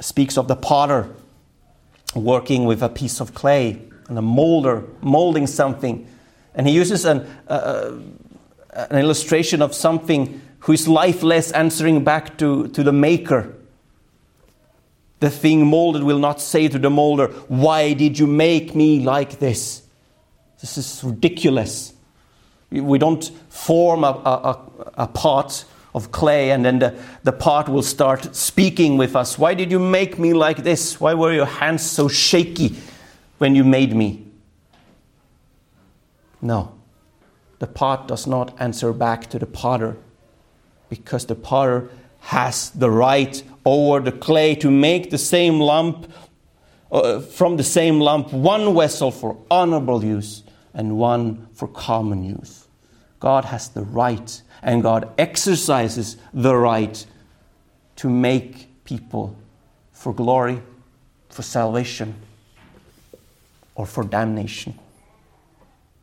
speaks 0.01 0.37
of 0.37 0.49
the 0.49 0.57
potter 0.57 1.09
working 2.15 2.67
with 2.67 2.83
a 2.83 2.89
piece 2.89 3.21
of 3.21 3.33
clay 3.35 3.81
and 4.09 4.19
a 4.19 4.23
molder 4.23 4.85
molding 5.01 5.47
something. 5.47 6.07
And 6.55 6.69
he 6.69 6.75
uses 6.75 7.05
an, 7.05 7.27
uh, 7.49 7.93
an 8.75 8.99
illustration 8.99 9.63
of 9.63 9.75
something 9.75 10.41
who 10.63 10.73
is 10.73 10.87
lifeless 10.87 11.51
answering 11.53 12.05
back 12.05 12.39
to, 12.39 12.69
to 12.69 12.83
the 12.83 12.93
maker. 12.93 13.53
The 15.21 15.31
thing 15.31 15.67
molded 15.67 16.05
will 16.05 16.19
not 16.19 16.41
say 16.41 16.69
to 16.69 16.79
the 16.79 16.91
molder, 16.91 17.29
Why 17.49 17.95
did 17.95 18.19
you 18.19 18.27
make 18.27 18.75
me 18.75 19.01
like 19.01 19.39
this? 19.39 19.83
This 20.61 20.79
is 20.79 21.03
ridiculous. 21.03 21.95
We 22.71 22.99
don't 22.99 23.25
form 23.49 24.05
a, 24.05 24.09
a, 24.09 24.61
a 24.95 25.07
pot 25.09 25.65
of 25.95 26.13
clay 26.13 26.53
and 26.53 26.65
then 26.65 26.79
the, 26.79 26.99
the 27.25 27.33
pot 27.33 27.69
will 27.69 27.83
start 27.83 28.35
speaking 28.35 28.97
with 28.97 29.17
us. 29.17 29.37
Why 29.37 29.55
did 29.55 29.71
you 29.71 29.79
make 29.81 30.19
me 30.19 30.33
like 30.33 30.63
this? 30.63 31.01
Why 31.01 31.15
were 31.15 31.33
your 31.33 31.47
hands 31.47 31.83
so 31.83 32.09
shaky 32.09 32.77
when 33.39 33.55
you 33.55 33.65
made 33.65 33.95
me? 33.95 34.27
No. 36.41 36.73
The 37.59 37.67
pot 37.67 38.07
does 38.07 38.27
not 38.27 38.55
answer 38.61 38.93
back 38.93 39.29
to 39.31 39.39
the 39.39 39.47
potter 39.47 39.97
because 40.93 41.25
the 41.25 41.35
potter 41.35 41.89
has 42.21 42.69
the 42.73 42.91
right 42.91 43.43
over 43.65 43.99
the 44.01 44.13
clay 44.13 44.55
to 44.55 44.71
make 44.71 45.09
the 45.09 45.17
same 45.17 45.59
lump 45.59 46.07
uh, 46.91 47.19
from 47.19 47.57
the 47.57 47.65
same 47.65 47.99
lump 47.99 48.31
one 48.31 48.75
vessel 48.75 49.11
for 49.11 49.39
honorable 49.51 50.05
use 50.05 50.43
and 50.75 50.99
one 50.99 51.47
for 51.55 51.67
common 51.67 52.23
use. 52.23 52.69
God 53.21 53.47
has 53.47 53.71
the 53.71 53.85
right, 53.85 54.43
and 54.63 54.83
God 54.83 55.11
exercises 55.17 56.19
the 56.35 56.55
right 56.55 57.07
to 57.97 58.11
make 58.11 58.85
people 58.85 59.35
for 59.93 60.13
glory, 60.13 60.61
for 61.31 61.41
salvation, 61.41 62.17
or 63.75 63.87
for 63.87 64.05
damnation, 64.05 64.79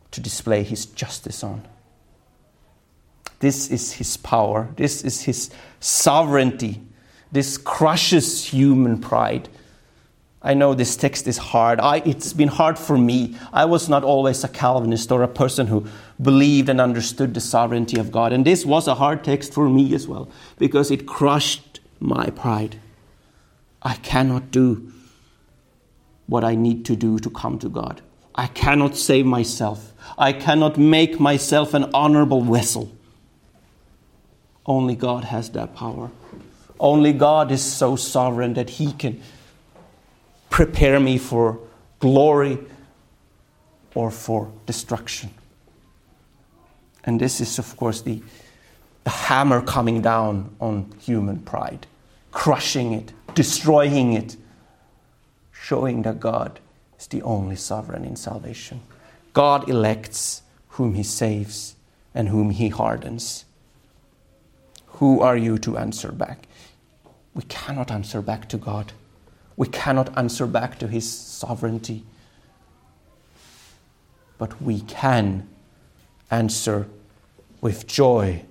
to 0.10 0.20
display 0.20 0.64
His 0.64 0.88
justice 0.88 1.44
on. 1.44 1.62
This 3.40 3.70
is 3.70 3.94
His 3.94 4.18
power, 4.18 4.70
this 4.76 5.04
is 5.04 5.24
His 5.24 5.50
sovereignty. 5.80 6.82
This 7.32 7.58
crushes 7.58 8.46
human 8.46 9.00
pride 9.00 9.50
I 10.42 10.54
know 10.54 10.74
this 10.74 10.96
text 10.96 11.28
is 11.28 11.38
hard. 11.38 11.82
I, 11.82 11.98
it's 11.98 12.32
been 12.32 12.48
hard 12.48 12.80
for 12.80 12.98
me. 12.98 13.36
I 13.52 13.66
was 13.66 13.90
not 13.90 14.06
always 14.06 14.44
a 14.44 14.48
Calvinist 14.48 15.12
or 15.12 15.22
a 15.22 15.28
person 15.28 15.68
who 15.68 15.86
believed 16.22 16.70
and 16.70 16.80
understood 16.80 17.34
the 17.34 17.42
sovereignty 17.42 18.00
of 18.00 18.12
God. 18.12 18.32
And 18.32 18.46
this 18.46 18.66
was 18.66 18.88
a 18.88 18.96
hard 18.96 19.24
text 19.24 19.54
for 19.54 19.68
me 19.68 19.94
as 19.94 20.08
well 20.08 20.30
because 20.58 20.92
it 20.92 21.06
crushed 21.06 21.82
my 22.00 22.30
pride. 22.30 22.80
I 23.82 23.96
cannot 23.96 24.50
do 24.50 24.94
what 26.28 26.46
I 26.46 26.56
need 26.56 26.86
to 26.86 26.96
do 26.96 27.20
to 27.20 27.30
come 27.30 27.60
to 27.60 27.68
God. 27.68 28.02
I 28.36 28.48
cannot 28.48 28.96
save 28.96 29.26
myself. 29.26 29.92
I 30.18 30.32
cannot 30.32 30.78
make 30.78 31.20
myself 31.20 31.74
an 31.74 31.90
honorable 31.94 32.42
vessel. 32.42 32.90
Only 34.70 34.96
God 34.96 35.24
has 35.24 35.50
that 35.52 35.76
power. 35.76 36.12
Only 36.80 37.12
God 37.12 37.52
is 37.52 37.64
so 37.64 37.96
sovereign 37.96 38.54
that 38.54 38.70
He 38.70 38.94
can 38.94 39.20
prepare 40.52 41.00
me 41.00 41.18
for 41.18 41.60
glory 42.00 42.60
or 43.96 44.12
for 44.12 44.52
destruction. 44.68 45.32
And 47.04 47.20
this 47.20 47.42
is, 47.42 47.58
of 47.58 47.76
course, 47.78 48.02
the, 48.02 48.22
the 49.06 49.10
hammer 49.10 49.62
coming 49.62 50.04
down 50.04 50.56
on 50.62 50.94
human 51.00 51.40
pride, 51.40 51.88
crushing 52.32 52.94
it, 52.94 53.12
destroying 53.34 54.14
it, 54.14 54.38
showing 55.52 56.04
that 56.04 56.20
God 56.20 56.60
is 57.00 57.08
the 57.08 57.24
only 57.24 57.56
sovereign 57.56 58.06
in 58.06 58.16
salvation. 58.16 58.82
God 59.34 59.68
elects 59.68 60.44
whom 60.70 60.94
he 60.94 61.04
saves 61.04 61.76
and 62.14 62.30
whom 62.30 62.52
he 62.52 62.70
hardens. 62.70 63.46
Who 65.00 65.20
are 65.22 65.36
you 65.36 65.58
to 65.60 65.78
answer 65.78 66.12
back? 66.12 66.48
We 67.34 67.44
cannot 67.44 67.92
answer 67.92 68.22
back 68.22 68.48
to 68.50 68.58
God 68.58 68.94
we 69.60 69.68
cannot 69.68 70.18
answer 70.18 70.48
back 70.48 70.80
to 70.80 70.88
his 70.88 71.12
sovereignty. 71.12 72.06
But 74.38 74.62
we 74.62 74.80
can 74.80 75.50
answer 76.32 76.88
with 77.60 77.86
joy. 77.86 78.46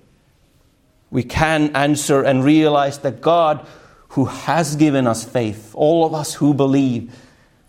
We 1.09 1.23
can 1.23 1.75
answer 1.75 2.21
and 2.21 2.43
realize 2.43 2.99
that 2.99 3.21
God, 3.21 3.65
who 4.09 4.25
has 4.25 4.75
given 4.75 5.07
us 5.07 5.23
faith, 5.23 5.71
all 5.73 6.05
of 6.05 6.13
us 6.13 6.35
who 6.35 6.53
believe, 6.53 7.11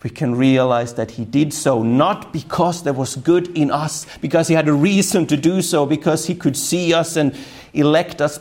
we 0.03 0.11
can 0.11 0.35
realize 0.35 0.93
that 0.93 1.09
He 1.09 1.25
did 1.25 1.51
so 1.51 1.81
not 1.81 2.31
because 2.31 2.83
there 2.83 2.93
was 2.93 3.15
good 3.15 3.47
in 3.57 3.71
us, 3.71 4.05
because 4.19 4.47
He 4.47 4.53
had 4.53 4.67
a 4.67 4.73
reason 4.73 5.25
to 5.27 5.37
do 5.37 5.63
so, 5.63 5.87
because 5.87 6.27
He 6.27 6.35
could 6.35 6.55
see 6.55 6.93
us 6.93 7.15
and 7.15 7.35
elect 7.73 8.21
us 8.21 8.37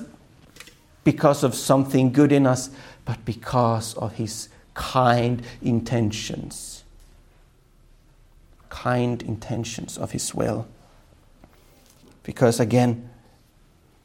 because 1.05 1.43
of 1.43 1.55
something 1.55 2.13
good 2.13 2.33
in 2.33 2.47
us, 2.47 2.71
but 3.05 3.25
because 3.25 3.95
of 3.95 4.15
His 4.15 4.49
kind 4.75 5.43
intentions. 5.63 6.85
Kind 8.69 9.23
intentions 9.23 9.99
of 9.99 10.13
His 10.13 10.35
will. 10.35 10.67
Because 12.23 12.61
again, 12.61 13.09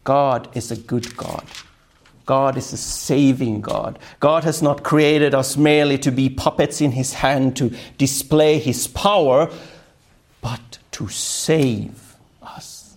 God 0.04 0.50
is 0.56 0.72
a 0.72 0.76
good 0.76 1.16
God. 1.18 1.46
God 2.26 2.58
is 2.58 2.74
a 2.74 2.78
saving 2.78 3.62
God. 3.62 4.00
God 4.20 4.43
has 4.43 4.62
not 4.62 4.84
created 4.84 5.36
us 5.36 5.58
merely 5.58 5.98
to 6.00 6.12
be 6.12 6.30
puppets 6.30 6.82
in 6.82 6.91
His 6.91 7.14
hand 7.14 7.56
to 7.58 7.76
display 7.98 8.58
His 8.58 8.88
power, 8.88 9.52
but 10.41 10.80
to 10.91 11.08
save 11.08 12.16
us, 12.41 12.96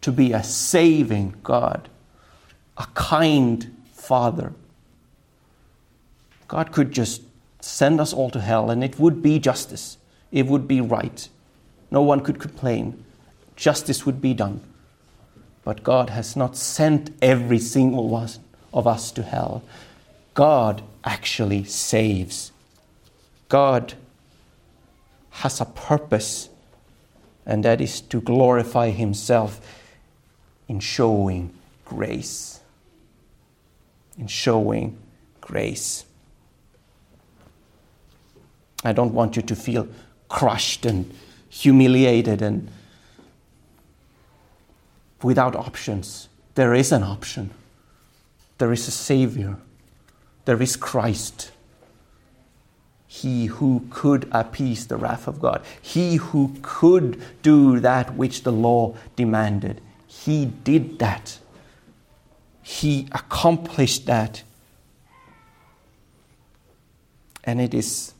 to 0.00 0.12
be 0.12 0.32
a 0.32 0.44
saving 0.44 1.34
God, 1.42 1.88
a 2.82 2.86
kind 2.94 3.74
Father 3.92 4.52
God 6.52 6.70
could 6.70 6.92
just 6.92 7.22
send 7.60 7.98
us 7.98 8.12
all 8.12 8.28
to 8.28 8.38
hell 8.38 8.70
and 8.70 8.84
it 8.84 8.98
would 8.98 9.22
be 9.22 9.38
justice. 9.38 9.96
It 10.30 10.44
would 10.44 10.68
be 10.68 10.82
right. 10.82 11.26
No 11.90 12.02
one 12.02 12.20
could 12.20 12.38
complain. 12.38 13.02
Justice 13.56 14.04
would 14.04 14.20
be 14.20 14.34
done. 14.34 14.60
But 15.64 15.82
God 15.82 16.10
has 16.10 16.36
not 16.36 16.54
sent 16.54 17.08
every 17.22 17.58
single 17.58 18.10
one 18.10 18.28
of 18.74 18.86
us 18.86 19.10
to 19.12 19.22
hell. 19.22 19.62
God 20.34 20.82
actually 21.04 21.64
saves. 21.64 22.52
God 23.48 23.94
has 25.30 25.58
a 25.58 25.64
purpose, 25.64 26.50
and 27.46 27.64
that 27.64 27.80
is 27.80 28.02
to 28.02 28.20
glorify 28.20 28.90
Himself 28.90 29.58
in 30.68 30.80
showing 30.80 31.50
grace. 31.86 32.51
In 34.18 34.26
showing 34.26 34.98
grace. 35.40 36.04
I 38.84 38.92
don't 38.92 39.14
want 39.14 39.36
you 39.36 39.42
to 39.42 39.56
feel 39.56 39.88
crushed 40.28 40.84
and 40.86 41.12
humiliated 41.48 42.42
and 42.42 42.68
without 45.22 45.54
options. 45.54 46.28
There 46.54 46.74
is 46.74 46.92
an 46.92 47.02
option. 47.02 47.50
There 48.58 48.72
is 48.72 48.88
a 48.88 48.90
Savior. 48.90 49.56
There 50.44 50.60
is 50.60 50.76
Christ. 50.76 51.52
He 53.06 53.46
who 53.46 53.86
could 53.90 54.28
appease 54.32 54.86
the 54.86 54.96
wrath 54.96 55.28
of 55.28 55.40
God. 55.40 55.62
He 55.80 56.16
who 56.16 56.54
could 56.62 57.22
do 57.42 57.78
that 57.80 58.14
which 58.14 58.42
the 58.42 58.52
law 58.52 58.94
demanded. 59.16 59.80
He 60.06 60.46
did 60.46 60.98
that. 60.98 61.38
He 62.62 63.08
accomplished 63.12 64.06
that. 64.06 64.42
And 67.44 67.60
it 67.60 67.74
is 67.74 68.14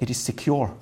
it 0.00 0.10
is 0.10 0.16
secure. 0.16 0.74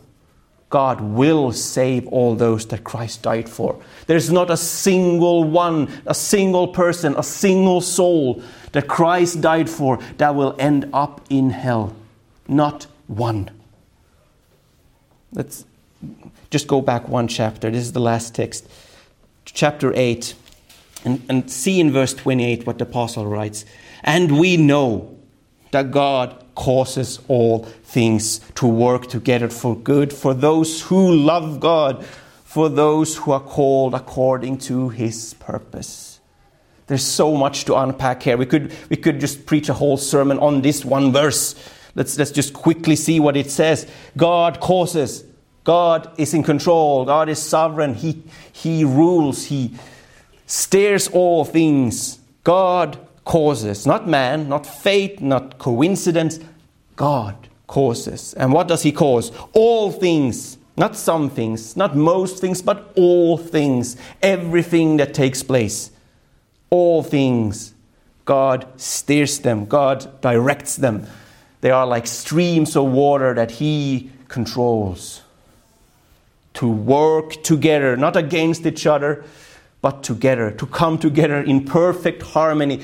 God 0.68 1.00
will 1.00 1.52
save 1.52 2.06
all 2.08 2.34
those 2.34 2.66
that 2.66 2.82
Christ 2.82 3.22
died 3.22 3.48
for. 3.48 3.80
There's 4.06 4.32
not 4.32 4.50
a 4.50 4.56
single 4.56 5.44
one, 5.44 5.88
a 6.06 6.14
single 6.14 6.68
person, 6.68 7.14
a 7.16 7.22
single 7.22 7.80
soul 7.80 8.42
that 8.72 8.88
Christ 8.88 9.40
died 9.40 9.70
for 9.70 9.98
that 10.18 10.34
will 10.34 10.56
end 10.58 10.90
up 10.92 11.20
in 11.30 11.50
hell. 11.50 11.94
Not 12.48 12.86
one. 13.06 13.50
Let's 15.32 15.64
just 16.50 16.66
go 16.66 16.80
back 16.80 17.08
one 17.08 17.28
chapter. 17.28 17.70
This 17.70 17.82
is 17.82 17.92
the 17.92 18.00
last 18.00 18.34
text. 18.34 18.68
chapter 19.44 19.92
8 19.94 20.34
and, 21.04 21.22
and 21.28 21.50
see 21.50 21.80
in 21.80 21.92
verse 21.92 22.14
28 22.14 22.66
what 22.66 22.78
the 22.78 22.84
apostle 22.84 23.26
writes. 23.26 23.64
And 24.02 24.38
we 24.38 24.56
know 24.56 25.16
that 25.70 25.90
God 25.90 26.44
causes 26.54 27.20
all 27.28 27.64
things 27.84 28.40
to 28.54 28.66
work 28.66 29.08
together 29.08 29.48
for 29.48 29.76
good 29.76 30.12
for 30.12 30.34
those 30.34 30.82
who 30.82 31.14
love 31.14 31.60
God, 31.60 32.04
for 32.44 32.68
those 32.68 33.16
who 33.16 33.32
are 33.32 33.40
called 33.40 33.94
according 33.94 34.58
to 34.58 34.88
his 34.88 35.34
purpose. 35.34 36.20
There's 36.86 37.04
so 37.04 37.36
much 37.36 37.64
to 37.64 37.76
unpack 37.76 38.22
here. 38.22 38.36
We 38.36 38.46
could, 38.46 38.72
we 38.88 38.96
could 38.96 39.20
just 39.20 39.44
preach 39.44 39.68
a 39.68 39.74
whole 39.74 39.96
sermon 39.96 40.38
on 40.38 40.62
this 40.62 40.84
one 40.84 41.12
verse. 41.12 41.54
Let's, 41.94 42.16
let's 42.16 42.30
just 42.30 42.52
quickly 42.52 42.94
see 42.94 43.18
what 43.18 43.36
it 43.36 43.50
says. 43.50 43.86
God 44.16 44.60
causes. 44.60 45.24
God 45.64 46.12
is 46.16 46.32
in 46.32 46.44
control. 46.44 47.04
God 47.04 47.28
is 47.28 47.42
sovereign. 47.42 47.94
He, 47.94 48.22
he 48.52 48.84
rules. 48.84 49.44
He 49.44 49.74
steers 50.46 51.08
all 51.08 51.44
things. 51.44 52.20
God 52.44 52.98
causes. 53.24 53.86
Not 53.86 54.08
man, 54.08 54.48
not 54.48 54.64
fate, 54.64 55.20
not 55.20 55.58
coincidence. 55.58 56.40
God 56.94 57.34
causes. 57.66 58.34
And 58.34 58.52
what 58.52 58.68
does 58.68 58.82
He 58.82 58.92
cause? 58.92 59.32
All 59.52 59.90
things. 59.90 60.58
Not 60.78 60.94
some 60.94 61.30
things, 61.30 61.74
not 61.74 61.96
most 61.96 62.38
things, 62.38 62.60
but 62.60 62.92
all 62.96 63.38
things. 63.38 63.96
Everything 64.22 64.98
that 64.98 65.14
takes 65.14 65.42
place. 65.42 65.90
All 66.68 67.02
things. 67.02 67.72
God 68.26 68.66
steers 68.76 69.38
them, 69.38 69.66
God 69.66 70.20
directs 70.20 70.76
them. 70.76 71.06
They 71.60 71.70
are 71.70 71.86
like 71.86 72.06
streams 72.06 72.76
of 72.76 72.84
water 72.84 73.32
that 73.34 73.52
He 73.52 74.10
controls. 74.28 75.22
To 76.54 76.68
work 76.68 77.42
together, 77.42 77.96
not 77.96 78.16
against 78.16 78.66
each 78.66 78.86
other, 78.86 79.24
but 79.86 80.02
together, 80.02 80.50
to 80.50 80.66
come 80.66 80.98
together 80.98 81.40
in 81.40 81.64
perfect 81.64 82.20
harmony. 82.20 82.80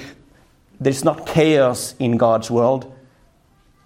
There's 0.81 1.03
not 1.03 1.27
chaos 1.27 1.97
in 1.99 2.17
God's 2.17 2.49
world, 2.49 2.95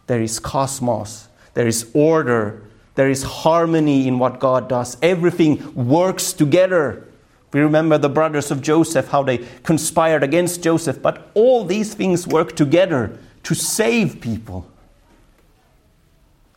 there 0.07 0.21
is 0.21 0.39
cosmos, 0.39 1.29
there 1.55 1.67
is 1.67 1.91
order, 1.95 2.63
there 2.95 3.09
is 3.09 3.23
harmony 3.23 4.07
in 4.07 4.19
what 4.19 4.39
God 4.39 4.69
does. 4.69 4.99
Everything 5.01 5.75
works 5.75 6.35
together. 6.35 7.09
We 7.55 7.61
remember 7.61 7.97
the 7.97 8.11
brothers 8.11 8.51
of 8.51 8.61
Joseph, 8.61 9.09
how 9.09 9.23
they 9.23 9.39
conspired 9.63 10.23
against 10.23 10.63
Joseph, 10.63 11.01
but 11.01 11.31
all 11.33 11.65
these 11.65 11.95
things 11.95 12.27
work 12.27 12.55
together 12.55 13.19
to 13.45 13.55
save 13.55 14.21
people 14.21 14.71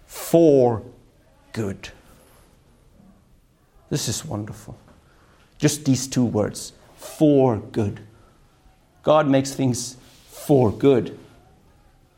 for 0.08 0.84
good. 1.54 1.88
This 3.90 4.10
is 4.10 4.26
wonderful. 4.26 4.78
Just 5.60 5.86
these 5.86 6.08
two 6.08 6.26
words 6.26 6.74
for 6.96 7.58
good. 7.58 8.00
God 9.04 9.28
makes 9.28 9.54
things 9.54 9.98
for 10.28 10.72
good. 10.72 11.18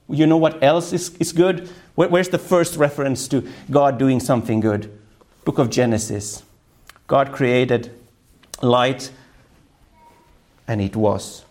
You 0.07 0.27
know 0.27 0.37
what 0.37 0.63
else 0.63 0.93
is, 0.93 1.15
is 1.17 1.33
good? 1.33 1.69
Where, 1.95 2.07
where's 2.07 2.29
the 2.29 2.37
first 2.37 2.77
reference 2.77 3.27
to 3.29 3.47
God 3.69 3.97
doing 3.97 4.19
something 4.19 4.59
good? 4.59 4.97
Book 5.43 5.57
of 5.57 5.69
Genesis. 5.69 6.43
God 7.07 7.31
created 7.31 7.91
light, 8.61 9.11
and 10.67 10.79
it 10.79 10.95
was 10.95 11.43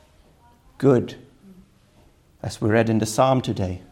good. 0.79 1.17
As 2.43 2.61
we 2.61 2.71
read 2.71 2.89
in 2.89 2.99
the 2.99 3.07
psalm 3.07 3.43
today, 3.43 3.83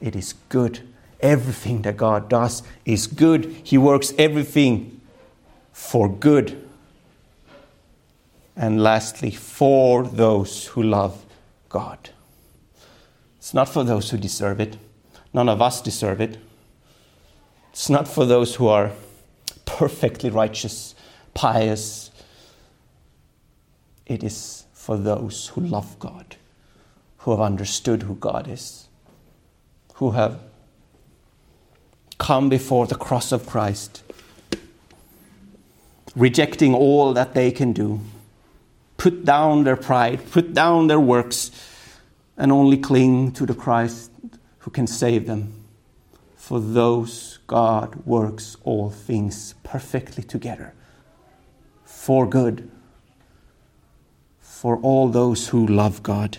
it 0.00 0.16
is 0.16 0.34
good. 0.48 0.80
Everything 1.20 1.82
that 1.82 1.96
God 1.96 2.28
does 2.28 2.62
is 2.84 3.06
good. 3.06 3.54
He 3.62 3.78
works 3.78 4.12
everything 4.18 5.00
for 5.72 6.08
good. 6.08 6.68
And 8.56 8.82
lastly, 8.82 9.30
for 9.30 10.04
those 10.04 10.66
who 10.66 10.82
love 10.82 11.24
God. 11.68 12.10
It's 13.38 13.54
not 13.54 13.68
for 13.68 13.82
those 13.82 14.10
who 14.10 14.18
deserve 14.18 14.60
it. 14.60 14.76
None 15.32 15.48
of 15.48 15.62
us 15.62 15.80
deserve 15.80 16.20
it. 16.20 16.38
It's 17.72 17.88
not 17.88 18.06
for 18.06 18.26
those 18.26 18.56
who 18.56 18.68
are 18.68 18.92
perfectly 19.64 20.28
righteous, 20.28 20.94
pious. 21.32 22.10
It 24.06 24.22
is 24.22 24.64
for 24.74 24.96
those 24.96 25.48
who 25.48 25.62
love 25.62 25.98
God, 25.98 26.36
who 27.18 27.30
have 27.30 27.40
understood 27.40 28.02
who 28.02 28.14
God 28.16 28.46
is, 28.46 28.88
who 29.94 30.10
have 30.10 30.38
come 32.18 32.48
before 32.48 32.86
the 32.86 32.94
cross 32.94 33.32
of 33.32 33.46
Christ, 33.46 34.02
rejecting 36.14 36.74
all 36.74 37.12
that 37.14 37.34
they 37.34 37.50
can 37.50 37.72
do, 37.72 38.00
put 38.96 39.24
down 39.24 39.64
their 39.64 39.76
pride, 39.76 40.30
put 40.30 40.52
down 40.54 40.86
their 40.86 41.00
works, 41.00 41.50
and 42.36 42.52
only 42.52 42.76
cling 42.76 43.32
to 43.32 43.46
the 43.46 43.54
Christ 43.54 44.10
who 44.58 44.70
can 44.70 44.86
save 44.86 45.26
them. 45.26 45.52
For 46.36 46.60
those 46.60 47.38
God 47.46 48.06
works 48.06 48.56
all 48.64 48.90
things 48.90 49.54
perfectly 49.62 50.22
together 50.22 50.74
for 52.02 52.26
good 52.26 52.68
for 54.40 54.76
all 54.78 55.08
those 55.08 55.48
who 55.48 55.66
love 55.66 56.02
God. 56.02 56.38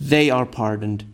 They 0.00 0.28
are 0.30 0.44
pardoned, 0.44 1.04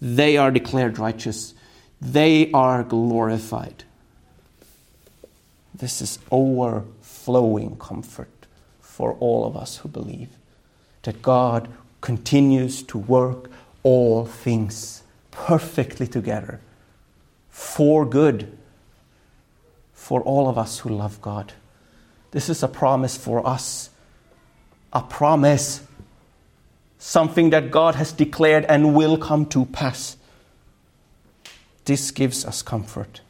they 0.00 0.36
are 0.36 0.50
declared 0.50 0.98
righteous, 0.98 1.54
they 2.00 2.50
are 2.52 2.82
glorified. 2.84 3.84
This 5.78 6.02
is 6.02 6.18
overflowing 6.30 7.76
comfort 7.76 8.46
for 8.80 9.14
all 9.14 9.46
of 9.46 9.56
us 9.56 9.78
who 9.78 9.88
believe 9.88 10.30
that 11.02 11.22
God 11.22 11.68
continues 12.00 12.82
to 12.84 12.98
work 12.98 13.50
all 13.82 14.26
things 14.26 15.02
perfectly 15.30 16.06
together 16.06 16.60
for 17.48 18.04
good 18.04 18.56
for 19.92 20.22
all 20.22 20.48
of 20.48 20.58
us 20.58 20.80
who 20.80 20.88
love 20.88 21.20
God. 21.20 21.52
This 22.30 22.48
is 22.48 22.62
a 22.62 22.68
promise 22.68 23.16
for 23.16 23.46
us, 23.46 23.90
a 24.92 25.02
promise, 25.02 25.82
something 26.98 27.50
that 27.50 27.70
God 27.70 27.94
has 27.94 28.12
declared 28.12 28.64
and 28.64 28.94
will 28.94 29.16
come 29.16 29.46
to 29.46 29.66
pass. 29.66 30.16
This 31.84 32.10
gives 32.10 32.44
us 32.44 32.62
comfort. 32.62 33.20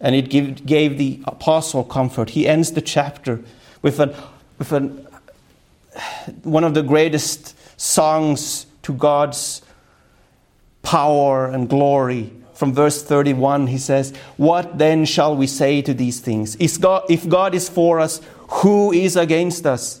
And 0.00 0.14
it 0.14 0.28
gave 0.64 0.98
the 0.98 1.20
apostle 1.24 1.84
comfort. 1.84 2.30
He 2.30 2.46
ends 2.46 2.72
the 2.72 2.80
chapter 2.80 3.42
with, 3.82 3.98
an, 3.98 4.14
with 4.58 4.72
an, 4.72 5.06
one 6.42 6.64
of 6.64 6.74
the 6.74 6.82
greatest 6.82 7.56
songs 7.80 8.66
to 8.82 8.92
God's 8.92 9.62
power 10.82 11.46
and 11.46 11.68
glory. 11.68 12.32
From 12.54 12.72
verse 12.72 13.02
31, 13.02 13.68
he 13.68 13.78
says, 13.78 14.16
What 14.36 14.78
then 14.78 15.04
shall 15.04 15.36
we 15.36 15.46
say 15.46 15.82
to 15.82 15.94
these 15.94 16.20
things? 16.20 16.56
God, 16.78 17.04
if 17.08 17.28
God 17.28 17.54
is 17.54 17.68
for 17.68 18.00
us, 18.00 18.20
who 18.48 18.92
is 18.92 19.16
against 19.16 19.66
us? 19.66 20.00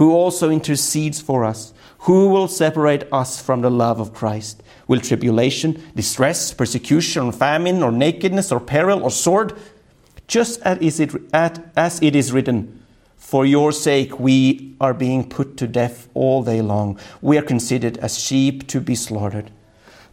who 0.00 0.14
also 0.14 0.48
intercedes 0.48 1.20
for 1.20 1.44
us. 1.44 1.74
Who 2.08 2.30
will 2.30 2.48
separate 2.48 3.04
us 3.12 3.38
from 3.38 3.60
the 3.60 3.70
love 3.70 4.00
of 4.00 4.14
Christ? 4.14 4.62
Will 4.88 4.98
tribulation, 4.98 5.82
distress, 5.94 6.54
persecution, 6.54 7.32
famine, 7.32 7.82
or 7.82 7.92
nakedness, 7.92 8.50
or 8.50 8.60
peril, 8.60 9.02
or 9.02 9.10
sword? 9.10 9.52
Just 10.26 10.58
as 10.62 10.78
it, 10.80 12.16
is 12.16 12.32
written, 12.32 12.82
For 13.18 13.44
your 13.44 13.72
sake 13.72 14.18
we 14.18 14.74
are 14.80 14.94
being 14.94 15.28
put 15.28 15.58
to 15.58 15.66
death 15.66 16.08
all 16.14 16.42
day 16.42 16.62
long. 16.62 16.98
We 17.20 17.36
are 17.36 17.42
considered 17.42 17.98
as 17.98 18.18
sheep 18.18 18.66
to 18.68 18.80
be 18.80 18.94
slaughtered. 18.94 19.50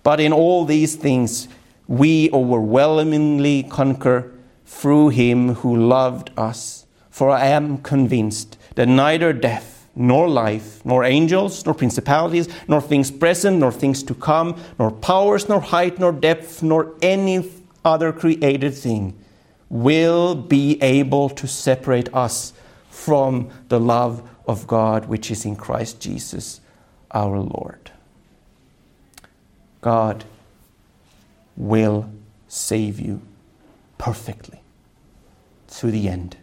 But 0.04 0.20
in 0.20 0.34
all 0.34 0.66
these 0.66 0.98
things 0.98 1.48
we 1.88 2.30
overwhelmingly 2.34 3.64
conquer 3.64 4.34
through 4.66 5.10
him 5.10 5.54
who 5.56 5.74
loved 5.78 6.32
us. 6.36 6.86
For 7.10 7.30
I 7.30 7.46
am 7.46 7.78
convinced 7.78 8.58
that 8.76 8.90
neither 8.90 9.32
death, 9.32 9.77
nor 9.98 10.30
life, 10.30 10.86
nor 10.86 11.04
angels, 11.04 11.66
nor 11.66 11.74
principalities, 11.74 12.48
nor 12.68 12.80
things 12.80 13.10
present, 13.10 13.58
nor 13.58 13.72
things 13.72 14.04
to 14.04 14.14
come, 14.14 14.56
nor 14.78 14.91
powers, 14.91 15.50
nor 15.50 15.60
height, 15.60 16.00
nor 16.00 16.12
depth, 16.12 16.62
nor 16.62 16.93
any 17.02 17.50
other 17.84 18.14
created 18.14 18.74
thing 18.74 19.18
will 19.70 20.36
be 20.36 20.82
able 20.82 21.30
to 21.30 21.48
separate 21.48 22.14
us 22.14 22.54
from 22.89 23.50
the 23.70 23.80
love 23.80 24.28
of 24.48 24.68
God 24.68 25.08
which 25.08 25.30
is 25.32 25.45
in 25.45 25.56
Christ 25.56 26.00
Jesus 26.00 26.62
our 27.12 27.39
Lord. 27.39 27.91
God 29.82 30.26
will 31.56 32.10
save 32.48 33.00
you 33.00 33.22
perfectly 33.98 34.62
to 35.68 35.91
the 35.91 36.08
end. 36.08 36.38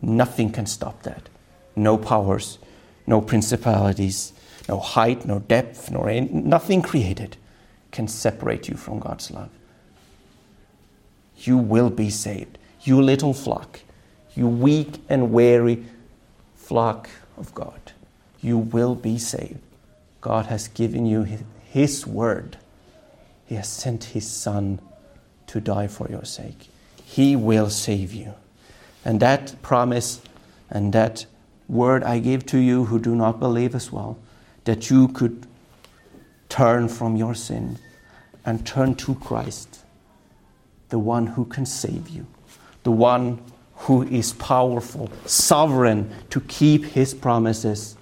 Nothing 0.00 0.50
can 0.50 0.66
stop 0.66 1.02
that. 1.02 1.28
No 1.76 1.98
powers, 1.98 2.58
no 3.06 3.20
principalities, 3.20 4.32
no 4.68 4.80
height, 4.80 5.26
no 5.26 5.38
depth, 5.40 5.90
nor 5.90 6.08
any, 6.08 6.28
nothing 6.28 6.82
created 6.82 7.36
can 7.92 8.08
separate 8.08 8.68
you 8.68 8.76
from 8.76 8.98
God's 8.98 9.30
love. 9.30 9.50
You 11.38 11.58
will 11.58 11.90
be 11.90 12.10
saved, 12.10 12.58
you 12.82 13.00
little 13.00 13.34
flock, 13.34 13.80
you 14.34 14.48
weak 14.48 15.00
and 15.08 15.32
weary 15.32 15.84
flock 16.54 17.08
of 17.36 17.54
God. 17.54 17.92
You 18.40 18.58
will 18.58 18.94
be 18.94 19.18
saved. 19.18 19.60
God 20.20 20.46
has 20.46 20.68
given 20.68 21.06
you 21.06 21.22
His, 21.22 21.42
his 21.64 22.06
word. 22.06 22.58
He 23.46 23.54
has 23.54 23.68
sent 23.68 24.04
His 24.04 24.28
Son 24.28 24.80
to 25.46 25.60
die 25.60 25.86
for 25.86 26.08
your 26.08 26.24
sake. 26.24 26.68
He 27.04 27.36
will 27.36 27.70
save 27.70 28.12
you. 28.12 28.34
And 29.04 29.20
that 29.20 29.60
promise 29.62 30.20
and 30.68 30.92
that 30.92 31.26
word 31.68 32.04
I 32.04 32.18
give 32.18 32.46
to 32.46 32.58
you 32.58 32.84
who 32.84 32.98
do 32.98 33.14
not 33.14 33.40
believe 33.40 33.74
as 33.74 33.90
well, 33.92 34.18
that 34.64 34.90
you 34.90 35.08
could 35.08 35.46
turn 36.48 36.88
from 36.88 37.16
your 37.16 37.34
sin 37.34 37.78
and 38.44 38.64
turn 38.66 38.94
to 38.94 39.14
Christ, 39.16 39.80
the 40.88 40.98
one 40.98 41.28
who 41.28 41.44
can 41.44 41.66
save 41.66 42.08
you, 42.08 42.26
the 42.84 42.92
one 42.92 43.40
who 43.74 44.04
is 44.04 44.32
powerful, 44.34 45.10
sovereign 45.26 46.10
to 46.30 46.40
keep 46.40 46.84
his 46.84 47.12
promises 47.12 47.96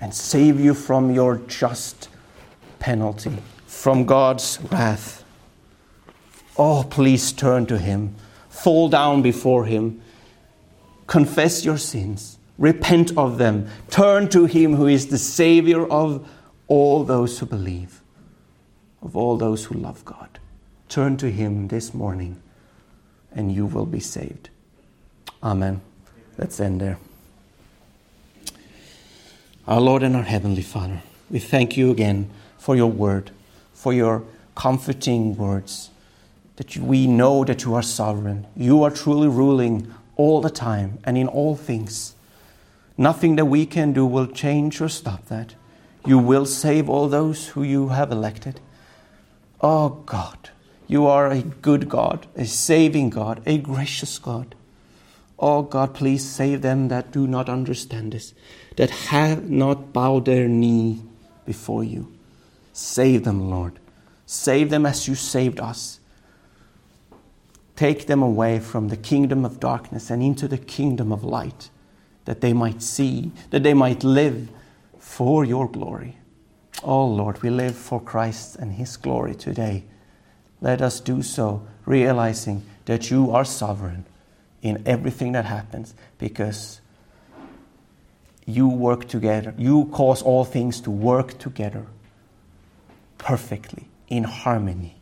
and 0.00 0.14
save 0.14 0.60
you 0.60 0.74
from 0.74 1.10
your 1.10 1.36
just 1.36 2.08
penalty, 2.78 3.36
from 3.66 4.06
God's 4.06 4.58
wrath. 4.70 5.24
Oh, 6.56 6.86
please 6.88 7.32
turn 7.32 7.66
to 7.66 7.78
him, 7.78 8.14
fall 8.48 8.88
down 8.88 9.22
before 9.22 9.64
him, 9.64 10.00
confess 11.08 11.64
your 11.64 11.78
sins, 11.78 12.38
repent 12.56 13.16
of 13.18 13.38
them, 13.38 13.66
turn 13.90 14.28
to 14.28 14.44
him 14.44 14.76
who 14.76 14.86
is 14.86 15.08
the 15.08 15.18
Savior 15.18 15.84
of 15.88 16.28
all 16.68 17.02
those 17.02 17.40
who 17.40 17.46
believe, 17.46 18.00
of 19.02 19.16
all 19.16 19.36
those 19.36 19.64
who 19.64 19.74
love 19.74 20.04
God. 20.04 20.38
Turn 20.88 21.16
to 21.16 21.30
him 21.30 21.68
this 21.68 21.92
morning 21.92 22.40
and 23.32 23.52
you 23.52 23.66
will 23.66 23.86
be 23.86 24.00
saved. 24.00 24.50
Amen. 25.42 25.80
Let's 26.36 26.60
end 26.60 26.80
there. 26.80 26.98
Our 29.66 29.80
Lord 29.80 30.02
and 30.02 30.16
our 30.16 30.22
Heavenly 30.22 30.62
Father, 30.62 31.02
we 31.30 31.38
thank 31.38 31.76
you 31.76 31.90
again 31.90 32.30
for 32.58 32.74
your 32.76 32.90
word, 32.90 33.30
for 33.72 33.92
your 33.92 34.24
comforting 34.54 35.36
words, 35.36 35.90
that 36.56 36.76
we 36.76 37.06
know 37.06 37.44
that 37.44 37.64
you 37.64 37.74
are 37.74 37.82
sovereign. 37.82 38.46
You 38.56 38.82
are 38.82 38.90
truly 38.90 39.28
ruling 39.28 39.92
all 40.18 40.42
the 40.42 40.50
time 40.50 40.98
and 41.04 41.16
in 41.16 41.26
all 41.26 41.56
things. 41.56 42.14
Nothing 42.98 43.36
that 43.36 43.46
we 43.46 43.64
can 43.64 43.94
do 43.94 44.04
will 44.04 44.26
change 44.26 44.82
or 44.82 44.90
stop 44.90 45.24
that. 45.26 45.54
You 46.04 46.18
will 46.18 46.44
save 46.44 46.90
all 46.90 47.08
those 47.08 47.48
who 47.48 47.62
you 47.62 47.88
have 47.88 48.12
elected. 48.12 48.60
Oh 49.62 50.02
God, 50.04 50.50
you 50.86 51.06
are 51.06 51.30
a 51.30 51.42
good 51.42 51.88
God, 51.88 52.26
a 52.36 52.44
saving 52.44 53.10
God, 53.10 53.40
a 53.46 53.58
gracious 53.58 54.18
God. 54.18 54.54
Oh 55.38 55.62
God, 55.62 55.94
please 55.94 56.28
save 56.28 56.62
them 56.62 56.88
that 56.88 57.12
do 57.12 57.26
not 57.26 57.48
understand 57.48 58.12
this, 58.12 58.34
that 58.76 58.90
have 58.90 59.48
not 59.48 59.92
bowed 59.92 60.24
their 60.24 60.48
knee 60.48 61.02
before 61.46 61.84
you. 61.84 62.12
Save 62.72 63.24
them, 63.24 63.48
Lord. 63.48 63.78
Save 64.26 64.70
them 64.70 64.84
as 64.84 65.06
you 65.06 65.14
saved 65.14 65.60
us. 65.60 65.97
Take 67.78 68.08
them 68.08 68.24
away 68.24 68.58
from 68.58 68.88
the 68.88 68.96
kingdom 68.96 69.44
of 69.44 69.60
darkness 69.60 70.10
and 70.10 70.20
into 70.20 70.48
the 70.48 70.58
kingdom 70.58 71.12
of 71.12 71.22
light, 71.22 71.70
that 72.24 72.40
they 72.40 72.52
might 72.52 72.82
see, 72.82 73.30
that 73.50 73.62
they 73.62 73.72
might 73.72 74.02
live 74.02 74.48
for 74.98 75.44
your 75.44 75.68
glory. 75.68 76.16
Oh 76.82 77.06
Lord, 77.06 77.40
we 77.40 77.50
live 77.50 77.76
for 77.76 78.00
Christ 78.00 78.56
and 78.56 78.72
His 78.72 78.96
glory 78.96 79.36
today. 79.36 79.84
Let 80.60 80.82
us 80.82 80.98
do 80.98 81.22
so, 81.22 81.68
realizing 81.86 82.64
that 82.86 83.12
you 83.12 83.30
are 83.30 83.44
sovereign 83.44 84.06
in 84.60 84.82
everything 84.84 85.30
that 85.34 85.44
happens 85.44 85.94
because 86.18 86.80
you 88.44 88.66
work 88.66 89.06
together. 89.06 89.54
You 89.56 89.84
cause 89.92 90.20
all 90.20 90.44
things 90.44 90.80
to 90.80 90.90
work 90.90 91.38
together 91.38 91.86
perfectly, 93.18 93.86
in 94.08 94.24
harmony, 94.24 94.96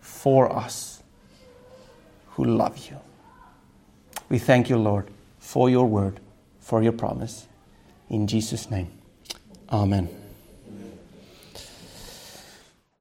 for 0.00 0.50
us 0.50 0.95
who 2.36 2.44
love 2.44 2.76
you. 2.90 2.98
We 4.28 4.38
thank 4.38 4.68
you, 4.68 4.76
Lord, 4.76 5.08
for 5.38 5.70
your 5.70 5.86
word, 5.86 6.20
for 6.60 6.82
your 6.82 6.92
promise. 6.92 7.46
In 8.10 8.26
Jesus' 8.26 8.70
name, 8.70 8.88
amen. 9.70 10.25